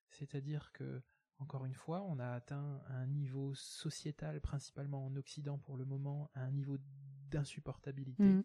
C'est-à-dire 0.10 0.72
que, 0.72 1.02
encore 1.40 1.66
une 1.66 1.74
fois, 1.74 2.04
on 2.04 2.20
a 2.20 2.28
atteint 2.30 2.82
un 2.88 3.08
niveau 3.08 3.54
sociétal, 3.56 4.40
principalement 4.40 5.06
en 5.06 5.16
Occident 5.16 5.58
pour 5.58 5.76
le 5.78 5.86
moment, 5.86 6.30
un 6.36 6.52
niveau 6.52 6.78
d'insupportabilité, 7.34 8.24
Mhm. 8.24 8.44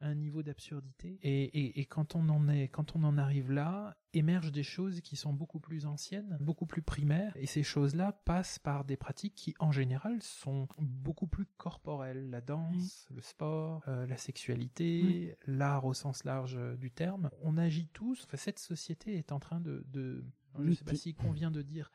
un 0.00 0.14
niveau 0.14 0.42
d'absurdité. 0.42 1.18
Et, 1.22 1.44
et- 1.44 1.80
et 1.80 1.86
quand 1.86 2.14
on 2.14 2.28
en 2.28 2.48
est, 2.48 2.68
quand 2.68 2.94
on 2.96 3.04
en 3.04 3.16
arrive 3.16 3.50
là, 3.52 3.96
émergent 4.12 4.52
des 4.52 4.62
choses 4.62 5.00
qui 5.00 5.16
sont 5.16 5.32
beaucoup 5.32 5.60
plus 5.60 5.86
anciennes, 5.86 6.36
beaucoup 6.40 6.66
plus 6.66 6.82
primaires. 6.82 7.32
Et 7.36 7.46
ces 7.46 7.62
choses-là 7.62 8.12
passent 8.24 8.58
par 8.58 8.84
des 8.84 8.96
pratiques 8.96 9.34
qui, 9.34 9.54
en 9.60 9.72
général, 9.72 10.20
sont 10.22 10.68
beaucoup 10.78 11.26
plus 11.26 11.46
corporelles. 11.56 12.28
La 12.30 12.40
danse, 12.42 13.06
le 13.10 13.22
sport, 13.22 13.82
euh, 13.88 14.06
la 14.06 14.16
sexualité, 14.18 15.36
l'art 15.46 15.84
au 15.86 15.94
sens 15.94 16.24
large 16.24 16.56
euh, 16.56 16.76
du 16.76 16.90
terme. 16.90 17.30
On 17.42 17.56
agit 17.56 17.88
tous. 17.88 18.24
Enfin, 18.24 18.36
cette 18.36 18.58
société 18.58 19.16
est 19.16 19.32
en 19.32 19.38
train 19.40 19.60
de, 19.60 19.84
de 19.88 20.24
je 20.58 20.62
ne 20.62 20.74
sais 20.74 20.84
pas 20.84 20.94
s'il 20.94 21.14
convient 21.14 21.50
de 21.50 21.62
dire 21.62 21.90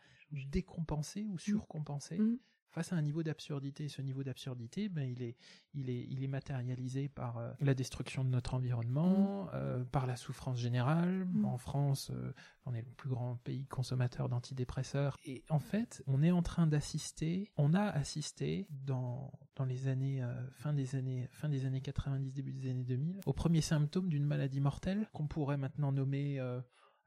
décompenser 0.47 1.25
ou 1.25 1.37
surcompenser 1.37 2.17
Mm. 2.19 2.37
Face 2.69 2.93
à 2.93 2.95
un 2.95 3.01
niveau 3.01 3.23
d'absurdité. 3.23 3.87
Ce 3.89 4.01
niveau 4.01 4.23
d'absurdité, 4.23 4.89
ben, 4.89 5.09
il 5.09 5.21
est, 5.23 5.35
il 5.73 5.89
est, 5.89 6.05
il 6.09 6.23
est 6.23 6.27
matérialisé 6.27 7.09
par 7.09 7.37
euh, 7.37 7.51
la 7.59 7.73
destruction 7.73 8.23
de 8.23 8.29
notre 8.29 8.53
environnement, 8.53 9.49
euh, 9.53 9.83
par 9.85 10.05
la 10.05 10.15
souffrance 10.15 10.57
générale. 10.57 11.25
Mm. 11.25 11.45
En 11.45 11.57
France, 11.57 12.11
euh, 12.11 12.31
on 12.65 12.73
est 12.73 12.81
le 12.81 12.91
plus 12.91 13.09
grand 13.09 13.35
pays 13.43 13.65
consommateur 13.65 14.29
d'antidépresseurs. 14.29 15.17
Et 15.25 15.43
en 15.49 15.59
fait, 15.59 16.03
on 16.07 16.21
est 16.21 16.31
en 16.31 16.43
train 16.43 16.67
d'assister, 16.67 17.51
on 17.57 17.73
a 17.73 17.83
assisté 17.83 18.67
dans, 18.69 19.31
dans 19.55 19.65
les 19.65 19.87
années, 19.87 20.23
fin 20.51 20.73
des 20.73 20.95
années, 20.95 21.27
fin 21.31 21.49
des 21.49 21.65
années 21.65 21.81
90, 21.81 22.33
début 22.33 22.53
des 22.53 22.69
années 22.69 22.83
2000, 22.83 23.21
aux 23.25 23.33
premiers 23.33 23.61
symptômes 23.61 24.09
d'une 24.09 24.25
maladie 24.25 24.61
mortelle 24.61 25.07
qu'on 25.13 25.27
pourrait 25.27 25.57
maintenant 25.57 25.91
nommer, 25.91 26.39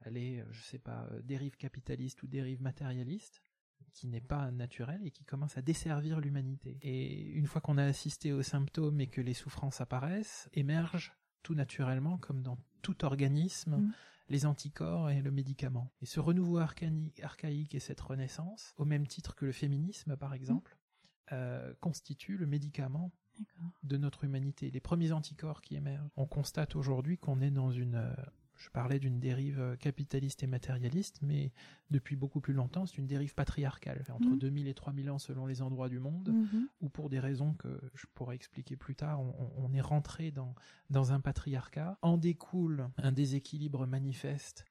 allez, 0.00 0.44
je 0.50 0.62
sais 0.62 0.78
pas, 0.78 1.08
dérive 1.22 1.56
capitaliste 1.56 2.22
ou 2.22 2.26
dérive 2.26 2.60
matérialiste 2.60 3.42
qui 3.92 4.08
n'est 4.08 4.20
pas 4.20 4.50
naturel 4.50 5.00
et 5.04 5.10
qui 5.10 5.24
commence 5.24 5.56
à 5.58 5.62
desservir 5.62 6.20
l'humanité. 6.20 6.78
Et 6.82 7.30
une 7.30 7.46
fois 7.46 7.60
qu'on 7.60 7.78
a 7.78 7.84
assisté 7.84 8.32
aux 8.32 8.42
symptômes 8.42 9.00
et 9.00 9.06
que 9.06 9.20
les 9.20 9.34
souffrances 9.34 9.80
apparaissent, 9.80 10.48
émergent 10.54 11.12
tout 11.42 11.54
naturellement, 11.54 12.18
comme 12.18 12.42
dans 12.42 12.58
tout 12.82 13.04
organisme, 13.04 13.76
Mm. 13.76 13.92
les 14.28 14.46
anticorps 14.46 15.10
et 15.10 15.20
le 15.20 15.30
médicament. 15.30 15.92
Et 16.00 16.06
ce 16.06 16.20
renouveau 16.20 16.58
archaïque 16.58 17.74
et 17.74 17.80
cette 17.80 18.00
renaissance, 18.00 18.72
au 18.76 18.84
même 18.84 19.06
titre 19.06 19.34
que 19.34 19.44
le 19.44 19.52
féminisme 19.52 20.16
par 20.16 20.34
exemple, 20.34 20.76
euh, 21.32 21.74
constitue 21.80 22.36
le 22.36 22.46
médicament 22.46 23.12
de 23.82 23.96
notre 23.96 24.24
humanité. 24.24 24.70
Les 24.70 24.80
premiers 24.80 25.12
anticorps 25.12 25.62
qui 25.62 25.74
émergent. 25.76 26.10
On 26.16 26.26
constate 26.26 26.76
aujourd'hui 26.76 27.18
qu'on 27.18 27.40
est 27.40 27.50
dans 27.50 27.70
une... 27.70 28.14
je 28.62 28.70
parlais 28.70 29.00
d'une 29.00 29.18
dérive 29.18 29.58
euh, 29.60 29.76
capitaliste 29.76 30.42
et 30.44 30.46
matérialiste, 30.46 31.18
mais 31.20 31.52
depuis 31.90 32.14
beaucoup 32.14 32.40
plus 32.40 32.54
longtemps, 32.54 32.86
c'est 32.86 32.98
une 32.98 33.08
dérive 33.08 33.34
patriarcale, 33.34 34.04
entre 34.10 34.28
Mhm. 34.30 34.38
2000 34.38 34.68
et 34.68 34.74
3000 34.74 35.10
ans 35.10 35.18
selon 35.18 35.46
les 35.46 35.62
endroits 35.62 35.88
du 35.88 35.98
monde, 35.98 36.28
Mhm. 36.28 36.68
ou 36.80 36.88
pour 36.88 37.08
des 37.10 37.18
raisons 37.18 37.54
que 37.54 37.80
je 37.94 38.06
pourrais 38.14 38.36
expliquer 38.36 38.76
plus 38.76 38.94
tard, 38.94 39.20
on, 39.20 39.72
est 39.74 39.80
rentré 39.80 40.30
dans, 40.30 40.54
dans 40.90 41.12
un 41.12 41.20
patriarcat. 41.20 41.98
En 42.02 42.16
découle 42.18 42.88
un 42.98 43.10
déséquilibre 43.10 43.86
manifeste 43.86 44.64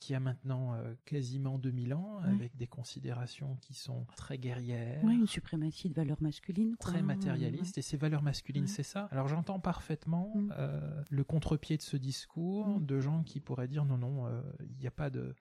qui 0.00 0.14
a 0.14 0.20
maintenant 0.20 0.74
euh, 0.74 0.94
quasiment 1.04 1.58
2000 1.58 1.94
ans, 1.94 2.18
Ouais. 2.22 2.30
avec 2.30 2.56
des 2.56 2.66
considérations 2.66 3.56
qui 3.60 3.74
sont 3.74 4.06
très 4.16 4.38
guerrières. 4.38 5.02
Ouais, 5.04 5.14
une 5.14 5.26
suprématie 5.26 5.88
de 5.88 5.94
valeurs 5.94 6.22
masculines. 6.22 6.76
Très 6.78 7.02
matérialiste 7.02 7.76
et 7.78 7.82
ces 7.82 7.96
valeurs 7.96 8.22
masculines, 8.22 8.64
Ouais. 8.64 8.68
c'est 8.68 8.82
ça. 8.82 9.08
Alors 9.10 9.28
j'entends 9.28 9.60
parfaitement 9.60 10.32
Mm. 10.34 10.52
euh, 10.58 11.02
le 11.10 11.24
contre-pied 11.24 11.76
de 11.76 11.82
ce 11.82 11.96
discours 11.96 12.68
Mm. 12.80 12.86
de 12.86 13.00
gens 13.00 13.22
qui 13.22 13.40
pourraient 13.40 13.68
dire 13.68 13.84
non 13.84 13.98
non, 13.98 14.26
euh, 14.26 14.40
il 14.60 14.76
n'y 14.78 14.86
a 14.86 14.90
pas 14.90 15.10
de 15.10 15.34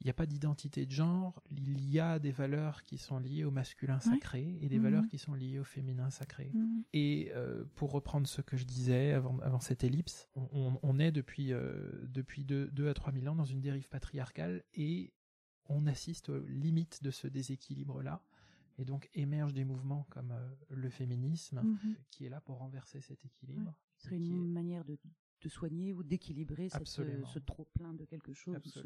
il 0.00 0.06
n'y 0.06 0.10
a 0.10 0.14
pas 0.14 0.26
d'identité 0.26 0.84
de 0.84 0.90
genre, 0.90 1.42
il 1.50 1.88
y 1.90 1.98
a 1.98 2.18
des 2.18 2.30
valeurs 2.32 2.84
qui 2.84 2.98
sont 2.98 3.18
liées 3.18 3.44
au 3.44 3.50
masculin 3.50 4.00
sacré 4.00 4.58
et 4.60 4.68
des 4.68 4.76
Mhm. 4.78 4.82
valeurs 4.82 5.06
qui 5.06 5.18
sont 5.18 5.32
liées 5.34 5.58
au 5.58 5.64
féminin 5.64 6.10
sacré. 6.10 6.50
Mhm. 6.52 6.84
Et 6.92 7.30
euh, 7.34 7.64
pour 7.74 7.92
reprendre 7.92 8.26
ce 8.26 8.42
que 8.42 8.56
je 8.56 8.64
disais 8.64 9.12
avant, 9.12 9.38
avant 9.40 9.60
cette 9.60 9.82
ellipse, 9.84 10.28
on, 10.36 10.48
on- 10.52 10.78
on 10.82 10.98
est 10.98 11.12
depuis, 11.12 11.52
euh, 11.52 11.90
depuis 12.08 12.44
2 12.44 12.88
à 12.88 12.94
3 12.94 13.12
000 13.12 13.26
ans 13.28 13.36
dans 13.36 13.44
une 13.44 13.60
dérive 13.62 13.88
patriarcale 13.88 14.62
et 14.74 15.12
on 15.70 15.86
assiste 15.86 16.28
aux 16.28 16.40
limites 16.40 17.02
de 17.02 17.10
ce 17.10 17.26
déséquilibre-là. 17.26 18.20
Et 18.76 18.84
donc 18.84 19.08
émergent 19.14 19.54
des 19.54 19.64
mouvements 19.64 20.04
comme 20.10 20.32
euh, 20.32 20.48
le 20.70 20.90
féminisme 20.90 21.60
Mhm. 21.62 21.94
qui 22.10 22.26
est 22.26 22.28
là 22.28 22.40
pour 22.40 22.58
renverser 22.58 23.00
cet 23.00 23.24
équilibre. 23.24 23.72
Ce 23.96 24.06
serait 24.08 24.16
une 24.16 24.44
est- 24.44 24.48
manière 24.48 24.84
de, 24.84 24.98
de 25.44 25.48
soigner 25.50 25.92
ou 25.92 26.02
d'équilibrer 26.02 26.68
euh, 26.74 27.22
ce 27.26 27.38
trop 27.38 27.64
plein 27.74 27.92
de 27.92 28.04
quelque 28.04 28.32
chose, 28.32 28.56
ce- 28.64 28.80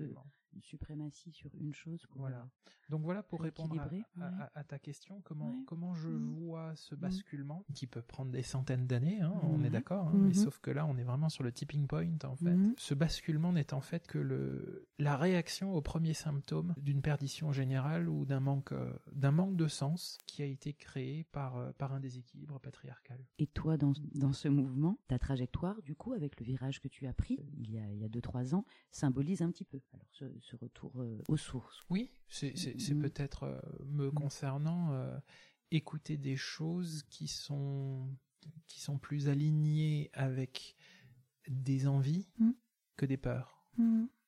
une 0.55 0.63
suprématie 0.63 1.31
sur 1.31 1.55
une 1.55 1.73
chose. 1.75 2.05
Pour, 2.07 2.21
Voilà. 2.23 2.41
euh, 2.41 2.71
Donc 2.89 3.03
voilà 3.03 3.23
pour 3.23 3.41
répondre 3.43 3.79
à, 3.79 3.85
Rééquilibrer, 3.85 4.05
à- 4.21 4.31
ouais. 4.31 4.43
à- 4.55 4.59
à 4.61 4.65
ta 4.65 4.79
question, 4.79 5.21
comment, 5.23 5.51
Ouais. 5.51 5.65
comment 5.67 5.95
je 5.95 6.09
Mhm. 6.09 6.35
vois 6.41 6.75
ce 6.75 6.95
Mhm. 6.95 7.01
basculement 7.03 7.65
qui 7.75 7.87
peut 7.87 8.03
prendre 8.03 8.33
des 8.33 8.43
centaines 8.43 8.87
d'années, 8.87 9.21
hein, 9.21 9.33
on 9.43 9.63
est 9.63 9.71
d'accord, 9.71 10.09
hein, 10.09 10.15
mais 10.17 10.29
Mhm. 10.29 10.35
sauf 10.35 10.59
que 10.59 10.71
là 10.71 10.87
on 10.87 10.97
est 10.97 11.05
vraiment 11.05 11.29
sur 11.29 11.45
le 11.45 11.53
tipping 11.53 11.87
point 11.87 12.09
en 12.25 12.35
fait. 12.35 12.57
Ce 12.77 12.95
basculement 12.95 13.53
n'est 13.53 13.73
en 13.75 13.81
fait 13.83 14.07
que 14.07 14.19
le, 14.19 14.89
la 14.99 15.17
réaction 15.17 15.75
aux 15.75 15.83
premiers 15.83 16.15
symptômes 16.15 16.75
d'une 16.79 17.03
perdition 17.03 17.53
générale 17.53 18.09
ou 18.09 18.25
d'un 18.25 18.41
manque, 18.41 18.73
euh, 18.73 18.93
d'un 19.13 19.31
manque 19.33 19.55
de 19.57 19.69
sens 19.69 20.17
qui 20.27 20.43
a 20.43 20.47
été 20.47 20.73
créé 20.73 21.25
par, 21.25 21.57
euh, 21.57 21.73
par 21.73 21.93
un 21.93 22.01
déséquilibre 22.01 22.59
patriarcal. 22.59 23.23
Et 23.39 23.47
toi, 23.47 23.77
dans, 23.77 23.93
dans 24.15 24.33
ce 24.33 24.49
mouvement, 24.49 24.99
ta 25.09 25.19
trajectoire, 25.19 25.81
du 25.83 25.95
coup, 25.95 26.15
avec 26.15 26.41
le 26.41 26.47
virage 26.49 26.81
que 26.81 26.89
tu 26.89 27.07
as 27.07 27.13
pris 27.13 27.39
il 27.59 27.71
y 27.71 27.79
a, 27.79 27.89
il 27.93 27.99
y 27.99 28.05
a 28.05 28.09
2-3 28.09 28.55
ans, 28.55 28.65
symbolise 28.91 29.43
un 29.43 29.51
petit 29.51 29.65
peu 29.65 29.81
alors, 29.93 30.07
ce, 30.11 30.25
ce 30.41 30.57
retour 30.57 30.93
euh, 31.01 31.23
aux 31.29 31.37
sources. 31.37 31.85
Oui, 31.91 32.11
c'est 32.29 32.55
Mhm. 32.93 33.01
peut-être 33.01 33.45
euh, 33.45 33.61
me 33.85 34.07
Mhm. 34.07 34.13
concernant 34.15 34.93
euh, 34.93 35.19
écouter 35.71 36.17
des 36.17 36.37
choses 36.37 37.05
qui 37.11 37.29
sont 37.29 38.09
qui 38.67 38.81
sont 38.81 38.99
plus 38.99 39.29
alignées 39.29 40.11
avec 40.15 40.75
des 41.49 41.87
envies 41.87 42.29
Mhm. 42.39 42.55
que 42.97 43.07
des 43.07 43.17
peurs. 43.19 43.57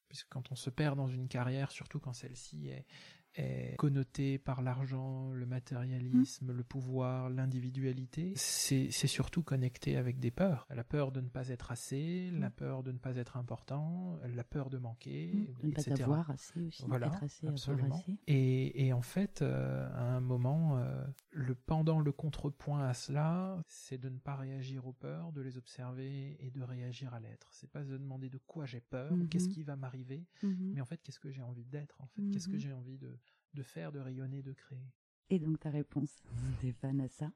Puisque 0.08 0.28
quand 0.28 0.50
on 0.52 0.56
se 0.56 0.70
perd 0.70 0.96
dans 0.96 1.08
une 1.08 1.28
carrière, 1.28 1.70
surtout 1.70 2.00
quand 2.00 2.12
celle-ci 2.12 2.68
est, 2.68 2.84
est 3.34 3.76
connotée 3.76 4.38
par 4.38 4.62
l'argent, 4.62 5.30
le 5.32 5.46
matérialisme, 5.46 6.52
le 6.52 6.64
pouvoir, 6.64 7.30
l'individualité, 7.30 8.32
c'est 8.36 8.90
surtout 8.90 9.42
connecté 9.42 9.96
avec 9.96 10.18
des 10.18 10.30
peurs. 10.30 10.66
La 10.70 10.84
peur 10.84 11.12
de 11.12 11.20
ne 11.20 11.28
pas 11.28 11.48
être 11.48 11.70
assez, 11.70 12.30
la 12.32 12.48
Mm. 12.48 12.52
peur 12.52 12.82
de 12.82 12.92
ne 12.92 12.98
pas 12.98 13.16
être 13.16 13.36
important, 13.36 14.18
la 14.24 14.44
peur 14.44 14.70
de 14.70 14.78
manquer, 14.78 15.54
de 15.62 15.66
ne 15.68 15.72
pas 15.72 16.02
avoir 16.02 16.30
assez 16.30 16.60
aussi, 16.60 16.84
Voilà, 16.86 17.06
être 17.08 17.22
assez, 17.22 17.46
absolument. 17.46 17.94
assez. 17.96 18.16
Et, 18.26 18.86
et 18.86 18.92
en 18.92 19.02
fait, 19.02 19.42
euh, 19.42 19.88
à 19.94 20.02
un 20.02 20.20
moment, 20.20 20.78
euh, 20.78 21.04
le 21.30 21.54
pendant, 21.54 22.00
le 22.00 22.12
contrepoint 22.12 22.84
à 22.84 22.94
cela, 22.94 23.62
c'est 23.68 23.98
de 23.98 24.08
ne 24.08 24.18
pas 24.18 24.36
réagir 24.36 24.86
aux 24.86 24.92
peurs, 24.92 25.32
de 25.32 25.40
les 25.40 25.56
observer 25.56 26.36
et 26.40 26.50
de 26.50 26.62
réagir 26.62 27.14
à 27.14 27.20
l'être. 27.20 27.48
C'est 27.52 27.70
pas 27.70 27.82
de 27.84 27.96
demander 27.96 28.28
de 28.28 28.38
quoi 28.38 28.66
j'ai 28.66 28.80
peur, 28.80 29.12
Mhm. 29.16 29.28
qu'est-ce 29.28 29.48
qui 29.48 29.62
va 29.62 29.76
m'arriver, 29.76 30.26
Mhm. 30.42 30.72
mais 30.74 30.80
en 30.80 30.84
fait, 30.84 30.98
qu'est-ce 31.02 31.20
que 31.20 31.30
j'ai 31.30 31.42
envie 31.42 31.64
d'être, 31.64 32.00
en 32.00 32.06
fait, 32.06 32.22
qu'est-ce 32.30 32.48
que 32.48 32.54
Mhm. 32.54 32.60
j'ai 32.60 32.72
envie 32.72 32.98
de, 32.98 33.16
de 33.54 33.62
faire, 33.62 33.92
de 33.92 34.00
rayonner, 34.00 34.42
de 34.42 34.52
créer. 34.52 34.92
Et 35.30 35.38
donc 35.38 35.60
ta 35.60 35.70
réponse, 35.70 36.22
Stéphane, 36.58 37.00
à 37.00 37.08
ça, 37.08 37.32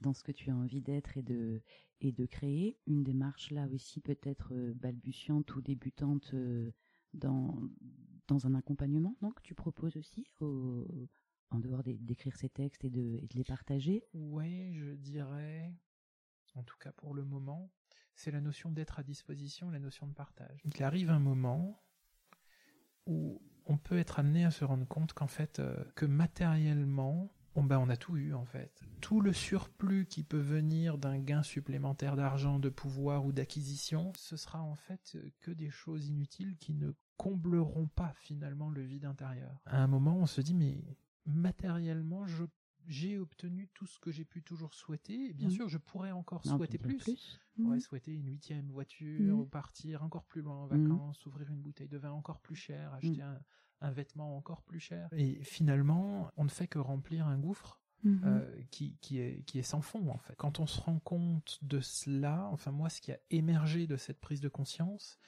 dans 0.00 0.12
ce 0.12 0.22
que 0.22 0.32
tu 0.32 0.50
as 0.50 0.56
envie 0.56 0.82
d'être 0.82 1.16
et 1.16 1.22
de, 1.22 1.62
et 2.00 2.12
de 2.12 2.26
créer, 2.26 2.78
une 2.86 3.04
démarche 3.04 3.50
là 3.50 3.66
aussi 3.72 4.00
peut-être 4.00 4.52
euh, 4.52 4.74
balbutiante 4.74 5.54
ou 5.54 5.62
débutante 5.62 6.32
euh, 6.34 6.72
dans, 7.14 7.56
dans 8.26 8.46
un 8.46 8.54
accompagnement, 8.54 9.16
non, 9.22 9.30
que 9.30 9.42
tu 9.42 9.54
proposes 9.54 9.96
aussi, 9.96 10.26
au- 10.40 11.08
en 11.50 11.60
dehors 11.60 11.84
d'écrire 11.84 12.36
ces 12.36 12.48
textes 12.48 12.84
et 12.84 12.90
de, 12.90 13.20
et 13.22 13.26
de 13.28 13.34
les 13.36 13.44
partager? 13.44 14.02
Ouais, 14.12 14.72
je 14.74 14.94
dirais, 14.96 15.72
en 16.54 16.64
tout 16.64 16.76
cas 16.78 16.92
pour 16.92 17.14
le 17.14 17.24
moment, 17.24 17.70
c'est 18.16 18.32
la 18.32 18.40
notion 18.40 18.72
d'être 18.72 18.98
à 18.98 19.04
disposition, 19.04 19.70
la 19.70 19.78
notion 19.78 20.08
de 20.08 20.14
partage. 20.14 20.60
Il 20.64 20.82
arrive 20.82 21.10
un 21.10 21.20
moment 21.20 21.80
où 23.06 23.40
on 23.66 23.76
peut 23.76 23.98
être 23.98 24.18
amené 24.18 24.44
à 24.44 24.50
se 24.50 24.64
rendre 24.64 24.86
compte 24.86 25.12
qu'en 25.12 25.26
fait, 25.26 25.58
euh, 25.58 25.76
que 25.94 26.06
matériellement, 26.06 27.30
on, 27.54 27.64
ben, 27.64 27.78
on 27.78 27.88
a 27.88 27.96
tout 27.96 28.16
eu 28.16 28.34
en 28.34 28.44
fait. 28.44 28.80
Tout 29.00 29.20
le 29.20 29.32
surplus 29.32 30.06
qui 30.06 30.22
peut 30.22 30.38
venir 30.38 30.98
d'un 30.98 31.18
gain 31.18 31.42
supplémentaire 31.42 32.16
d'argent, 32.16 32.58
de 32.58 32.68
pouvoir 32.68 33.24
ou 33.24 33.32
d'acquisition, 33.32 34.12
ce 34.16 34.36
sera 34.36 34.62
en 34.62 34.74
fait 34.74 35.16
que 35.40 35.50
des 35.50 35.70
choses 35.70 36.08
inutiles 36.08 36.56
qui 36.56 36.74
ne 36.74 36.92
combleront 37.16 37.88
pas 37.88 38.12
finalement 38.16 38.68
le 38.68 38.82
vide 38.82 39.06
intérieur. 39.06 39.60
À 39.64 39.82
un 39.82 39.86
moment, 39.86 40.16
on 40.16 40.26
se 40.26 40.40
dit 40.40 40.54
mais 40.54 40.84
matériellement, 41.24 42.26
je 42.26 42.44
j'ai 42.88 43.18
obtenu 43.18 43.68
tout 43.74 43.86
ce 43.86 43.98
que 43.98 44.10
j'ai 44.10 44.24
pu 44.24 44.42
toujours 44.42 44.74
souhaiter. 44.74 45.30
Et 45.30 45.32
bien 45.34 45.48
Mhm. 45.48 45.54
sûr, 45.54 45.68
je 45.68 45.78
pourrais 45.78 46.12
encore 46.12 46.44
Non, 46.44 46.56
souhaiter 46.56 46.78
dire 46.78 46.86
plus. 46.96 47.40
Je 47.56 47.62
pourrais 47.62 47.76
Mhm. 47.76 47.80
souhaiter 47.80 48.12
une 48.12 48.28
huitième 48.28 48.70
voiture, 48.70 49.36
Mhm. 49.36 49.40
ou 49.40 49.46
partir 49.46 50.02
encore 50.02 50.24
plus 50.24 50.42
loin 50.42 50.56
en 50.56 50.66
vacances, 50.66 51.24
ouvrir 51.26 51.48
une 51.50 51.60
bouteille 51.60 51.88
de 51.88 51.98
vin 51.98 52.12
encore 52.12 52.40
plus 52.40 52.56
chère, 52.56 52.92
acheter 52.94 53.22
un, 53.22 53.40
un 53.80 53.90
vêtement 53.90 54.36
encore 54.36 54.62
plus 54.62 54.80
cher. 54.80 55.08
Et 55.12 55.42
finalement, 55.42 56.30
on 56.36 56.44
ne 56.44 56.48
fait 56.48 56.68
que 56.68 56.78
remplir 56.78 57.26
un 57.26 57.38
gouffre 57.38 57.80
Mhm. 58.04 58.22
euh, 58.24 58.62
qui, 58.70 58.96
qui, 59.00 59.18
est, 59.18 59.42
qui 59.44 59.58
est 59.58 59.62
sans 59.62 59.80
fond 59.80 60.08
en 60.10 60.18
fait. 60.18 60.34
Quand 60.36 60.58
on 60.60 60.66
se 60.66 60.80
rend 60.80 60.98
compte 61.00 61.58
de 61.62 61.80
cela, 61.80 62.48
enfin 62.50 62.70
moi 62.70 62.88
ce 62.88 63.00
qui 63.00 63.12
a 63.12 63.18
émergé 63.30 63.86
de 63.86 63.96
cette 63.96 64.20
prise 64.20 64.40
de 64.40 64.48
conscience, 64.48 65.18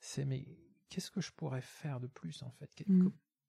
c'est 0.00 0.24
mais 0.24 0.46
qu'est-ce 0.88 1.10
que 1.10 1.20
je 1.20 1.32
pourrais 1.32 1.62
faire 1.62 2.00
de 2.00 2.06
plus 2.08 2.42
en 2.42 2.50
fait? 2.50 2.84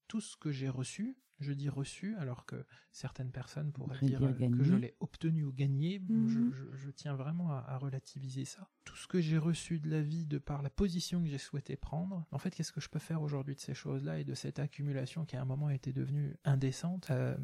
Tout 0.08 0.22
ce 0.22 0.38
que 0.38 0.52
j'ai 0.52 0.70
reçu, 0.70 1.18
je 1.44 1.54
dis 1.54 1.70
reçu, 1.70 2.16
alors 2.16 2.46
que 2.48 2.66
certaines 2.92 3.32
personnes 3.32 3.72
pourraient 3.72 4.00
dire, 4.08 4.20
euh, 4.24 4.34
que 4.58 4.64
je 4.64 4.74
l'ai 4.74 4.96
obtenu 5.00 5.44
ou 5.46 5.54
gagné. 5.54 6.00
Mhm. 6.00 6.28
Je, 6.28 6.56
je- 6.56 6.76
je 6.76 6.90
tiens 6.90 7.16
vraiment 7.16 7.52
à, 7.52 7.60
à 7.68 7.78
relativiser 7.78 8.46
ça. 8.46 8.68
Tout 8.86 8.96
ce 8.96 9.08
que 9.08 9.22
j'ai 9.22 9.38
reçu 9.38 9.80
de 9.80 9.90
la 9.90 10.02
vie 10.02 10.26
de 10.26 10.40
par 10.40 10.62
la 10.64 10.70
position 10.72 11.22
que 11.22 11.28
j'ai 11.30 11.38
souhaité 11.38 11.76
prendre, 11.76 12.26
en 12.32 12.38
fait, 12.40 12.50
qu'est-ce 12.56 12.72
que 12.72 12.82
je 12.82 12.90
peux 12.90 13.00
faire 13.00 13.22
aujourd'hui 13.22 13.54
de 13.56 13.60
ces 13.60 13.74
choses-là 13.76 14.20
et 14.20 14.24
de 14.24 14.34
cette 14.34 14.58
accumulation 14.60 15.26
qui 15.26 15.36
à 15.36 15.42
un 15.42 15.46
moment 15.46 15.70
était 15.70 15.94
devenue 15.94 16.36
indécente 16.46 17.12
Euh, 17.12 17.38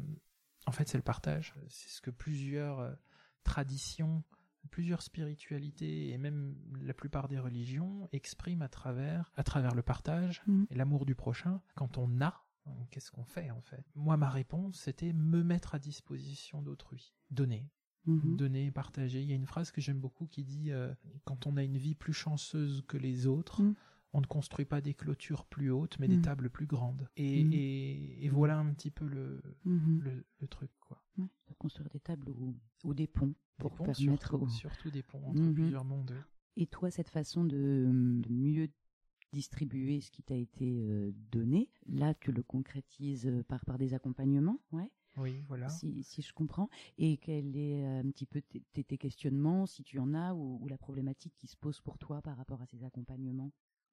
En 0.66 0.72
fait, 0.72 0.88
c'est 0.88 0.98
le 0.98 1.04
partage. 1.04 1.54
C'est 1.68 1.88
ce 1.88 2.00
que 2.00 2.10
plusieurs 2.10 2.80
euh, 2.80 2.92
traditions, 3.44 4.22
plusieurs 4.70 5.02
spiritualités 5.02 6.10
et 6.10 6.18
même 6.18 6.54
la 6.82 6.92
plupart 6.94 7.28
des 7.28 7.38
religions 7.38 8.08
expriment 8.12 8.62
à 8.62 8.68
travers, 8.68 9.32
à 9.36 9.42
travers 9.42 9.74
le 9.74 9.82
partage 9.82 10.42
Mhm. 10.46 10.66
et 10.70 10.74
l'amour 10.74 11.06
du 11.06 11.14
prochain. 11.14 11.60
Quand 11.74 11.98
on 11.98 12.20
a, 12.20 12.44
qu'est-ce 12.90 13.10
qu'on 13.10 13.24
fait 13.24 13.50
en 13.50 13.60
fait? 13.60 13.84
Moi, 13.94 14.16
ma 14.16 14.28
réponse, 14.30 14.76
c'était 14.80 15.12
me 15.12 15.42
mettre 15.42 15.74
à 15.74 15.78
disposition 15.78 16.62
d'autrui, 16.62 17.12
donner. 17.30 17.68
Mhm. 18.06 18.36
Donner, 18.36 18.70
partager. 18.70 19.20
Il 19.20 19.28
y 19.28 19.32
a 19.32 19.36
une 19.36 19.46
phrase 19.46 19.70
que 19.70 19.80
j'aime 19.80 20.00
beaucoup 20.00 20.26
qui 20.26 20.42
dit 20.44 20.70
euh, 20.72 20.92
quand 21.24 21.46
on 21.46 21.56
a 21.56 21.62
une 21.62 21.76
vie 21.76 21.94
plus 21.94 22.14
chanceuse 22.14 22.82
que 22.88 22.96
les 22.96 23.26
autres, 23.26 23.62
Mhm. 23.62 23.74
on 24.14 24.20
ne 24.22 24.26
construit 24.26 24.64
pas 24.64 24.80
des 24.80 24.94
clôtures 24.94 25.44
plus 25.44 25.70
hautes, 25.70 25.98
mais 25.98 26.08
des 26.08 26.20
tables 26.20 26.50
plus 26.50 26.66
grandes. 26.66 27.08
Et, 27.16 27.40
et- 27.40 28.24
et 28.24 28.28
voilà 28.28 28.58
un 28.58 28.72
petit 28.72 28.90
peu 28.90 29.06
le, 29.06 29.40
Mhm. 29.64 30.00
le, 30.02 30.24
le 30.40 30.48
truc, 30.48 30.70
quoi. 30.80 31.04
Ouais, 31.18 31.26
construire 31.58 31.90
des 31.90 32.00
tables 32.00 32.28
ou, 32.30 32.56
ou 32.84 32.94
des 32.94 33.06
ponts 33.06 33.34
pour 33.58 33.70
Des 33.72 33.76
ponts, 33.76 33.84
permettre 33.92 34.28
surtout, 34.30 34.44
aux- 34.44 34.48
surtout 34.48 34.90
des 34.90 35.02
ponts 35.02 35.22
entre 35.28 35.42
Mhm. 35.42 35.54
plusieurs 35.54 35.84
mondes. 35.84 36.14
Et 36.56 36.66
toi, 36.66 36.90
cette 36.90 37.10
façon 37.10 37.44
de, 37.44 37.86
de 38.22 38.28
mieux 38.32 38.68
distribuer 39.32 40.00
ce 40.00 40.10
qui 40.10 40.22
t'a 40.22 40.34
été 40.34 40.82
euh, 40.82 41.12
donné, 41.30 41.70
là, 41.86 42.14
tu 42.14 42.32
le 42.32 42.42
concrétises 42.42 43.26
euh, 43.26 43.42
par, 43.44 43.64
par 43.64 43.78
des 43.78 43.94
accompagnements, 43.94 44.60
ouais. 44.72 44.90
Oui, 45.16 45.42
voilà. 45.48 45.68
Si, 45.68 46.02
si 46.04 46.22
je 46.22 46.32
comprends. 46.32 46.70
Et 46.96 47.16
quel 47.16 47.56
est 47.56 47.84
un 47.84 48.08
petit 48.10 48.26
peu 48.26 48.40
tes, 48.40 48.84
tes 48.84 48.96
questionnements, 48.96 49.66
si 49.66 49.82
tu 49.82 49.98
en 49.98 50.14
as, 50.14 50.34
ou, 50.34 50.58
ou 50.62 50.68
la 50.68 50.78
problématique 50.78 51.34
qui 51.36 51.48
se 51.48 51.56
pose 51.56 51.80
pour 51.80 51.98
toi 51.98 52.22
par 52.22 52.36
rapport 52.36 52.62
à 52.62 52.66
ces 52.66 52.84
accompagnements? 52.84 53.50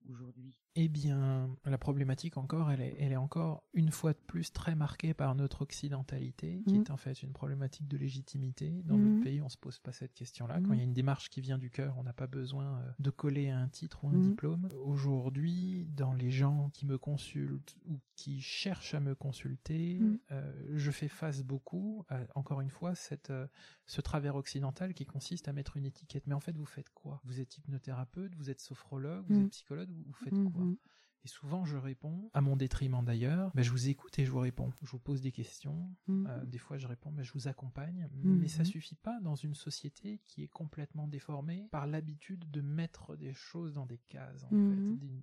Aujourd'hui 0.10 0.54
Eh 0.76 0.88
bien, 0.90 1.50
la 1.66 1.78
problématique 1.80 2.38
encore, 2.38 2.70
elle 2.72 2.82
est, 2.82 2.96
elle 3.00 3.12
est 3.12 3.16
encore 3.18 3.64
une 3.74 3.90
fois 3.92 4.14
de 4.14 4.20
plus 4.20 4.52
très 4.54 4.76
marquée 4.76 5.14
par 5.16 5.34
notre 5.34 5.64
occidentalité, 5.64 6.62
qui 6.68 6.76
Mhm. 6.76 6.82
est 6.82 6.92
en 6.92 6.98
fait 6.98 7.24
une 7.24 7.34
problématique 7.34 7.88
de 7.88 7.98
légitimité. 7.98 8.84
Dans 8.86 8.98
Mhm. 8.98 9.04
notre 9.06 9.20
pays, 9.20 9.42
on 9.42 9.50
se 9.50 9.58
pose 9.58 9.80
pas 9.80 9.92
cette 9.92 10.14
question-là. 10.14 10.62
Quand 10.62 10.70
Mhm. 10.70 10.74
il 10.74 10.78
y 10.78 10.82
a 10.82 10.84
une 10.84 10.94
démarche 10.94 11.30
qui 11.30 11.42
vient 11.42 11.58
du 11.58 11.72
cœur, 11.72 11.98
on 11.98 12.04
n'a 12.04 12.14
pas 12.14 12.28
besoin 12.28 12.80
euh, 12.82 12.92
de 13.00 13.10
coller 13.10 13.50
un 13.50 13.68
titre 13.70 14.04
ou 14.04 14.10
un 14.10 14.14
Mhm. 14.14 14.22
diplôme. 14.22 14.70
Aujourd'hui, 14.84 15.88
dans 15.96 16.14
les 16.14 16.30
gens 16.32 16.70
qui 16.72 16.86
me 16.86 16.98
consultent 16.98 17.76
ou 17.86 18.00
qui 18.16 18.42
cherchent 18.42 18.94
à 18.94 19.00
me 19.00 19.16
consulter, 19.16 20.00
Mhm. 20.00 20.20
euh, 20.32 20.64
je 20.76 20.92
fais 20.92 21.08
face 21.08 21.44
beaucoup, 21.44 22.06
à, 22.10 22.20
encore 22.36 22.62
une 22.62 22.70
fois, 22.70 22.94
cette, 22.96 23.30
euh, 23.32 23.48
ce 23.86 24.02
travers 24.02 24.36
occidental 24.36 24.94
qui 24.94 25.06
consiste 25.06 25.48
à 25.48 25.54
mettre 25.54 25.78
une 25.78 25.86
étiquette. 25.86 26.28
Mais 26.28 26.34
en 26.36 26.40
fait, 26.40 26.56
vous 26.58 26.66
faites 26.66 26.90
quoi? 26.90 27.20
Vous 27.24 27.40
êtes 27.40 27.58
hypnothérapeute, 27.58 28.36
vous 28.36 28.50
êtes 28.50 28.60
sophrologue, 28.62 29.26
vous 29.28 29.36
Mhm. 29.36 29.42
êtes 29.46 29.50
psychologue, 29.52 29.90
vous 30.06 30.14
faites 30.14 30.34
quoi 30.54 30.64
Mhm. 30.64 30.78
Et 31.24 31.30
souvent, 31.30 31.66
je 31.66 31.76
réponds, 31.76 32.30
à 32.34 32.40
mon 32.40 32.56
détriment 32.56 33.04
d'ailleurs, 33.04 33.52
ben, 33.54 33.62
je 33.62 33.72
vous 33.72 33.90
écoute 33.90 34.18
et 34.18 34.24
je 34.24 34.32
vous 34.32 34.40
réponds. 34.40 34.72
Je 34.84 34.92
vous 34.92 35.00
pose 35.00 35.20
des 35.20 35.34
questions. 35.34 35.94
Mhm. 36.08 36.26
Euh, 36.30 36.46
des 36.46 36.60
fois, 36.60 36.78
je 36.78 36.88
réponds, 36.88 37.12
ben, 37.12 37.22
je 37.24 37.34
vous 37.34 37.50
accompagne. 37.50 38.08
Mhm. 38.14 38.38
Mais 38.40 38.48
ça 38.48 38.64
suffit 38.64 38.96
pas 38.96 39.20
dans 39.22 39.36
une 39.36 39.54
société 39.56 40.22
qui 40.26 40.44
est 40.44 40.48
complètement 40.48 41.06
déformée 41.06 41.68
par 41.72 41.86
l'habitude 41.86 42.50
de 42.50 42.62
mettre 42.62 43.18
des 43.18 43.34
choses 43.34 43.74
dans 43.74 43.86
des 43.86 43.98
cases, 44.08 44.46
en 44.46 44.50
fait, 44.50 44.56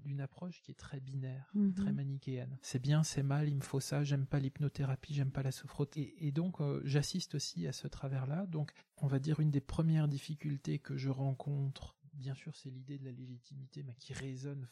d'une- 0.04 0.20
approche 0.20 0.60
qui 0.62 0.72
est 0.72 0.78
très 0.78 1.00
binaire, 1.00 1.50
très 1.74 1.92
manichéenne. 1.92 2.58
C'est 2.60 2.82
bien, 2.82 3.02
c'est 3.02 3.22
mal, 3.22 3.48
il 3.48 3.56
me 3.56 3.62
faut 3.62 3.80
ça, 3.80 4.04
j'aime 4.04 4.26
pas 4.26 4.40
l'hypnothérapie, 4.40 5.14
j'aime 5.14 5.30
pas 5.30 5.42
la 5.42 5.52
sophrothérapie. 5.52 6.12
Et, 6.18 6.28
et 6.28 6.32
donc, 6.32 6.60
euh, 6.60 6.82
j'assiste 6.84 7.34
aussi 7.36 7.66
à 7.66 7.72
ce 7.72 7.88
travers-là. 7.88 8.46
Donc, 8.46 8.72
on 8.98 9.06
va 9.06 9.18
dire 9.20 9.40
une 9.40 9.50
des 9.50 9.60
premières 9.62 10.08
difficultés 10.08 10.78
que 10.80 10.96
je 10.98 11.08
rencontre. 11.08 11.96
Bien 12.16 12.34
sûr, 12.34 12.54
c'est 12.54 12.70
l'idée 12.70 12.98
de 12.98 13.04
la 13.04 13.12
légitimité, 13.12 13.82
mais 13.82 13.94
qui 13.94 14.12
résonne 14.12 14.66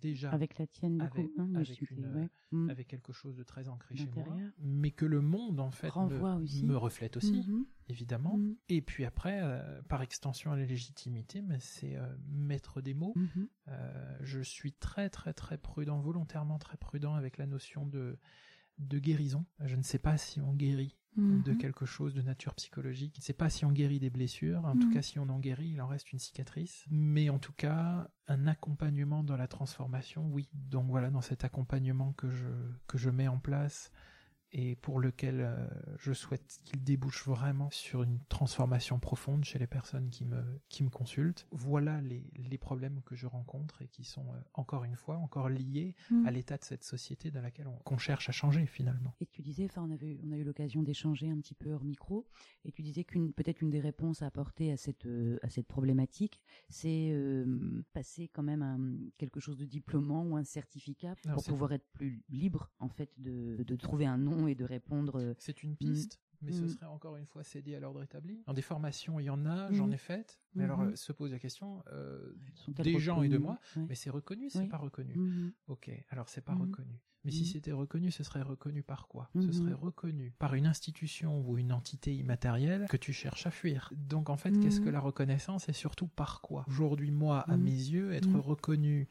déjà 0.00 0.30
Avec 0.30 0.58
la 0.58 0.66
tienne, 0.66 0.98
du 0.98 1.04
Avec- 1.04 1.26
coup. 1.26 1.32
hein, 1.38 1.46
mais 1.48 1.56
avec 1.56 1.68
je 1.68 1.72
suis- 1.74 1.86
une, 1.94 2.28
ouais. 2.52 2.70
Avec 2.70 2.88
quelque 2.88 3.12
chose 3.12 3.36
de 3.36 3.42
très 3.42 3.68
ancré 3.68 3.94
chez 3.96 4.08
moi, 4.16 4.36
mais 4.58 4.90
que 4.90 5.04
le 5.04 5.20
monde 5.20 5.60
en 5.60 5.70
fait 5.70 5.94
me, 5.94 6.20
aussi. 6.42 6.64
me 6.64 6.76
reflète 6.76 7.16
aussi, 7.16 7.44
Mhm. 7.46 7.66
évidemment. 7.88 8.36
Mhm. 8.38 8.56
Et 8.68 8.80
puis 8.82 9.04
après, 9.04 9.40
euh, 9.42 9.82
par 9.82 10.02
extension 10.02 10.52
à 10.52 10.56
la 10.56 10.64
légitimité, 10.64 11.42
mais 11.42 11.58
c'est 11.60 11.96
euh, 11.96 12.16
mettre 12.28 12.80
des 12.80 12.94
mots. 12.94 13.12
Mhm. 13.16 13.48
Euh, 13.68 14.16
je 14.22 14.40
suis 14.40 14.72
très 14.72 15.10
très 15.10 15.32
très 15.34 15.58
prudent, 15.58 16.00
volontairement 16.00 16.58
très 16.58 16.76
prudent 16.76 17.14
avec 17.14 17.36
la 17.36 17.46
notion 17.46 17.86
de 17.86 18.18
de 18.78 18.98
guérison. 18.98 19.44
Je 19.64 19.76
ne 19.76 19.82
sais 19.82 19.98
pas 19.98 20.16
si 20.18 20.40
on 20.40 20.52
guérit 20.54 20.96
de 21.16 21.52
Mhm. 21.52 21.56
quelque 21.58 21.86
chose 21.86 22.12
de 22.14 22.20
nature 22.20 22.54
psychologique. 22.56 23.14
Je 23.16 23.20
ne 23.20 23.24
sais 23.24 23.32
pas 23.32 23.48
si 23.48 23.64
on 23.64 23.72
guérit 23.72 23.98
des 23.98 24.10
blessures. 24.10 24.64
En 24.66 24.76
tout 24.76 24.88
Mhm. 24.88 24.92
cas, 24.92 25.02
si 25.02 25.18
on 25.18 25.28
en 25.30 25.38
guérit, 25.38 25.68
il 25.70 25.80
en 25.80 25.86
reste 25.86 26.12
une 26.12 26.18
cicatrice. 26.18 26.84
Mais 26.90 27.30
en 27.30 27.38
tout 27.38 27.54
cas, 27.54 28.10
un 28.28 28.46
accompagnement 28.46 29.24
dans 29.24 29.36
la 29.38 29.48
transformation, 29.48 30.26
oui. 30.28 30.50
Donc 30.52 30.88
voilà, 30.90 31.10
dans 31.10 31.22
cet 31.22 31.42
accompagnement 31.44 32.12
que 32.12 32.28
je, 32.30 32.48
que 32.86 32.98
je 32.98 33.08
mets 33.08 33.28
en 33.28 33.38
place 33.38 33.90
et 34.58 34.74
pour 34.76 35.00
lequel 35.00 35.40
euh, 35.42 35.66
je 35.98 36.14
souhaite 36.14 36.60
qu'il 36.64 36.82
débouche 36.82 37.26
vraiment 37.28 37.68
sur 37.70 38.02
une 38.02 38.18
transformation 38.30 38.98
profonde 38.98 39.44
chez 39.44 39.58
les 39.58 39.66
personnes 39.66 40.08
qui 40.08 40.24
me, 40.24 40.42
qui 40.70 40.82
me 40.82 40.88
consultent. 40.88 41.46
Voilà 41.50 42.00
les, 42.00 42.24
les 42.36 42.56
problèmes 42.56 43.02
que 43.04 43.14
je 43.14 43.26
rencontre 43.26 43.82
et 43.82 43.88
qui 43.88 44.02
sont, 44.04 44.24
euh, 44.32 44.38
encore 44.54 44.84
une 44.84 44.96
fois, 44.96 45.18
encore 45.18 45.50
liés 45.50 45.94
Mhm. 46.10 46.26
à 46.26 46.30
l'état 46.30 46.56
de 46.56 46.64
cette 46.64 46.84
société 46.84 47.30
dans 47.30 47.42
laquelle 47.42 47.66
on, 47.68 47.76
qu'on 47.84 47.98
cherche 47.98 48.28
à 48.30 48.32
changer 48.32 48.64
finalement. 48.64 49.14
Et 49.20 49.26
tu 49.26 49.42
disais, 49.42 49.66
enfin, 49.66 49.82
on 49.86 49.90
avait, 49.90 50.18
on 50.24 50.32
a 50.32 50.36
eu 50.38 50.44
l'occasion 50.44 50.82
d'échanger 50.82 51.28
un 51.30 51.36
petit 51.38 51.54
peu 51.54 51.72
hors 51.72 51.84
micro, 51.84 52.26
et 52.64 52.72
tu 52.72 52.82
disais 52.82 53.04
qu'une, 53.04 53.32
peut-être 53.34 53.60
une 53.60 53.70
des 53.70 53.80
réponses 53.80 54.22
à 54.22 54.26
apporter 54.26 54.72
à 54.72 54.76
cette, 54.78 55.04
euh, 55.04 55.38
à 55.42 55.50
cette 55.50 55.66
problématique, 55.66 56.40
c'est 56.70 57.10
euh, 57.12 57.84
passer 57.92 58.28
quand 58.28 58.42
même 58.42 58.62
un, 58.62 58.78
quelque 59.18 59.38
chose 59.40 59.58
de 59.58 59.66
diplômant 59.66 60.24
ou 60.24 60.36
un 60.36 60.44
certificat 60.44 61.14
Alors, 61.26 61.36
pour 61.36 61.44
pouvoir 61.44 61.72
être 61.72 61.86
plus 61.92 62.22
libre, 62.30 62.70
en 62.78 62.88
fait, 62.88 63.10
de, 63.18 63.62
de 63.62 63.76
trouver 63.76 64.06
un 64.06 64.16
nom 64.18 64.45
et 64.46 64.54
de 64.54 64.64
répondre. 64.64 65.18
euh, 65.20 65.34
C'est 65.38 65.62
une 65.62 65.76
piste, 65.76 66.20
mais 66.42 66.52
ce 66.52 66.64
Mm. 66.64 66.68
serait 66.68 66.86
encore 66.86 67.16
une 67.16 67.26
fois 67.26 67.42
cédé 67.44 67.74
à 67.74 67.80
l'ordre 67.80 68.02
établi. 68.02 68.42
Dans 68.46 68.52
des 68.54 68.62
formations, 68.62 69.18
il 69.20 69.24
y 69.24 69.30
en 69.30 69.46
a, 69.46 69.72
j'en 69.72 69.88
Mm. 69.88 69.92
ai 69.94 69.98
faites, 69.98 70.40
mais 70.54 70.64
alors 70.64 70.80
Mhm. 70.80 70.88
euh, 70.92 70.96
se 70.96 71.12
pose 71.12 71.32
la 71.32 71.38
question 71.38 71.82
euh, 71.92 72.32
des 72.68 72.98
gens 72.98 73.22
et 73.22 73.28
de 73.28 73.38
moi, 73.38 73.58
mais 73.88 73.94
c'est 73.94 74.10
reconnu, 74.10 74.50
c'est 74.50 74.60
Oui. 74.60 74.68
pas 74.68 74.76
reconnu. 74.78 75.16
Mhm. 75.16 75.52
Ok, 75.68 75.90
alors 76.10 76.28
c'est 76.28 76.40
pas 76.44 76.54
Mhm. 76.54 76.60
reconnu. 76.62 77.00
Mais 77.24 77.32
si 77.32 77.44
c'était 77.44 77.72
reconnu, 77.72 78.12
ce 78.12 78.22
serait 78.22 78.42
reconnu 78.42 78.84
par 78.84 79.08
quoi? 79.08 79.28
Ce 79.34 79.50
serait 79.50 79.72
reconnu 79.72 80.32
par 80.38 80.54
une 80.54 80.64
institution 80.66 81.40
ou 81.40 81.58
une 81.58 81.72
entité 81.72 82.14
immatérielle 82.14 82.86
que 82.88 82.96
tu 82.96 83.12
cherches 83.12 83.48
à 83.48 83.50
fuir. 83.50 83.92
Donc 83.96 84.30
en 84.30 84.36
fait, 84.36 84.56
qu'est-ce 84.60 84.80
que 84.80 84.90
la 84.90 85.00
reconnaissance 85.00 85.68
et 85.68 85.72
surtout 85.72 86.06
par 86.06 86.40
quoi? 86.40 86.64
Aujourd'hui, 86.68 87.10
moi, 87.10 87.40
à 87.40 87.56
mes 87.56 87.70
yeux, 87.72 88.12
être 88.12 88.38
reconnu 88.38 89.08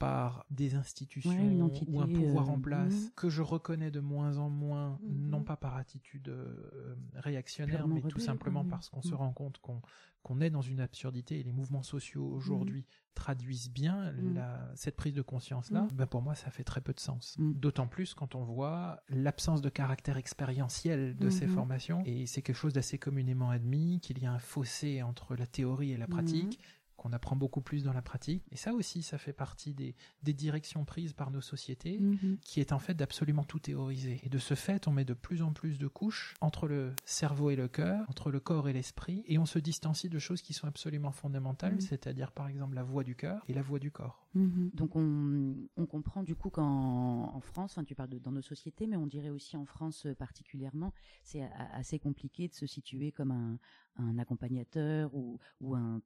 par 0.00 0.46
des 0.50 0.74
institutions 0.74 1.30
Ouais, 1.30 1.52
une 1.52 1.62
entité, 1.62 1.90
ou 1.92 2.00
un 2.00 2.08
pouvoir 2.08 2.48
euh, 2.48 2.54
en 2.54 2.58
place 2.60 3.04
mhm. 3.04 3.10
que 3.14 3.28
je 3.28 3.42
reconnais 3.42 3.90
de 3.90 4.00
moins 4.00 4.38
en 4.38 4.48
moins, 4.48 4.98
Mhm. 5.02 5.28
non 5.28 5.42
pas 5.44 5.56
par 5.56 5.76
attitude 5.76 6.28
euh, 6.30 6.96
réactionnaire, 7.14 7.86
mais 7.86 8.00
tout 8.02 8.18
simplement 8.18 8.64
parce 8.64 8.88
qu'on 8.88 9.02
se 9.02 9.10
Mhm. 9.10 9.16
rend 9.16 9.32
compte 9.32 9.58
qu'on 9.58 9.80
qu'on 10.22 10.42
est 10.42 10.50
dans 10.50 10.60
une 10.60 10.80
absurdité 10.80 11.40
et 11.40 11.42
les 11.42 11.52
mouvements 11.52 11.82
sociaux 11.82 12.26
aujourd'hui 12.26 12.84
traduisent 13.14 13.70
bien 13.70 14.12
Mhm. 14.12 14.34
la, 14.34 14.70
cette 14.74 14.94
prise 14.96 15.14
de 15.14 15.22
conscience-là, 15.22 15.82
Mhm. 15.90 15.96
ben 15.96 16.06
pour 16.06 16.20
moi 16.20 16.34
ça 16.34 16.50
fait 16.50 16.62
très 16.64 16.82
peu 16.82 16.92
de 16.92 17.00
sens. 17.00 17.36
Mhm. 17.38 17.54
D'autant 17.54 17.86
plus 17.86 18.12
quand 18.12 18.34
on 18.34 18.44
voit 18.44 19.02
l'absence 19.08 19.62
de 19.62 19.70
caractère 19.70 20.18
expérientiel 20.18 21.16
de 21.16 21.30
ces 21.30 21.46
Mhm. 21.46 21.52
formations, 21.54 22.02
et 22.04 22.26
c'est 22.26 22.42
quelque 22.42 22.56
chose 22.56 22.74
d'assez 22.74 22.98
communément 22.98 23.48
admis, 23.50 24.00
qu'il 24.00 24.18
y 24.18 24.26
a 24.26 24.32
un 24.32 24.38
fossé 24.38 25.02
entre 25.02 25.36
la 25.36 25.46
théorie 25.46 25.92
et 25.92 25.96
la 25.96 26.06
Mhm. 26.06 26.12
pratique, 26.12 26.60
qu'on 27.00 27.12
apprend 27.14 27.34
beaucoup 27.34 27.62
plus 27.62 27.82
dans 27.82 27.94
la 27.94 28.02
pratique. 28.02 28.44
Et 28.52 28.56
ça 28.56 28.74
aussi, 28.74 29.00
ça 29.02 29.16
fait 29.16 29.32
partie 29.32 29.72
des, 29.72 29.94
des 30.22 30.34
directions 30.34 30.84
prises 30.84 31.14
par 31.14 31.30
nos 31.30 31.40
sociétés, 31.40 31.98
Mhm. 31.98 32.36
qui 32.44 32.60
est 32.60 32.72
en 32.72 32.78
fait 32.78 32.92
d'absolument 32.92 33.42
tout 33.42 33.58
théoriser. 33.58 34.20
Et 34.22 34.28
de 34.28 34.36
ce 34.36 34.52
fait, 34.54 34.86
on 34.86 34.92
met 34.92 35.06
de 35.06 35.14
plus 35.14 35.40
en 35.40 35.52
plus 35.54 35.78
de 35.78 35.88
couches 35.88 36.34
entre 36.42 36.68
le 36.68 36.92
cerveau 37.06 37.48
et 37.48 37.56
le 37.56 37.68
cœur, 37.68 38.04
entre 38.10 38.30
le 38.30 38.38
corps 38.38 38.68
et 38.68 38.74
l'esprit, 38.74 39.22
et 39.26 39.38
on 39.38 39.46
se 39.46 39.58
distancie 39.58 40.10
de 40.10 40.18
choses 40.18 40.42
qui 40.42 40.52
sont 40.52 40.66
absolument 40.66 41.10
fondamentales, 41.10 41.74
Mhm. 41.76 41.80
c'est-à-dire 41.80 42.32
par 42.32 42.48
exemple 42.48 42.74
la 42.74 42.82
voix 42.82 43.02
du 43.02 43.16
cœur 43.16 43.42
et 43.48 43.54
la 43.54 43.62
voix 43.62 43.78
du 43.78 43.90
corps. 43.90 44.26
Mhm. 44.34 44.70
Donc 44.74 44.94
on, 44.94 45.56
on 45.78 45.86
comprend 45.86 46.22
du 46.22 46.34
coup 46.36 46.50
qu'en 46.50 47.34
en 47.34 47.40
France, 47.40 47.72
enfin 47.72 47.84
tu 47.84 47.94
parles 47.94 48.10
de 48.10 48.18
dans 48.18 48.32
nos 48.32 48.42
sociétés, 48.42 48.86
mais 48.86 48.96
on 48.98 49.06
dirait 49.06 49.30
aussi 49.30 49.56
en 49.56 49.64
France 49.64 50.04
euh, 50.04 50.14
particulièrement, 50.14 50.92
c'est 51.24 51.42
assez 51.72 51.98
compliqué 51.98 52.46
de 52.48 52.54
se 52.54 52.66
situer 52.66 53.10
comme 53.10 53.30
un, 53.30 53.58
un 53.96 54.18
accompagnateur 54.18 55.14
ou, 55.14 55.38
ou 55.62 55.74
un 55.74 56.02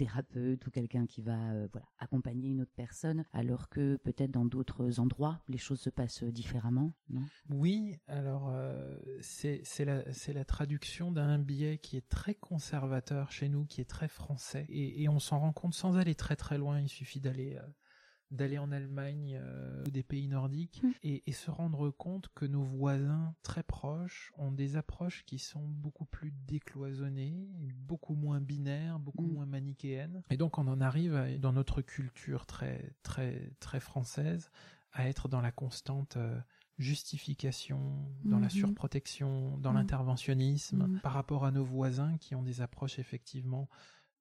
thérapeute 0.00 0.66
ou 0.66 0.70
quelqu'un 0.70 1.06
qui 1.12 1.20
va 1.20 1.38
euh, 1.52 1.68
voilà 1.72 1.86
accompagner 1.98 2.48
une 2.48 2.60
autre 2.62 2.76
personne, 2.84 3.24
alors 3.32 3.68
que 3.68 3.96
peut-être 4.06 4.30
dans 4.30 4.46
d'autres 4.54 4.98
endroits 4.98 5.36
les 5.48 5.58
choses 5.66 5.80
se 5.80 5.90
passent 5.90 6.24
différemment, 6.24 6.90
non? 7.08 7.24
Oui, 7.50 7.98
alors 8.06 8.46
euh, 8.48 8.96
c'est 9.20 9.84
la, 9.84 10.02
la 10.40 10.44
traduction 10.44 11.12
d'un 11.12 11.38
biais 11.38 11.78
qui 11.78 11.96
est 11.98 12.08
très 12.08 12.34
conservateur 12.34 13.30
chez 13.30 13.48
nous, 13.48 13.66
qui 13.66 13.80
est 13.82 13.90
très 13.96 14.08
français, 14.08 14.64
et, 14.68 15.02
et 15.02 15.08
on 15.08 15.20
s'en 15.20 15.38
rend 15.38 15.52
compte 15.52 15.74
sans 15.74 15.96
aller 16.00 16.14
très 16.14 16.36
très 16.36 16.58
loin, 16.58 16.80
il 16.80 16.88
suffit 16.88 17.20
d'aller... 17.20 17.56
euh, 17.56 17.68
d'aller 18.30 18.58
en 18.58 18.70
Allemagne 18.70 19.38
euh, 19.42 19.82
ou 19.86 19.90
des 19.90 20.02
pays 20.04 20.28
nordiques 20.28 20.82
Mm. 20.82 20.90
et, 21.02 21.22
et 21.26 21.32
se 21.32 21.50
rendre 21.50 21.90
compte 21.90 22.28
que 22.34 22.44
nos 22.46 22.62
voisins 22.62 23.34
très 23.42 23.62
proches 23.64 24.32
ont 24.38 24.52
des 24.52 24.76
approches 24.76 25.24
qui 25.24 25.38
sont 25.38 25.66
beaucoup 25.66 26.04
plus 26.04 26.30
décloisonnées, 26.46 27.48
beaucoup 27.88 28.14
moins 28.14 28.40
binaires, 28.40 28.98
beaucoup 29.00 29.22
Mm. 29.26 29.32
moins 29.32 29.46
manichéennes. 29.46 30.22
Et 30.30 30.36
donc 30.36 30.58
on 30.58 30.66
en 30.68 30.80
arrive 30.80 31.14
à- 31.16 31.36
dans 31.38 31.52
notre 31.52 31.82
culture 31.82 32.46
très 32.46 32.94
très 33.02 33.50
très 33.60 33.80
française 33.80 34.50
à 34.92 35.08
être 35.08 35.28
dans 35.28 35.40
la 35.40 35.52
constante 35.52 36.16
euh, 36.16 36.38
justification, 36.78 38.06
dans 38.24 38.38
la 38.38 38.46
Mhm. 38.46 38.50
surprotection, 38.50 39.58
dans 39.58 39.70
Mhm. 39.70 39.78
l'interventionnisme 39.78 41.00
par 41.02 41.12
rapport 41.12 41.44
à 41.44 41.50
nos 41.50 41.64
voisins 41.64 42.16
qui 42.18 42.34
ont 42.34 42.42
des 42.42 42.60
approches 42.60 42.98
effectivement 42.98 43.68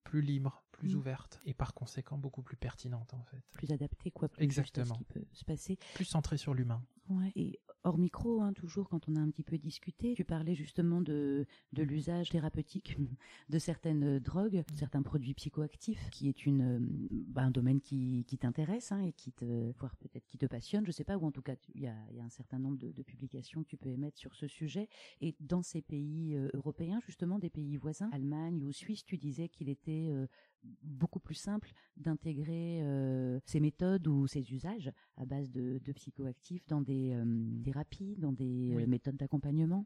plus 0.03 0.21
libres, 0.21 0.63
plus 0.79 0.93
Mhm. 0.93 0.99
ouvertes 0.99 1.41
et 1.45 1.53
par 1.53 1.73
conséquent 1.73 2.17
beaucoup 2.17 2.41
plus 2.41 2.57
pertinentes 2.57 3.13
en 3.13 3.23
fait. 3.23 3.41
Plus 3.53 3.71
adapté 3.71 4.11
quoi, 4.11 4.29
plus 4.29 4.41
à 4.41 4.43
Exactement. 4.43 4.93
ce 4.93 4.97
qui 4.99 5.03
peut 5.05 5.25
se 5.33 5.45
passer. 5.45 5.77
Plus 5.95 6.05
centrées 6.05 6.37
sur 6.37 6.53
l'humain. 6.53 6.81
Ouais. 7.09 7.31
Et 7.35 7.59
hors 7.83 7.97
micro, 7.97 8.41
hein, 8.41 8.53
toujours 8.53 8.87
quand 8.87 9.09
on 9.09 9.15
a 9.15 9.19
un 9.19 9.29
petit 9.31 9.41
peu 9.43 9.57
discuté, 9.57 10.13
tu 10.13 10.23
parlais 10.25 10.53
justement 10.53 11.01
de, 11.01 11.47
de 11.73 11.81
l'usage 11.83 12.29
thérapeutique 12.29 12.97
de 13.49 13.57
certaines 13.57 14.03
euh, 14.03 14.19
drogues, 14.19 14.63
de 14.69 14.75
certains 14.75 15.01
produits 15.01 15.33
psychoactifs, 15.33 16.09
qui 16.11 16.27
est 16.29 16.45
une, 16.45 16.61
euh, 16.61 16.79
bah, 17.09 17.41
un 17.41 17.49
domaine 17.51 17.81
qui, 17.81 18.25
qui 18.27 18.37
t'intéresse 18.37 18.91
hein, 18.91 19.01
et 19.01 19.13
qui 19.13 19.31
te, 19.31 19.71
voire 19.79 19.95
peut-être 19.95 20.27
qui 20.27 20.37
te 20.37 20.45
passionne, 20.45 20.85
je 20.85 20.91
sais 20.91 21.03
pas, 21.03 21.17
ou 21.17 21.25
en 21.25 21.31
tout 21.31 21.41
cas 21.41 21.55
il 21.73 21.81
y 21.81 21.87
a, 21.87 21.95
il 22.11 22.17
y 22.17 22.21
a 22.21 22.25
un 22.25 22.29
certain 22.29 22.59
nombre 22.59 22.77
de, 22.77 22.91
de 22.91 23.01
publications 23.01 23.63
que 23.63 23.69
tu 23.69 23.77
peux 23.77 23.89
émettre 23.89 24.17
sur 24.19 24.35
ce 24.35 24.47
sujet. 24.47 24.87
Et 25.21 25.35
dans 25.39 25.63
ces 25.63 25.81
pays 25.81 26.35
euh, 26.35 26.49
européens, 26.53 26.99
justement 27.07 27.39
des 27.39 27.49
pays 27.49 27.75
voisins, 27.77 28.09
Allemagne 28.11 28.63
ou 28.63 28.71
Suisse, 28.71 29.03
tu 29.03 29.17
disais 29.17 29.49
qu'il 29.49 29.69
était 29.69 30.09
euh, 30.11 30.27
beaucoup 30.63 31.19
plus 31.19 31.35
simple 31.35 31.71
d'intégrer 31.97 32.81
euh, 32.81 33.39
ces 33.45 33.59
méthodes 33.59 34.07
ou 34.07 34.27
ces 34.27 34.51
usages 34.53 34.91
à 35.17 35.25
base 35.25 35.49
de, 35.51 35.79
de 35.83 35.91
psychoactifs 35.93 36.67
dans 36.67 36.81
des 36.81 37.13
euh, 37.13 37.25
thérapies, 37.63 38.15
dans 38.17 38.33
des 38.33 38.71
euh, 38.71 38.75
Oui. 38.75 38.87
méthodes 38.87 39.17
d'accompagnement? 39.17 39.85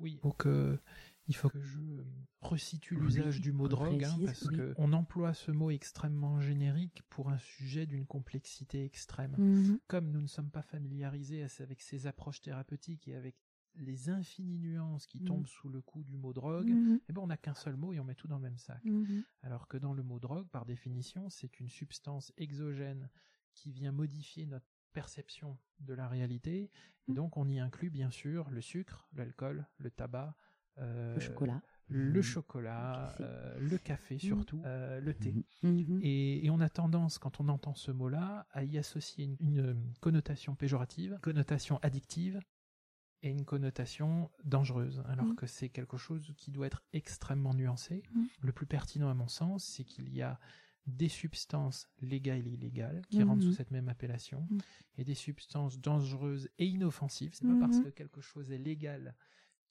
Oui, 0.00 0.20
donc 0.22 0.46
euh, 0.46 0.78
il 1.26 1.34
faut 1.34 1.48
que 1.48 1.60
je 1.60 1.80
resitue 2.40 2.94
l'usage 2.94 3.40
du 3.40 3.50
mot 3.50 3.66
drogue, 3.66 4.04
hein, 4.04 4.16
parce 4.24 4.48
que 4.48 4.72
on 4.76 4.92
emploie 4.92 5.34
ce 5.34 5.50
mot 5.50 5.70
extrêmement 5.70 6.40
générique 6.40 7.02
pour 7.10 7.30
un 7.30 7.38
sujet 7.38 7.84
d'une 7.84 8.06
complexité 8.06 8.84
extrême. 8.84 9.34
Mhm. 9.38 9.80
Comme 9.88 10.10
nous 10.12 10.20
ne 10.20 10.28
sommes 10.28 10.50
pas 10.50 10.62
familiarisés 10.62 11.44
avec 11.58 11.80
ces 11.80 12.06
approches 12.06 12.40
thérapeutiques 12.40 13.08
et 13.08 13.16
avec 13.16 13.34
les 13.78 14.08
infinies 14.10 14.58
nuances 14.58 15.06
qui 15.06 15.18
Mhm. 15.20 15.26
tombent 15.26 15.46
sous 15.46 15.68
le 15.68 15.80
coup 15.80 16.02
du 16.04 16.16
mot 16.16 16.32
drogue, 16.32 16.70
Mhm. 16.70 17.00
eh 17.08 17.12
ben 17.12 17.22
on 17.22 17.26
n'a 17.28 17.36
qu'un 17.36 17.54
seul 17.54 17.76
mot 17.76 17.92
et 17.92 18.00
on 18.00 18.04
met 18.04 18.14
tout 18.14 18.28
dans 18.28 18.36
le 18.36 18.42
même 18.42 18.58
sac. 18.58 18.84
Mhm. 18.84 19.22
Alors 19.42 19.68
que 19.68 19.76
dans 19.76 19.92
le 19.92 20.02
mot 20.02 20.18
drogue, 20.18 20.48
par 20.48 20.64
définition, 20.64 21.30
c'est 21.30 21.60
une 21.60 21.68
substance 21.68 22.32
exogène 22.36 23.08
qui 23.54 23.70
vient 23.72 23.92
modifier 23.92 24.46
notre 24.46 24.66
perception 24.92 25.58
de 25.80 25.94
la 25.94 26.08
réalité. 26.08 26.70
Et 27.08 27.12
donc 27.14 27.36
on 27.36 27.48
y 27.48 27.58
inclut 27.58 27.90
bien 27.90 28.10
sûr 28.10 28.50
le 28.50 28.60
sucre, 28.60 29.08
l'alcool, 29.12 29.66
le 29.78 29.90
tabac, 29.90 30.36
euh, 30.78 31.14
Le 31.14 31.20
chocolat. 31.20 31.62
le 31.88 32.22
chocolat, 32.22 32.92
Le 32.92 33.08
café. 33.18 33.24
euh, 33.24 33.58
le 33.58 33.78
café 33.78 34.18
surtout, 34.18 34.62
euh, 34.64 35.00
le 35.00 35.14
thé. 35.14 35.34
Et, 36.02 36.44
et 36.46 36.50
on 36.50 36.60
a 36.60 36.68
tendance, 36.68 37.18
quand 37.18 37.40
on 37.40 37.48
entend 37.48 37.74
ce 37.74 37.90
mot-là, 37.90 38.46
à 38.52 38.62
y 38.64 38.78
associer 38.78 39.24
une, 39.24 39.36
une, 39.40 39.92
connotation 40.00 40.54
péjorative, 40.54 41.18
connotation 41.22 41.78
addictive 41.82 42.40
et 43.22 43.30
une 43.30 43.44
connotation 43.44 44.30
dangereuse, 44.44 45.02
alors 45.06 45.26
Mhm. 45.26 45.34
que 45.36 45.46
c'est 45.46 45.68
quelque 45.68 45.96
chose 45.96 46.32
qui 46.36 46.50
doit 46.50 46.66
être 46.66 46.82
extrêmement 46.92 47.54
nuancé. 47.54 48.02
Mhm. 48.14 48.26
Le 48.42 48.52
plus 48.52 48.66
pertinent 48.66 49.10
à 49.10 49.14
mon 49.14 49.28
sens, 49.28 49.64
c'est 49.64 49.84
qu'il 49.84 50.12
y 50.14 50.22
a 50.22 50.38
des 50.86 51.08
substances 51.08 51.86
légales 52.00 52.46
et 52.46 52.50
illégales 52.52 53.02
qui 53.10 53.22
rentrent 53.22 53.42
Mhm. 53.44 53.50
sous 53.50 53.56
cette 53.56 53.70
même 53.70 53.88
appellation, 53.88 54.48
et 54.96 55.04
des 55.04 55.14
substances 55.14 55.78
dangereuses 55.78 56.48
et 56.58 56.66
inoffensives. 56.66 57.34
C'est 57.34 57.46
pas 57.46 57.52
Mhm. 57.54 57.60
parce 57.60 57.80
que 57.80 57.88
quelque 57.88 58.20
chose 58.22 58.50
est 58.52 58.58
légal 58.58 59.14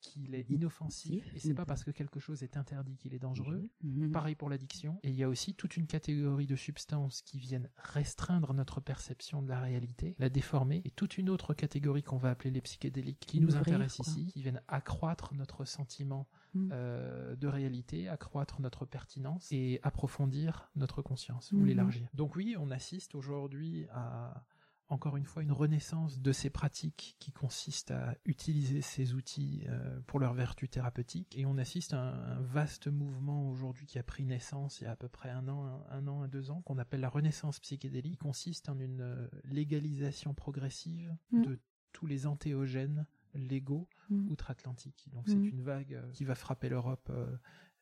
qu'il 0.02 0.36
est 0.36 0.50
inoffensif, 0.50 1.12
Inoffensif. 1.12 1.36
et 1.36 1.40
c'est 1.40 1.54
pas 1.54 1.66
parce 1.66 1.84
que 1.84 1.92
quelque 1.92 2.20
chose 2.20 2.44
est 2.44 2.58
interdit 2.58 2.96
qu'il 2.98 3.14
est 3.14 3.20
dangereux. 3.20 3.70
Mhm. 3.82 4.12
Pareil 4.12 4.36
pour 4.36 4.50
l'addiction. 4.50 5.00
Et 5.04 5.10
il 5.10 5.16
y 5.16 5.24
a 5.24 5.30
aussi 5.30 5.54
toute 5.56 5.78
une 5.78 5.88
catégorie 5.88 6.48
de 6.48 6.56
substances 6.56 7.22
qui 7.22 7.40
viennent 7.40 7.70
restreindre 7.78 8.54
notre 8.54 8.80
perception 8.82 9.42
de 9.42 9.50
la 9.50 9.60
réalité, 9.60 10.16
la 10.20 10.30
déformer, 10.30 10.82
et 10.86 10.92
toute 10.92 11.18
une 11.18 11.30
autre 11.30 11.54
catégorie 11.54 12.04
qu'on 12.04 12.18
va 12.18 12.30
appeler 12.32 12.52
les 12.52 12.62
psychédéliques, 12.62 13.20
qui 13.20 13.40
nous 13.40 13.56
intéressent 13.56 14.08
ici, 14.08 14.26
qui 14.28 14.42
viennent 14.42 14.62
accroître 14.68 15.34
notre 15.34 15.66
sentiment 15.66 16.28
Mhm. 16.54 16.70
euh, 16.72 17.36
de 17.36 17.48
réalité, 17.48 18.08
accroître 18.08 18.62
notre 18.62 18.86
pertinence 18.86 19.52
et 19.52 19.80
approfondir 19.84 20.72
notre 20.76 21.02
conscience 21.02 21.52
ou 21.52 21.58
Mhm. 21.58 21.66
l'élargir. 21.66 22.08
Donc 22.14 22.36
oui, 22.36 22.56
on 22.58 22.72
assiste 22.72 23.16
aujourd'hui 23.16 23.86
à 23.92 24.44
encore 24.90 25.18
une 25.18 25.26
fois 25.26 25.44
une 25.44 25.52
renaissance 25.52 26.22
de 26.22 26.32
ces 26.32 26.50
pratiques 26.50 27.16
qui 27.20 27.32
consistent 27.32 27.92
à 27.92 28.16
utiliser 28.26 28.82
ces 28.82 29.14
outils 29.14 29.64
euh, 29.68 30.00
pour 30.08 30.20
leur 30.20 30.34
vertu 30.34 30.70
thérapeutique 30.70 31.38
et 31.38 31.46
on 31.46 31.58
assiste 31.58 31.94
à 31.94 32.00
un, 32.14 32.40
vaste 32.42 32.88
mouvement 32.88 33.50
aujourd'hui 33.50 33.86
qui 33.86 34.00
a 34.00 34.04
pris 34.04 34.24
naissance 34.24 34.80
il 34.80 34.86
y 34.86 34.88
a 34.88 34.92
à 34.92 34.96
peu 34.96 35.10
près 35.10 35.30
un 35.30 35.48
an, 35.50 35.84
un, 35.90 36.08
an, 36.08 36.22
un, 36.22 36.28
deux 36.30 36.52
ans 36.52 36.62
qu'on 36.62 36.78
appelle 36.78 37.02
la 37.02 37.10
renaissance 37.10 37.60
psychédélique 37.60 38.14
qui 38.14 38.18
consiste 38.18 38.70
en 38.70 38.80
une 38.80 39.02
euh, 39.02 39.28
légalisation 39.44 40.34
progressive 40.34 41.16
Mhm. 41.32 41.42
de 41.44 41.60
tous 41.92 42.06
les 42.06 42.26
antéogènes 42.28 43.06
légaux 43.34 43.90
Mhm. 44.10 44.30
outre-Atlantique. 44.32 45.10
Donc 45.12 45.28
c'est 45.28 45.36
Mhm. 45.36 45.48
une 45.50 45.62
vague 45.62 45.94
euh, 45.96 46.12
qui 46.12 46.24
va 46.24 46.34
frapper 46.36 46.70
l'Europe 46.70 47.12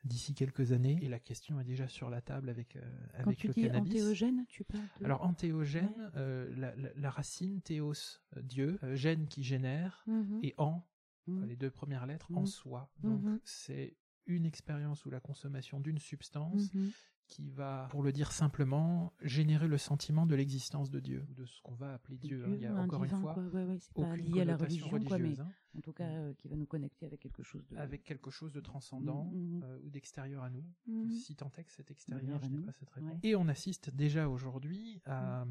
d'ici 0.05 0.33
quelques 0.33 0.71
années 0.71 0.97
et 1.01 1.09
la 1.09 1.19
question 1.19 1.59
est 1.59 1.63
déjà 1.63 1.87
sur 1.87 2.09
la 2.09 2.21
table 2.21 2.49
avec, 2.49 2.75
euh, 2.75 2.81
Quand 3.13 3.21
avec 3.23 3.37
tu 3.39 3.47
le 3.47 3.53
dis 3.53 3.61
cannabis. 3.63 3.91
antéogène, 3.93 4.45
tu 4.47 4.63
parles 4.63 4.87
de... 4.99 5.05
Alors 5.05 5.23
antéogène, 5.23 5.89
Ouais. 5.97 6.09
euh, 6.17 6.53
la, 6.55 6.75
la- 6.75 6.93
la 6.95 7.09
racine 7.09 7.61
théos, 7.61 7.93
euh, 8.37 8.41
Dieu, 8.41 8.79
euh, 8.83 8.95
gène 8.95 9.27
qui 9.27 9.43
génère, 9.43 10.03
Mhm. 10.07 10.39
et 10.43 10.53
en, 10.57 10.87
Mhm. 11.27 11.45
les 11.47 11.55
deux 11.55 11.71
premières 11.71 12.05
lettres, 12.05 12.31
Mhm. 12.31 12.37
en 12.37 12.45
soi. 12.45 12.91
Donc 12.99 13.23
Mhm. 13.23 13.39
c'est 13.43 13.97
une 14.27 14.45
expérience 14.45 15.05
ou 15.05 15.09
la 15.09 15.19
consommation 15.19 15.79
d'une 15.79 15.99
substance 15.99 16.73
Mhm. 16.73 16.91
Qui 17.27 17.49
va, 17.49 17.87
pour 17.89 18.03
le 18.03 18.11
dire 18.11 18.31
simplement, 18.31 19.13
générer 19.21 19.67
le 19.67 19.77
sentiment 19.77 20.25
de 20.25 20.35
l'existence 20.35 20.89
de 20.91 20.99
Dieu, 20.99 21.25
ou 21.29 21.33
de 21.33 21.45
ce 21.45 21.59
qu'on 21.61 21.73
va 21.73 21.93
appeler 21.95 22.17
Dieu. 22.17 22.43
hein. 22.45 22.51
Il 22.53 22.61
y 22.61 22.65
a 22.65 22.73
un 22.73 22.83
encore 22.83 23.01
divin, 23.03 23.15
une 23.17 23.21
fois 23.23 23.33
quoi. 23.33 23.43
Ouais, 23.43 23.63
ouais, 23.65 23.77
c'est 23.79 23.93
pas 23.93 24.15
lié 24.15 24.41
à 24.41 24.45
la 24.45 24.57
religion, 24.57 24.89
quoi, 24.89 24.99
mais 24.99 25.09
religieuse, 25.09 25.39
hein, 25.39 25.51
en 25.77 25.81
tout 25.81 25.93
cas, 25.93 26.07
euh, 26.07 26.33
qui 26.35 26.47
va 26.47 26.55
nous 26.55 26.67
connecter 26.67 27.05
avec 27.07 27.19
quelque 27.21 27.41
chose 27.43 27.65
de... 27.67 27.77
avec 27.77 28.03
quelque 28.03 28.29
chose 28.29 28.53
de 28.53 28.59
transcendant 28.61 29.25
Mhm. 29.33 29.61
euh, 29.63 29.79
ou 29.83 29.89
d'extérieur 29.89 30.43
à 30.43 30.49
nous. 30.49 30.63
Si 31.09 31.35
tant 31.35 31.51
est 31.57 31.63
que 31.63 31.71
c'est 31.71 31.89
extérieur, 31.91 32.39
je 32.43 32.49
n'ai 32.49 32.59
pas 32.59 32.71
cette 32.73 32.89
réponse. 32.91 33.11
ouais. 33.11 33.19
Et 33.23 33.35
on 33.35 33.47
assiste 33.47 33.89
déjà 33.89 34.29
aujourd'hui 34.29 35.01
à 35.05 35.41
euh, 35.41 35.45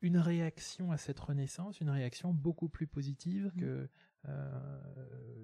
une 0.00 0.16
réaction 0.18 0.92
à 0.92 0.96
cette 0.96 1.20
renaissance, 1.20 1.80
une 1.80 1.90
réaction 1.90 2.32
beaucoup 2.32 2.68
plus 2.68 2.86
positive 2.86 3.52
que 3.58 3.88
euh, 4.28 4.78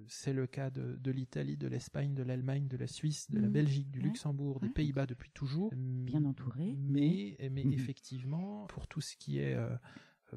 c'est 0.07 0.33
le 0.33 0.47
cas 0.47 0.69
de, 0.69 0.95
de 0.95 1.11
l'Italie, 1.11 1.57
de 1.57 1.67
l'Espagne, 1.67 2.13
de 2.15 2.23
l'Allemagne, 2.23 2.67
de 2.67 2.77
la 2.77 2.87
Suisse, 2.87 3.29
de 3.29 3.39
la 3.39 3.47
Mhm. 3.47 3.53
Belgique, 3.53 3.91
du 3.91 3.99
Ouais. 3.99 4.05
Luxembourg, 4.05 4.59
des 4.59 4.67
Ouais. 4.67 4.73
Pays-Bas 4.73 5.05
depuis 5.05 5.29
toujours. 5.31 5.71
Bien 5.75 6.23
entouré. 6.25 6.75
Mais, 6.77 7.37
mais 7.51 7.63
Mhm. 7.63 7.73
effectivement, 7.73 8.65
pour 8.67 8.87
tout 8.87 9.01
ce 9.01 9.15
qui 9.17 9.39
est 9.39 9.53
euh, 9.55 9.75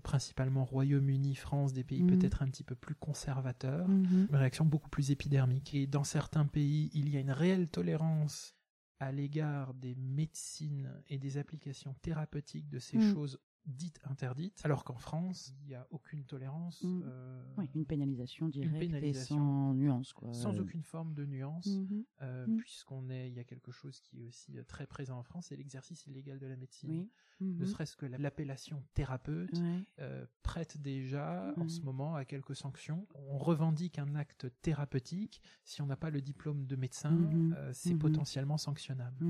principalement 0.02 0.64
Royaume-Uni, 0.64 1.34
France, 1.34 1.72
des 1.72 1.84
pays 1.84 2.02
Mhm. 2.02 2.08
peut-être 2.18 2.42
un 2.42 2.46
petit 2.48 2.64
peu 2.64 2.74
plus 2.74 2.94
conservateurs, 2.94 3.88
une 3.88 4.28
réaction 4.36 4.64
beaucoup 4.64 4.90
plus 4.90 5.10
épidermique. 5.10 5.74
Et 5.74 5.86
dans 5.86 6.04
certains 6.04 6.46
pays, 6.46 6.90
il 6.94 7.08
y 7.08 7.16
a 7.16 7.20
une 7.20 7.30
réelle 7.32 7.68
tolérance 7.68 8.54
à 9.00 9.10
l'égard 9.12 9.74
des 9.74 9.94
médecines 9.96 10.92
et 11.08 11.18
des 11.18 11.36
applications 11.36 11.94
thérapeutiques 12.02 12.68
de 12.68 12.78
ces 12.78 12.98
choses 13.00 13.38
dites 13.66 14.00
interdites, 14.04 14.60
alors 14.64 14.82
qu'en 14.84 14.96
France, 14.96 15.52
il 15.60 15.68
n'y 15.68 15.74
a 15.74 15.86
aucune 15.90 16.24
tolérance, 16.24 16.82
Mm. 16.82 17.02
euh, 17.04 17.54
Oui, 17.58 17.68
une 17.74 17.86
pénalisation 17.86 18.48
directe 18.48 18.78
pénalisation 18.78 19.36
et 19.36 19.38
sans 19.38 19.74
nuance, 19.74 20.12
quoi. 20.12 20.32
sans 20.34 20.58
aucune 20.58 20.82
forme 20.82 21.14
de 21.14 21.24
nuance, 21.24 21.66
mhm. 21.66 22.04
euh, 22.22 22.46
Mm. 22.48 22.56
puisqu'on 22.56 23.08
est, 23.08 23.28
il 23.28 23.34
y 23.34 23.38
a 23.38 23.44
quelque 23.44 23.70
chose 23.70 24.00
qui 24.00 24.20
est 24.22 24.24
aussi 24.24 24.58
euh, 24.58 24.64
très 24.64 24.86
présent 24.86 25.18
en 25.18 25.22
France, 25.22 25.46
c'est 25.48 25.56
l'exercice 25.56 26.06
illégal 26.06 26.38
de 26.40 26.46
la 26.46 26.56
médecine. 26.56 26.90
Oui. 26.90 27.10
Ne 27.40 27.64
serait-ce 27.66 27.96
que 27.96 28.06
la- 28.06 28.18
l'appellation 28.18 28.84
thérapeute 28.94 29.58
Ouais. 29.58 29.84
euh, 29.98 30.26
prête 30.44 30.80
déjà 30.80 31.52
en 31.56 31.66
ce 31.68 31.80
moment 31.80 32.14
à 32.14 32.24
quelques 32.24 32.54
sanctions. 32.54 33.06
On 33.14 33.36
revendique 33.38 33.98
un 33.98 34.14
acte 34.14 34.46
thérapeutique. 34.62 35.40
Si 35.64 35.82
on 35.82 35.86
n'a 35.86 35.96
pas 35.96 36.10
le 36.10 36.20
diplôme 36.20 36.66
de 36.66 36.76
médecin, 36.76 37.10
Mhm. 37.10 37.54
euh, 37.56 37.72
c'est 37.72 37.94
Mhm. 37.94 37.98
potentiellement 37.98 38.58
sanctionnable. 38.58 39.24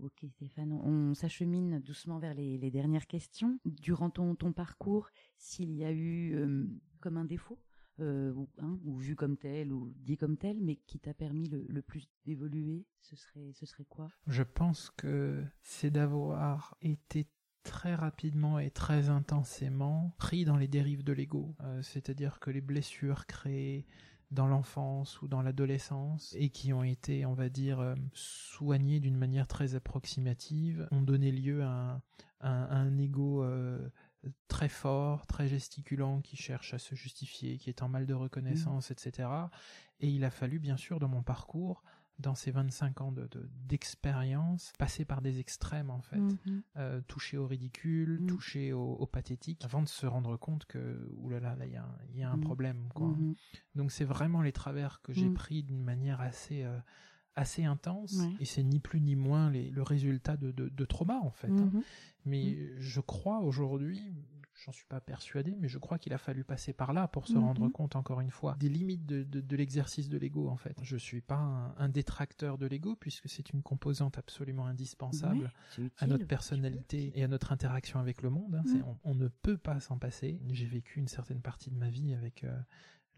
Ok 0.00 0.24
Stéphane, 0.28 0.72
on 0.72 1.14
s'achemine 1.14 1.80
doucement 1.80 2.18
vers 2.18 2.34
les, 2.34 2.70
dernières 2.70 3.06
questions. 3.06 3.58
Durant 3.64 4.10
ton, 4.10 4.34
parcours, 4.52 5.08
s'il 5.36 5.72
y 5.74 5.84
a 5.84 5.92
eu 5.92 6.34
euh, 6.34 6.66
comme 7.00 7.16
un 7.16 7.24
défaut, 7.24 7.58
euh, 8.00 8.32
ou, 8.32 8.48
hein, 8.58 8.78
ou 8.84 8.96
vu 8.98 9.14
comme 9.14 9.36
tel, 9.36 9.72
ou 9.72 9.92
dit 9.96 10.16
comme 10.16 10.36
tel, 10.36 10.60
mais 10.60 10.76
qui 10.86 10.98
t'a 10.98 11.14
permis 11.14 11.48
le, 11.48 11.64
le 11.68 11.82
plus 11.82 12.08
d'évoluer, 12.24 12.86
ce 13.00 13.14
serait, 13.14 13.52
ce 13.52 13.66
serait 13.66 13.84
quoi? 13.84 14.08
Je 14.26 14.42
pense 14.42 14.90
que 14.90 15.44
c'est 15.62 15.90
d'avoir 15.90 16.76
été 16.82 17.28
très 17.62 17.94
rapidement 17.94 18.58
et 18.58 18.70
très 18.70 19.08
intensément 19.08 20.14
pris 20.18 20.44
dans 20.44 20.56
les 20.56 20.68
dérives 20.68 21.02
de 21.02 21.12
l'ego. 21.12 21.56
Euh, 21.60 21.82
C'est-à-dire 21.82 22.38
que 22.38 22.50
les 22.50 22.60
blessures 22.60 23.26
créées 23.26 23.86
dans 24.34 24.46
l'enfance 24.46 25.22
ou 25.22 25.28
dans 25.28 25.40
l'adolescence 25.42 26.34
et 26.38 26.50
qui 26.50 26.72
ont 26.72 26.82
été, 26.84 27.24
on 27.24 27.34
va 27.34 27.48
dire, 27.48 27.80
euh, 27.80 27.94
soignées 28.12 29.00
d'une 29.00 29.16
manière 29.16 29.46
très 29.48 29.74
approximative, 29.74 30.86
ont 30.90 31.02
donné 31.02 31.32
lieu 31.32 31.62
à 31.64 31.68
un, 31.68 32.02
à 32.40 32.76
un- 32.76 32.98
ego 32.98 33.42
euh, 33.42 33.88
très 34.48 34.68
fort, 34.68 35.26
très 35.26 35.48
gesticulant, 35.48 36.20
qui 36.20 36.36
cherche 36.36 36.74
à 36.74 36.78
se 36.78 36.94
justifier, 36.94 37.58
qui 37.58 37.70
est 37.70 37.82
en 37.82 37.88
mal 37.88 38.06
de 38.06 38.14
reconnaissance, 38.14 38.90
etc. 38.90 39.28
Et 40.00 40.08
il 40.08 40.24
a 40.24 40.30
fallu, 40.30 40.58
bien 40.58 40.76
sûr, 40.76 40.98
dans 40.98 41.08
mon 41.08 41.22
parcours, 41.22 41.82
dans 42.18 42.34
ces 42.34 42.50
25 42.52 43.00
ans 43.00 43.12
de- 43.12 43.26
de- 43.26 43.48
d'expérience, 43.66 44.72
passer 44.78 45.04
par 45.04 45.20
des 45.20 45.40
extrêmes, 45.40 45.90
en 45.90 46.00
fait. 46.00 46.18
Mhm. 46.18 46.62
Euh, 46.76 47.00
toucher 47.08 47.36
au 47.38 47.46
ridicule, 47.46 48.20
Mm. 48.20 48.26
toucher 48.26 48.72
au, 48.72 48.92
au 48.94 49.06
pathétique, 49.06 49.64
avant 49.64 49.82
de 49.82 49.88
se 49.88 50.06
rendre 50.06 50.36
compte 50.36 50.64
que, 50.66 51.08
oulala, 51.18 51.54
là, 51.56 51.66
il 51.66 51.72
y 51.72 51.76
a, 51.76 51.82
un- 51.84 51.98
il 52.12 52.18
y 52.18 52.22
a 52.22 52.30
un 52.30 52.36
Mm. 52.36 52.40
problème, 52.42 52.88
quoi. 52.94 53.08
Mhm. 53.08 53.34
Donc 53.74 53.90
c'est 53.92 54.04
vraiment 54.04 54.42
les 54.42 54.52
travers 54.52 55.00
que 55.02 55.12
j'ai 55.12 55.28
Mm. 55.28 55.34
pris 55.34 55.62
d'une 55.62 55.82
manière 55.82 56.20
assez 56.20 56.62
euh, 56.64 56.78
assez 57.36 57.64
intense 57.64 58.12
Ouais. 58.20 58.30
et 58.38 58.44
c'est 58.44 58.62
ni 58.62 58.78
plus 58.78 59.00
ni 59.00 59.16
moins 59.16 59.50
les- 59.50 59.68
le 59.68 59.82
résultat 59.82 60.36
de, 60.36 60.52
de, 60.52 60.68
de 60.68 60.84
trauma 60.84 61.18
en 61.18 61.32
fait. 61.32 61.48
hein. 61.48 61.68
Mhm. 61.74 61.82
Mais 62.26 62.56
je 62.78 63.00
crois 63.00 63.40
aujourd'hui, 63.40 64.00
j'en 64.64 64.72
suis 64.72 64.86
pas 64.86 65.00
persuadé, 65.00 65.54
mais 65.60 65.68
je 65.68 65.78
crois 65.78 65.98
qu'il 65.98 66.12
a 66.14 66.18
fallu 66.18 66.42
passer 66.44 66.72
par 66.72 66.92
là 66.92 67.06
pour 67.08 67.26
se 67.26 67.34
Mhm. 67.34 67.40
rendre 67.44 67.68
compte 67.68 67.96
encore 67.96 68.20
une 68.20 68.30
fois 68.30 68.56
des 68.58 68.68
limites 68.68 69.04
de, 69.06 69.56
l'exercice 69.56 70.08
de 70.08 70.16
l'ego 70.18 70.48
en 70.48 70.56
fait. 70.56 70.76
Je 70.82 70.96
suis 70.96 71.20
pas 71.20 71.36
un, 71.36 71.74
un 71.76 71.88
détracteur 71.88 72.56
de 72.58 72.66
l'ego 72.66 72.96
puisque 72.96 73.28
c'est 73.28 73.50
une 73.50 73.62
composante 73.62 74.16
absolument 74.18 74.66
indispensable 74.66 75.52
Ouais, 75.78 75.90
à 75.98 76.06
notre 76.06 76.26
personnalité 76.26 77.12
et 77.14 77.24
à 77.24 77.28
notre 77.28 77.52
interaction 77.52 77.98
avec 78.00 78.22
le 78.22 78.30
monde. 78.30 78.54
hein. 78.54 78.62
Mm. 78.66 78.82
On, 78.86 79.10
on 79.10 79.14
ne 79.14 79.28
peut 79.28 79.58
pas 79.58 79.80
s'en 79.80 79.98
passer. 79.98 80.40
J'ai 80.50 80.66
vécu 80.66 80.98
une 80.98 81.08
certaine 81.08 81.40
partie 81.42 81.70
de 81.70 81.76
ma 81.76 81.90
vie 81.90 82.14
avec 82.14 82.44
euh, 82.44 82.58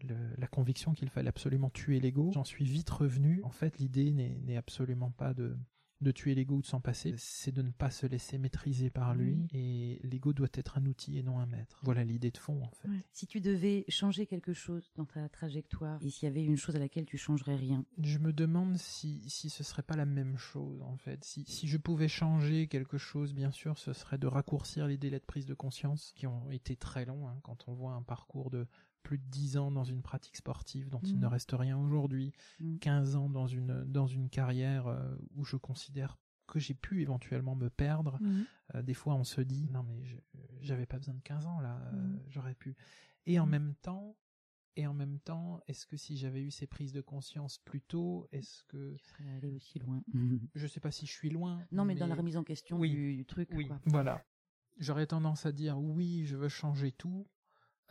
le- 0.03 0.35
la 0.37 0.47
conviction 0.47 0.93
qu'il 0.93 1.09
fallait 1.09 1.29
absolument 1.29 1.69
tuer 1.69 1.99
l'ego. 1.99 2.31
J'en 2.33 2.43
suis 2.43 2.65
vite 2.65 2.89
revenu. 2.89 3.41
En 3.43 3.49
fait, 3.51 3.79
l'idée 3.79 4.11
n'est 4.11 4.57
absolument 4.57 5.11
pas 5.11 5.33
de 5.33 5.57
de 6.01 6.11
tuer 6.11 6.35
l'ego 6.35 6.55
ou 6.55 6.61
de 6.61 6.67
s'en 6.67 6.79
passer, 6.79 7.15
c'est 7.17 7.51
de 7.51 7.61
ne 7.61 7.71
pas 7.71 7.89
se 7.89 8.05
laisser 8.05 8.37
maîtriser 8.37 8.89
par 8.89 9.15
lui. 9.15 9.47
Et 9.51 9.99
l'ego 10.03 10.33
doit 10.33 10.47
être 10.53 10.77
un 10.77 10.85
outil 10.85 11.17
et 11.17 11.23
non 11.23 11.39
un 11.39 11.45
maître. 11.45 11.79
Voilà 11.83 12.03
l'idée 12.03 12.31
de 12.31 12.37
fond, 12.37 12.61
en 12.63 12.69
fait. 12.71 12.89
Si 13.11 13.25
tu 13.25 13.41
devais 13.41 13.85
changer 13.87 14.27
quelque 14.27 14.53
chose 14.53 14.91
dans 14.95 15.05
ta 15.05 15.27
trajectoire, 15.29 15.99
et 16.03 16.09
s'il 16.09 16.27
y 16.27 16.31
avait 16.31 16.43
une 16.43 16.57
chose 16.57 16.75
à 16.75 16.79
laquelle 16.79 17.05
tu 17.05 17.17
changerais 17.17 17.55
rien? 17.55 17.85
Je 17.99 18.19
me 18.19 18.31
demande 18.31 18.77
si, 18.77 19.23
si 19.27 19.49
ce 19.49 19.63
serait 19.63 19.83
pas 19.83 19.95
la 19.95 20.05
même 20.05 20.37
chose, 20.37 20.81
en 20.81 20.97
fait. 20.97 21.23
Si, 21.23 21.43
si 21.45 21.67
je 21.67 21.77
pouvais 21.77 22.07
changer 22.07 22.67
quelque 22.67 22.97
chose, 22.97 23.33
bien 23.33 23.51
sûr, 23.51 23.77
ce 23.77 23.93
serait 23.93 24.17
de 24.17 24.27
raccourcir 24.27 24.87
les 24.87 24.97
délais 24.97 25.19
de 25.19 25.25
prise 25.25 25.45
de 25.45 25.53
conscience, 25.53 26.13
qui 26.15 26.27
ont 26.27 26.51
été 26.51 26.75
très 26.75 27.05
longs, 27.05 27.27
hein, 27.27 27.39
quand 27.43 27.67
on 27.67 27.73
voit 27.73 27.93
un 27.93 28.03
parcours 28.03 28.51
de 28.51 28.67
plus 29.07 29.19
de 29.19 29.23
10 29.29 29.55
ans 29.55 29.71
dans 29.71 29.85
une 29.85 30.01
pratique 30.01 30.35
sportive 30.35 30.89
dont 30.89 30.99
il 30.99 31.17
ne 31.17 31.27
mm. 31.27 31.29
reste 31.29 31.51
rien 31.53 31.77
aujourd'hui, 31.77 32.33
15 32.81 33.15
mm. 33.15 33.17
ans 33.17 33.29
dans 33.29 33.47
une, 33.47 33.85
dans 33.85 34.05
une 34.05 34.29
carrière 34.29 34.87
euh, 34.87 35.15
où 35.35 35.45
je 35.45 35.55
considère 35.55 36.17
que 36.45 36.59
j'ai 36.59 36.73
pu 36.73 37.01
éventuellement 37.03 37.55
me 37.55 37.69
perdre. 37.69 38.17
Mm. 38.21 38.43
Euh, 38.75 38.81
des 38.81 38.93
fois, 38.93 39.15
on 39.15 39.23
se 39.23 39.39
dit, 39.39 39.69
non 39.69 39.83
mais 39.83 40.03
j'avais 40.59 40.85
pas 40.85 40.97
besoin 40.97 41.13
de 41.13 41.21
15 41.21 41.45
ans 41.45 41.61
là, 41.61 41.79
euh, 41.93 42.17
j'aurais 42.27 42.53
pu. 42.53 42.75
Et 43.25 43.39
en 43.39 43.45
même 43.45 43.75
temps, 43.75 44.17
et 44.75 44.85
en 44.85 44.93
même 44.93 45.19
temps, 45.19 45.61
est-ce 45.67 45.87
que 45.87 45.95
si 45.95 46.17
j'avais 46.17 46.41
eu 46.41 46.51
ces 46.51 46.67
prises 46.67 46.91
de 46.91 46.99
conscience 46.99 47.59
plus 47.59 47.81
tôt, 47.81 48.27
est-ce 48.33 48.65
que 48.65 48.93
tu 48.95 49.05
serais 49.05 49.29
allé 49.37 49.51
aussi 49.51 49.79
loin 49.79 50.03
Je 50.53 50.67
sais 50.67 50.81
pas 50.81 50.91
si 50.91 51.05
je 51.05 51.13
suis 51.13 51.29
loin. 51.29 51.65
Non, 51.71 51.85
mais, 51.85 51.95
dans 51.95 52.07
la 52.07 52.15
remise 52.15 52.35
en 52.35 52.43
question 52.43 52.77
du, 52.77 53.23
truc. 53.25 53.47
Oui, 53.53 53.69
voilà. 53.85 54.21
J'aurais 54.79 55.07
tendance 55.07 55.45
à 55.45 55.53
dire 55.53 55.79
oui, 55.79 56.25
je 56.25 56.35
veux 56.35 56.49
changer 56.49 56.91
tout, 56.91 57.25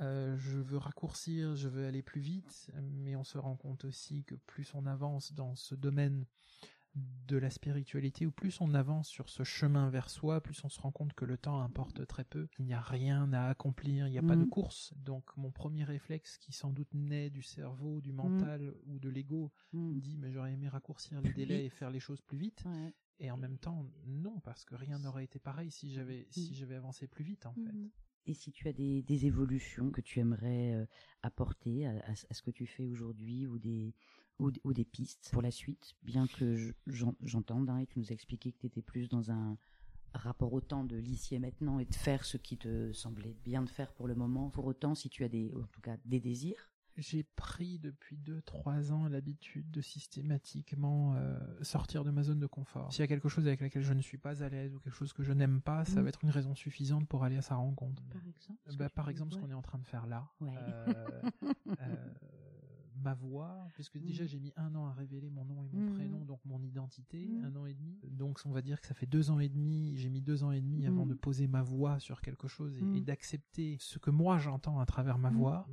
euh, 0.01 0.37
je 0.39 0.59
veux 0.59 0.79
raccourcir, 0.79 1.57
je 1.57 1.69
veux 1.69 1.87
aller 1.87 2.03
plus 2.03 2.21
vite, 2.21 2.71
mais 2.83 3.17
on 3.17 3.25
se 3.25 3.39
rend 3.39 3.57
compte 3.57 3.85
aussi 3.85 4.25
que 4.25 4.35
plus 4.35 4.75
on 4.75 4.87
avance 4.87 5.33
dans 5.33 5.57
ce 5.57 5.75
domaine 5.75 6.27
de 7.27 7.37
la 7.37 7.51
spiritualité, 7.51 8.27
ou 8.27 8.31
plus 8.31 8.61
on 8.61 8.73
avance 8.75 9.09
sur 9.09 9.29
ce 9.29 9.43
chemin 9.43 9.91
vers 9.91 10.09
soi, 10.09 10.41
plus 10.41 10.65
on 10.65 10.69
se 10.69 10.81
rend 10.81 10.93
compte 10.93 11.13
que 11.13 11.25
le 11.25 11.37
temps 11.37 11.61
importe 11.61 12.07
très 12.07 12.25
peu, 12.25 12.49
il 12.59 12.65
n'y 12.65 12.75
a 12.75 12.81
rien 12.81 13.33
à 13.33 13.49
accomplir, 13.49 14.07
il 14.07 14.13
n'y 14.13 14.19
a 14.19 14.23
pas 14.23 14.37
de 14.37 14.43
mhm. 14.43 14.49
course. 14.49 14.95
Donc 14.97 15.37
mon 15.37 15.51
premier 15.51 15.85
réflexe, 15.85 16.39
qui 16.39 16.53
sans 16.53 16.71
doute 16.71 16.93
naît 16.95 17.31
du 17.31 17.43
cerveau, 17.43 18.01
du 18.01 18.13
mental 18.13 18.75
ou 18.87 18.99
de 18.99 19.09
l'ego, 19.09 19.53
mhm. 19.73 20.01
dit 20.01 20.17
mais 20.17 20.31
j'aurais 20.31 20.53
aimé 20.53 20.69
raccourcir 20.69 21.21
les 21.21 21.33
délais 21.33 21.67
et 21.67 21.71
faire 21.71 21.91
les 21.91 22.01
choses 22.01 22.23
plus 22.23 22.39
vite. 22.39 22.65
Et 23.19 23.31
en 23.31 23.37
même 23.37 23.59
temps, 23.59 23.87
non, 24.07 24.41
parce 24.41 24.65
que 24.65 24.75
rien 24.75 24.99
n'aurait 24.99 25.25
été 25.25 25.39
pareil 25.39 25.71
si 25.71 25.91
j'avais 25.91 26.27
si 26.31 26.55
j'avais 26.55 26.77
avancé 26.77 27.07
plus 27.07 27.25
vite 27.25 27.47
en 27.47 27.55
fait. 27.55 27.91
Et 28.27 28.35
si 28.35 28.51
tu 28.51 28.69
as 28.69 28.73
des, 28.73 29.27
évolutions 29.27 29.91
que 29.91 30.01
tu 30.01 30.19
aimerais 30.19 30.75
euh, 30.75 30.87
apporter 31.23 31.87
à, 31.87 32.15
ce 32.15 32.43
que 32.43 32.51
tu 32.51 32.67
fais 32.67 32.87
aujourd'hui 32.87 33.47
ou 33.47 33.59
des, 33.59 34.85
pistes 34.85 35.31
pour 35.33 35.43
la 35.43 35.53
suite, 35.53 35.95
bien 36.03 36.27
que 36.27 36.75
j'entende, 37.23 37.71
hein, 37.71 37.79
et 37.79 37.87
tu 37.87 38.01
nous 38.01 38.11
as 38.11 38.15
expliqué 38.15 38.53
que 38.53 38.59
tu 38.59 38.67
étais 38.67 38.83
plus 38.83 39.09
dans 39.09 39.31
un 39.31 39.57
rapport 40.13 40.53
au 40.53 40.61
temps 40.61 40.85
de 40.85 40.97
l'ici 40.97 41.35
et 41.35 41.39
maintenant 41.39 41.79
et 41.79 41.85
de 41.85 41.95
faire 41.95 42.25
ce 42.25 42.37
qui 42.37 42.57
te 42.57 42.93
semblait 42.93 43.37
bien 43.45 43.63
de 43.63 43.69
faire 43.69 43.93
pour 43.93 44.09
le 44.09 44.15
moment. 44.15 44.51
Pour 44.51 44.67
autant, 44.67 44.95
si 44.95 45.09
tu 45.09 45.23
as 45.23 45.29
des, 45.29 45.53
en 45.55 45.67
tout 45.69 45.81
cas, 45.81 45.97
des 46.05 46.21
désirs, 46.21 46.71
j'ai 46.97 47.23
pris 47.23 47.79
depuis 47.79 48.17
2-3 48.17 48.93
ans 48.93 49.09
l'habitude 49.09 49.71
de 49.71 49.81
systématiquement 49.81 51.15
euh, 51.17 51.39
sortir 51.63 52.05
de 52.05 52.11
ma 52.11 52.23
zone 52.23 52.39
de 52.39 52.47
confort. 52.47 52.93
S'il 52.93 53.01
y 53.01 53.05
a 53.05 53.07
quelque 53.07 53.29
chose 53.29 53.47
avec 53.47 53.61
laquelle 53.61 53.83
je 53.83 53.93
ne 53.93 54.01
suis 54.01 54.19
pas 54.19 54.43
à 54.43 54.49
l'aise 54.49 54.75
ou 54.75 54.81
quelque 54.81 54.95
chose 54.95 55.13
que 55.13 55.23
je 55.23 55.33
n'aime 55.33 55.61
pas, 55.61 55.85
ça 55.85 56.03
va 56.03 56.09
être 56.09 56.25
une 56.25 56.31
raison 56.31 56.55
suffisante 56.55 57.07
pour 57.07 57.25
aller 57.25 57.37
à 57.37 57.43
sa 57.43 57.57
rencontre. 57.57 58.03
Par 58.05 58.23
exemple, 58.27 58.77
bah, 58.79 58.89
par 58.89 59.09
exemple 59.09 59.35
ce 59.35 59.39
qu'on 59.39 59.51
est 59.51 59.55
en 59.55 59.63
train 59.63 59.79
de 59.79 59.87
faire 59.87 60.07
là. 60.07 60.31
Euh, 60.43 60.87
euh, 61.81 61.97
ma 63.03 63.15
voix, 63.15 63.69
puisque 63.75 63.99
déjà 63.99 64.25
mm. 64.25 64.27
j'ai 64.27 64.39
mis 64.39 64.53
un 64.57 64.75
an 64.75 64.87
à 64.87 64.93
révéler 64.93 65.31
mon 65.31 65.45
nom 65.45 65.63
et 65.63 65.69
mon 65.69 65.91
mm. 65.91 65.95
prénom, 65.95 66.25
donc 66.25 66.41
mon 66.45 66.63
identité, 66.63 67.29
mm. 67.29 67.45
un 67.45 67.57
an 67.57 67.67
et 67.67 67.75
demi. 67.75 67.99
Donc 68.11 68.41
on 68.45 68.51
va 68.51 68.63
dire 68.63 68.81
que 68.81 68.87
ça 68.87 68.95
fait 68.95 69.07
deux 69.07 69.31
ans 69.31 69.39
et 69.39 69.49
demi, 69.49 69.97
j'ai 69.97 70.09
mis 70.09 70.21
deux 70.21 70.45
ans 70.45 70.53
et 70.53 70.61
demi 70.61 70.87
avant 70.87 71.07
de 71.07 71.15
poser 71.15 71.47
ma 71.47 71.63
voix 71.63 71.99
sur 72.01 72.21
quelque 72.21 72.49
chose 72.49 72.79
et 72.95 73.01
d'accepter 73.01 73.77
ce 73.81 73.99
que 73.99 74.11
moi 74.11 74.39
j'entends 74.39 74.81
à 74.81 74.87
travers 74.87 75.19
ma 75.19 75.31
voix 75.31 75.69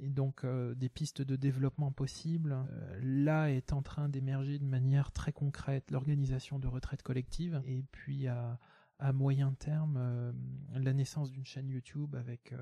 et 0.00 0.10
donc 0.10 0.44
euh, 0.44 0.74
des 0.74 0.88
pistes 0.88 1.22
de 1.22 1.36
développement 1.36 1.92
possibles. 1.92 2.52
Euh, 2.52 3.00
là 3.02 3.50
est 3.50 3.72
en 3.72 3.82
train 3.82 4.08
d'émerger 4.08 4.58
de 4.58 4.64
manière 4.64 5.12
très 5.12 5.32
concrète 5.32 5.90
l'organisation 5.90 6.58
de 6.58 6.66
retraites 6.66 7.02
collectives 7.02 7.60
et 7.66 7.84
puis 7.90 8.26
à, 8.26 8.58
à 8.98 9.12
moyen 9.12 9.52
terme 9.52 9.96
euh, 9.98 10.32
la 10.74 10.92
naissance 10.92 11.30
d'une 11.30 11.44
chaîne 11.44 11.68
YouTube 11.68 12.14
avec 12.14 12.54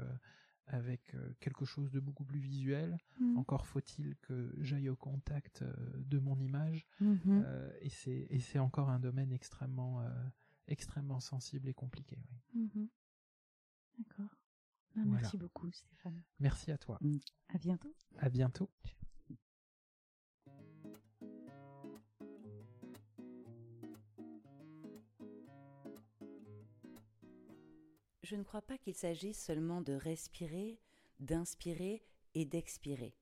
avec 0.68 1.14
quelque 1.38 1.64
chose 1.64 1.92
de 1.92 2.00
beaucoup 2.00 2.24
plus 2.24 2.40
visuel. 2.40 2.98
Mmh. 3.20 3.38
Encore 3.38 3.68
faut-il 3.68 4.16
que 4.16 4.52
j'aille 4.58 4.88
au 4.88 4.96
contact 4.96 5.62
de 5.96 6.18
mon 6.18 6.40
image 6.40 6.88
mmh. 7.00 7.42
et 7.82 7.88
c'est 7.88 8.26
et 8.30 8.40
c'est 8.40 8.58
encore 8.58 8.90
un 8.90 8.98
domaine 8.98 9.30
extrêmement 9.32 10.02
extrêmement 10.66 11.20
sensible 11.20 11.68
et 11.68 11.74
compliqué. 11.74 12.18
Oui. 12.54 12.68
Mmh. 12.74 12.86
D'accord. 13.98 14.36
Ah, 14.96 15.02
merci 15.04 15.36
beaucoup, 15.36 15.70
Stéphane. 15.70 16.22
Merci 16.40 16.70
à 16.70 16.78
toi. 16.78 16.98
Mm. 17.00 17.18
À 17.48 17.58
bientôt. 17.58 17.94
À 18.18 18.28
bientôt. 18.30 18.70
Je 28.22 28.34
ne 28.34 28.42
crois 28.42 28.62
pas 28.62 28.76
qu'il 28.76 28.94
s'agisse 28.94 29.40
seulement 29.40 29.82
de 29.82 29.92
respirer, 29.92 30.80
d'inspirer 31.20 32.02
et 32.34 32.44
d'expirer. 32.44 33.14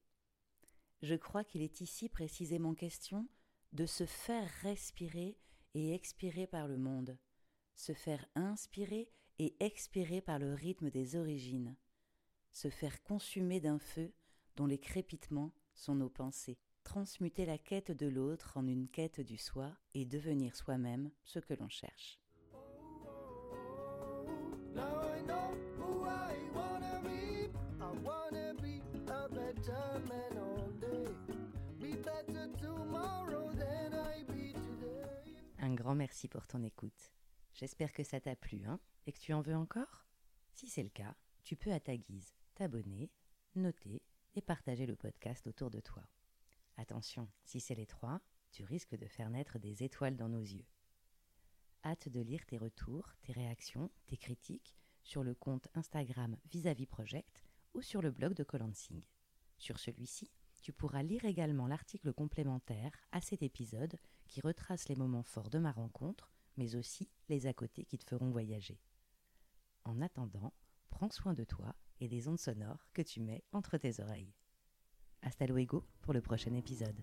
Je 1.03 1.15
crois 1.15 1.45
qu'il 1.45 1.61
est 1.61 1.83
ici 1.83 2.09
précisément 2.09 2.75
question 2.75 3.29
de 3.73 3.85
se 3.85 4.07
faire 4.07 4.49
respirer 4.63 5.37
et 5.75 5.93
expirer 5.93 6.47
par 6.47 6.69
le 6.69 6.79
monde, 6.79 7.19
se 7.75 7.93
faire 7.93 8.25
inspirer 8.35 9.11
et 9.39 9.55
expirer 9.61 10.21
par 10.21 10.39
le 10.39 10.55
rythme 10.55 10.91
des 10.91 11.17
origines, 11.17 11.77
se 12.53 12.69
faire 12.71 13.03
consumer 13.03 13.61
d'un 13.61 13.79
feu 13.79 14.13
dont 14.57 14.67
les 14.67 14.79
crépitements 14.79 15.53
sont 15.75 15.97
nos 15.97 16.09
pensées, 16.09 16.59
transmuter 16.85 17.47
la 17.47 17.59
quête 17.59 17.91
de 17.91 18.07
l'autre 18.07 18.57
en 18.57 18.67
une 18.67 18.89
quête 18.89 19.21
du 19.21 19.37
soi 19.37 19.73
et 19.95 20.05
devenir 20.05 20.55
soi-même 20.55 21.11
ce 21.25 21.39
que 21.41 21.55
l'on 21.55 21.69
cherche. 21.69 22.21
Un 35.59 35.75
grand 35.75 35.95
merci 35.95 36.29
pour 36.29 36.47
ton 36.47 36.63
écoute. 36.63 37.13
J'espère 37.55 37.93
que 37.93 38.05
ça 38.05 38.21
t'a 38.21 38.37
plu, 38.37 38.65
hein 38.67 38.79
et 39.07 39.13
que 39.13 39.19
tu 39.19 39.33
en 39.33 39.41
veux 39.43 39.57
encore? 39.57 40.07
Si 40.53 40.69
c'est 40.69 40.83
le 40.83 40.89
cas, 40.89 41.15
tu 41.43 41.57
peux 41.57 41.73
à 41.73 41.81
ta 41.81 41.97
guise 41.97 42.35
t'abonner, 42.55 43.11
noter 43.55 44.03
et 44.35 44.43
partager 44.43 44.87
le 44.87 44.97
podcast 44.97 45.47
autour 45.47 45.71
de 45.71 45.81
toi. 45.81 46.05
Attention, 46.77 47.29
si 47.45 47.61
c'est 47.61 47.75
les 47.75 47.87
trois, 47.87 48.21
tu 48.51 48.65
risques 48.65 48.97
de 48.97 49.07
faire 49.07 49.31
naître 49.31 49.59
des 49.59 49.83
étoiles 49.83 50.17
dans 50.17 50.29
nos 50.29 50.41
yeux. 50.41 50.67
Hâte 51.85 52.09
de 52.09 52.21
lire 52.21 52.47
tes 52.47 52.57
retours, 52.57 53.15
tes 53.23 53.33
réactions, 53.33 53.91
tes 54.07 54.17
critiques 54.17 54.77
sur 55.03 55.23
le 55.23 55.35
compte 55.35 55.69
Instagram 55.75 56.37
Vis-à-vis 56.51 56.87
Project 56.87 57.45
ou 57.75 57.83
sur 57.83 58.01
le 58.01 58.11
blog 58.11 58.35
de 58.35 58.45
Colansing. 58.45 59.03
Sur 59.59 59.79
celui-ci, 59.79 60.31
tu 60.63 60.73
pourras 60.73 61.03
lire 61.03 61.25
également 61.25 61.67
l'article 61.67 62.13
complémentaire 62.15 62.93
à 63.13 63.21
cet 63.21 63.43
épisode 63.43 63.99
qui 64.29 64.41
retrace 64.41 64.89
les 64.89 64.97
moments 64.97 65.23
forts 65.23 65.51
de 65.51 65.59
ma 65.59 65.73
rencontre, 65.73 66.33
mais 66.57 66.75
aussi 66.75 67.11
les 67.29 67.47
à 67.47 67.53
côté 67.53 67.85
qui 67.85 67.99
te 67.99 68.09
feront 68.09 68.31
voyager. 68.31 68.81
En 69.85 70.01
attendant, 70.01 70.53
prends 70.89 71.11
soin 71.11 71.35
de 71.35 71.45
toi 71.45 71.75
et 72.01 72.09
des 72.09 72.29
ondes 72.29 72.39
sonores 72.39 72.87
que 72.95 73.03
tu 73.03 73.21
mets 73.21 73.45
entre 73.53 73.77
tes 73.77 74.01
oreilles. 74.01 74.35
Hasta 75.23 75.47
luego 75.47 75.87
pour 76.01 76.15
le 76.15 76.23
prochain 76.23 76.55
épisode. 76.55 77.01